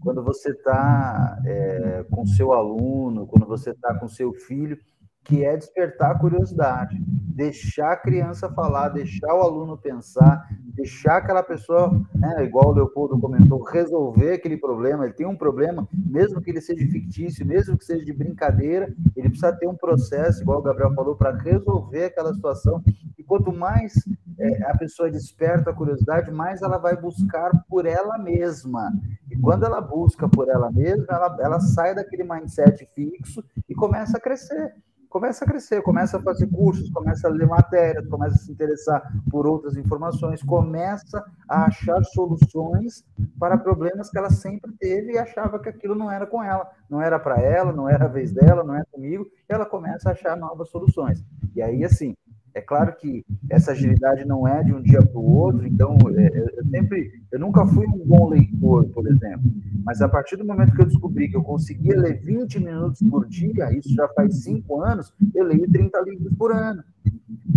quando 0.00 0.22
você 0.22 0.50
está 0.50 1.40
é, 1.46 2.04
com 2.10 2.26
seu 2.26 2.52
aluno, 2.52 3.26
quando 3.26 3.46
você 3.46 3.70
está 3.70 3.94
com 3.94 4.06
seu 4.06 4.34
filho, 4.34 4.78
que 5.24 5.44
é 5.44 5.56
despertar 5.56 6.10
a 6.10 6.18
curiosidade, 6.18 7.00
deixar 7.00 7.92
a 7.92 7.96
criança 7.96 8.52
falar, 8.52 8.90
deixar 8.90 9.34
o 9.34 9.40
aluno 9.40 9.78
pensar, 9.78 10.46
deixar 10.72 11.18
aquela 11.18 11.42
pessoa, 11.42 11.90
né, 12.14 12.44
igual 12.44 12.68
o 12.68 12.72
Leopoldo 12.72 13.20
comentou, 13.20 13.62
resolver 13.62 14.32
aquele 14.32 14.56
problema. 14.56 15.04
Ele 15.04 15.12
tem 15.12 15.26
um 15.26 15.36
problema, 15.36 15.86
mesmo 15.92 16.40
que 16.40 16.50
ele 16.50 16.60
seja 16.60 16.86
fictício, 16.86 17.46
mesmo 17.46 17.76
que 17.76 17.84
seja 17.84 18.04
de 18.04 18.12
brincadeira, 18.12 18.92
ele 19.14 19.28
precisa 19.28 19.52
ter 19.52 19.68
um 19.68 19.76
processo, 19.76 20.42
igual 20.42 20.60
o 20.60 20.62
Gabriel 20.62 20.94
falou, 20.94 21.14
para 21.14 21.36
resolver 21.36 22.06
aquela 22.06 22.32
situação. 22.32 22.82
E 23.18 23.22
quanto 23.22 23.52
mais 23.52 23.92
é, 24.38 24.64
a 24.64 24.76
pessoa 24.76 25.10
desperta 25.10 25.70
a 25.70 25.74
curiosidade, 25.74 26.30
mais 26.30 26.62
ela 26.62 26.78
vai 26.78 26.96
buscar 26.96 27.50
por 27.68 27.86
ela 27.86 28.18
mesma. 28.18 28.92
E 29.30 29.38
quando 29.38 29.64
ela 29.64 29.80
busca 29.80 30.28
por 30.28 30.48
ela 30.48 30.70
mesma, 30.70 31.06
ela, 31.08 31.36
ela 31.40 31.60
sai 31.60 31.94
daquele 31.94 32.24
mindset 32.24 32.88
fixo 32.94 33.44
e 33.68 33.74
começa 33.74 34.16
a 34.16 34.20
crescer 34.20 34.74
começa 35.12 35.44
a 35.44 35.48
crescer, 35.48 35.82
começa 35.82 36.16
a 36.16 36.22
fazer 36.22 36.46
cursos, 36.46 36.90
começa 36.90 37.28
a 37.28 37.30
ler 37.30 37.46
matérias, 37.46 38.08
começa 38.08 38.34
a 38.34 38.38
se 38.38 38.50
interessar 38.50 39.12
por 39.30 39.46
outras 39.46 39.76
informações, 39.76 40.42
começa 40.42 41.22
a 41.46 41.66
achar 41.66 42.02
soluções 42.02 43.04
para 43.38 43.58
problemas 43.58 44.08
que 44.08 44.16
ela 44.16 44.30
sempre 44.30 44.72
teve 44.80 45.12
e 45.12 45.18
achava 45.18 45.58
que 45.58 45.68
aquilo 45.68 45.94
não 45.94 46.10
era 46.10 46.26
com 46.26 46.42
ela, 46.42 46.66
não 46.88 47.00
era 47.00 47.18
para 47.18 47.38
ela, 47.38 47.72
não 47.72 47.86
era 47.86 48.06
a 48.06 48.08
vez 48.08 48.32
dela, 48.32 48.64
não 48.64 48.74
é 48.74 48.82
comigo, 48.90 49.26
e 49.48 49.52
ela 49.52 49.66
começa 49.66 50.08
a 50.08 50.12
achar 50.12 50.34
novas 50.34 50.70
soluções. 50.70 51.22
E 51.54 51.60
aí, 51.60 51.84
assim, 51.84 52.16
é 52.54 52.60
claro 52.60 52.94
que 52.96 53.24
essa 53.48 53.72
agilidade 53.72 54.24
não 54.24 54.46
é 54.46 54.62
de 54.62 54.72
um 54.72 54.82
dia 54.82 55.00
para 55.00 55.18
o 55.18 55.36
outro, 55.36 55.66
então 55.66 55.96
é, 56.14 56.50
eu 56.58 56.64
sempre, 56.70 57.10
eu 57.30 57.40
nunca 57.40 57.66
fui 57.66 57.86
um 57.86 58.06
bom 58.06 58.28
leitor, 58.28 58.84
por 58.90 59.06
exemplo, 59.06 59.50
mas 59.84 60.02
a 60.02 60.08
partir 60.08 60.36
do 60.36 60.44
momento 60.44 60.74
que 60.74 60.82
eu 60.82 60.86
descobri 60.86 61.28
que 61.28 61.36
eu 61.36 61.42
conseguia 61.42 61.98
ler 61.98 62.20
20 62.20 62.60
minutos 62.60 63.00
por 63.08 63.26
dia, 63.26 63.72
isso 63.72 63.94
já 63.94 64.06
faz 64.08 64.42
cinco 64.42 64.82
anos, 64.82 65.12
eu 65.34 65.44
leio 65.44 65.70
30 65.70 66.00
livros 66.02 66.34
por 66.36 66.52
ano. 66.52 66.82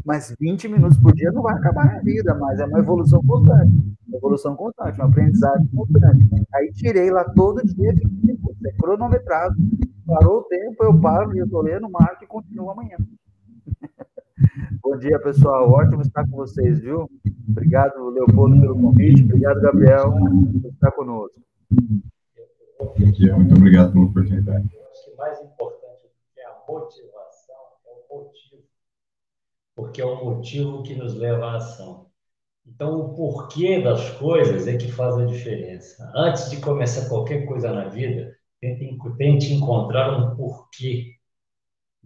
Mas 0.05 0.35
20 0.39 0.67
minutos 0.67 0.97
por 0.97 1.13
dia 1.13 1.31
não 1.31 1.41
vai 1.41 1.55
acabar 1.55 1.85
na 1.85 1.99
vida, 1.99 2.33
mas 2.35 2.59
é 2.59 2.65
uma 2.65 2.79
evolução 2.79 3.21
constante, 3.23 3.71
uma 4.07 4.17
evolução 4.17 4.55
constante, 4.55 4.99
uma 4.99 5.09
aprendizagem 5.09 5.67
constante. 5.75 6.29
Aí 6.53 6.71
tirei 6.71 7.09
lá 7.09 7.23
todo 7.23 7.65
dia 7.65 7.91
20 7.91 8.05
minutos, 8.23 8.65
é 8.65 8.71
cronometrado. 8.73 9.55
Parou 10.05 10.39
o 10.39 10.43
tempo, 10.43 10.83
eu 10.83 10.99
paro, 10.99 11.35
eu 11.35 11.45
estou 11.45 11.63
lendo, 11.63 11.89
marco 11.89 12.23
e 12.23 12.27
continuo 12.27 12.69
amanhã. 12.69 12.97
Bom 14.83 14.97
dia, 14.97 15.17
pessoal. 15.19 15.69
Ótimo 15.71 16.01
estar 16.01 16.27
com 16.27 16.35
vocês, 16.35 16.79
viu? 16.79 17.09
Obrigado, 17.47 18.09
Leopoldo, 18.09 18.59
pelo 18.59 18.81
convite. 18.81 19.23
Obrigado, 19.23 19.61
Gabriel, 19.61 20.11
por 20.61 20.71
estar 20.71 20.91
conosco. 20.91 21.41
Bom 22.77 23.11
dia, 23.11 23.35
muito 23.35 23.55
obrigado 23.55 23.93
pela 23.93 24.05
oportunidade. 24.05 24.69
Eu 24.73 24.81
acho 24.91 25.05
que 25.05 25.17
mais 25.17 25.39
importante 25.41 26.11
que 26.33 26.41
a 26.41 26.53
motivação 26.67 27.55
é 27.85 27.91
o 27.91 28.17
motivo. 28.17 28.63
Porque 29.73 30.01
é 30.01 30.05
o 30.05 30.25
motivo 30.25 30.83
que 30.83 30.95
nos 30.95 31.15
leva 31.15 31.45
à 31.45 31.55
ação. 31.55 32.07
Então, 32.67 32.99
o 32.99 33.13
porquê 33.13 33.81
das 33.81 34.09
coisas 34.17 34.67
é 34.67 34.75
que 34.75 34.91
faz 34.91 35.17
a 35.17 35.25
diferença. 35.25 36.11
Antes 36.13 36.49
de 36.49 36.59
começar 36.59 37.07
qualquer 37.07 37.45
coisa 37.45 37.71
na 37.71 37.87
vida, 37.87 38.35
tente, 38.59 38.97
tente 39.17 39.53
encontrar 39.53 40.11
um 40.19 40.35
porquê 40.35 41.14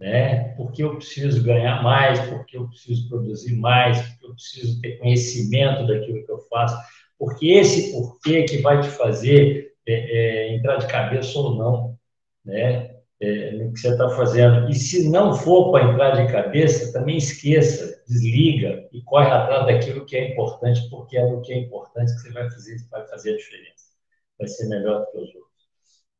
né? 0.00 0.54
Porque 0.56 0.82
eu 0.82 0.96
preciso 0.96 1.44
ganhar 1.44 1.82
mais, 1.82 2.18
porque 2.20 2.56
eu 2.56 2.66
preciso 2.66 3.08
produzir 3.08 3.54
mais, 3.56 4.00
porque 4.00 4.26
eu 4.26 4.32
preciso 4.32 4.80
ter 4.80 4.98
conhecimento 4.98 5.86
daquilo 5.86 6.24
que 6.24 6.32
eu 6.32 6.38
faço, 6.48 6.76
porque 7.18 7.48
esse 7.48 7.92
porquê 7.92 8.44
que 8.44 8.58
vai 8.58 8.80
te 8.80 8.88
fazer 8.88 9.74
é, 9.86 9.92
é, 9.92 10.54
entrar 10.54 10.78
de 10.78 10.86
cabeça 10.86 11.38
ou 11.38 11.54
não, 11.54 11.98
né? 12.44 12.96
É, 13.22 13.50
no 13.52 13.70
que 13.74 13.80
você 13.80 13.90
está 13.90 14.08
fazendo. 14.08 14.70
E 14.70 14.74
se 14.74 15.10
não 15.10 15.34
for 15.34 15.70
para 15.70 15.92
entrar 15.92 16.12
de 16.12 16.32
cabeça, 16.32 16.90
também 16.90 17.18
esqueça, 17.18 18.02
desliga 18.08 18.88
e 18.90 19.02
corre 19.02 19.26
atrás 19.30 19.66
daquilo 19.66 20.06
que 20.06 20.16
é 20.16 20.32
importante, 20.32 20.88
porque 20.88 21.18
é 21.18 21.28
no 21.28 21.42
que 21.42 21.52
é 21.52 21.58
importante 21.58 22.14
que 22.14 22.20
você 22.20 22.32
vai 22.32 22.50
fazer, 22.50 22.76
vai 22.90 23.06
fazer 23.08 23.34
a 23.34 23.36
diferença. 23.36 23.90
Vai 24.38 24.48
ser 24.48 24.68
melhor 24.68 25.00
do 25.00 25.06
que 25.10 25.18
os 25.18 25.34
outros. 25.34 25.68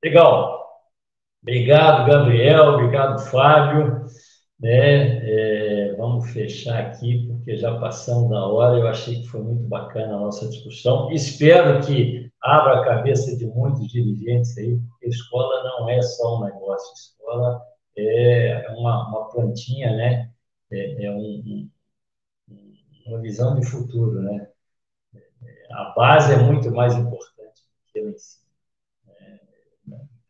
Legal. 0.05 0.70
Obrigado, 1.43 2.07
Gabriel. 2.11 2.75
Obrigado, 2.75 3.19
Fábio. 3.21 4.07
Né? 4.59 5.89
É, 5.91 5.95
vamos 5.97 6.31
fechar 6.31 6.79
aqui, 6.87 7.27
porque 7.27 7.57
já 7.57 7.79
passamos 7.79 8.31
da 8.31 8.47
hora. 8.47 8.79
Eu 8.79 8.87
achei 8.89 9.23
que 9.23 9.29
foi 9.29 9.43
muito 9.43 9.63
bacana 9.65 10.17
a 10.17 10.21
nossa 10.21 10.49
discussão. 10.49 11.11
Espero 11.13 11.81
que 11.87 12.31
abra 12.43 12.81
a 12.81 12.85
cabeça 12.85 13.37
de 13.37 13.47
muitos 13.47 13.89
dirigentes 13.89 14.57
aí, 14.59 14.79
porque 14.79 15.09
escola 15.09 15.63
não 15.65 15.89
é 15.89 16.01
só 16.03 16.39
um 16.39 16.45
negócio, 16.45 16.93
escola 16.95 17.61
é 17.97 18.67
uma, 18.77 19.09
uma 19.09 19.29
plantinha, 19.31 19.95
né? 19.97 20.31
É, 20.71 21.07
é 21.07 21.11
um, 21.11 21.71
um, 22.49 22.75
uma 23.07 23.21
visão 23.21 23.59
de 23.59 23.67
futuro, 23.67 24.23
né? 24.23 24.49
A 25.73 25.93
base 25.97 26.33
é 26.33 26.37
muito 26.37 26.71
mais 26.71 26.95
importante 26.95 27.63
do 27.63 27.93
que 27.93 27.99
ela 27.99 28.11
em 28.11 28.19
si. 28.19 28.40
Né? 28.40 28.40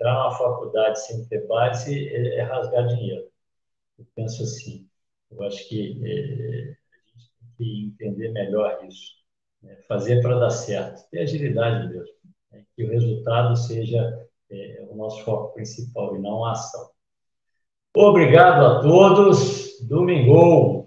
Entrar 0.01 0.15
numa 0.15 0.31
faculdade 0.31 0.99
sem 0.99 1.27
ter 1.27 1.47
base 1.47 2.09
é, 2.09 2.37
é 2.37 2.43
rasgar 2.43 2.87
dinheiro. 2.87 3.29
Eu 3.99 4.07
penso 4.15 4.43
assim. 4.43 4.89
Eu 5.31 5.43
acho 5.43 5.69
que 5.69 6.01
é, 6.03 6.11
a 6.11 7.19
gente 7.19 7.31
tem 7.39 7.57
que 7.59 7.85
entender 8.07 8.31
melhor 8.31 8.83
isso. 8.89 9.13
Né? 9.63 9.77
Fazer 9.87 10.23
para 10.23 10.39
dar 10.39 10.49
certo. 10.49 11.07
Ter 11.11 11.21
agilidade 11.21 11.89
mesmo. 11.91 12.15
Né? 12.51 12.65
Que 12.75 12.85
o 12.85 12.91
resultado 12.91 13.55
seja 13.57 14.27
é, 14.51 14.87
o 14.89 14.97
nosso 14.97 15.23
foco 15.23 15.53
principal 15.53 16.17
e 16.17 16.19
não 16.19 16.47
a 16.47 16.53
ação. 16.53 16.89
Obrigado 17.95 18.65
a 18.65 18.81
todos. 18.81 19.87
Domingo! 19.87 20.80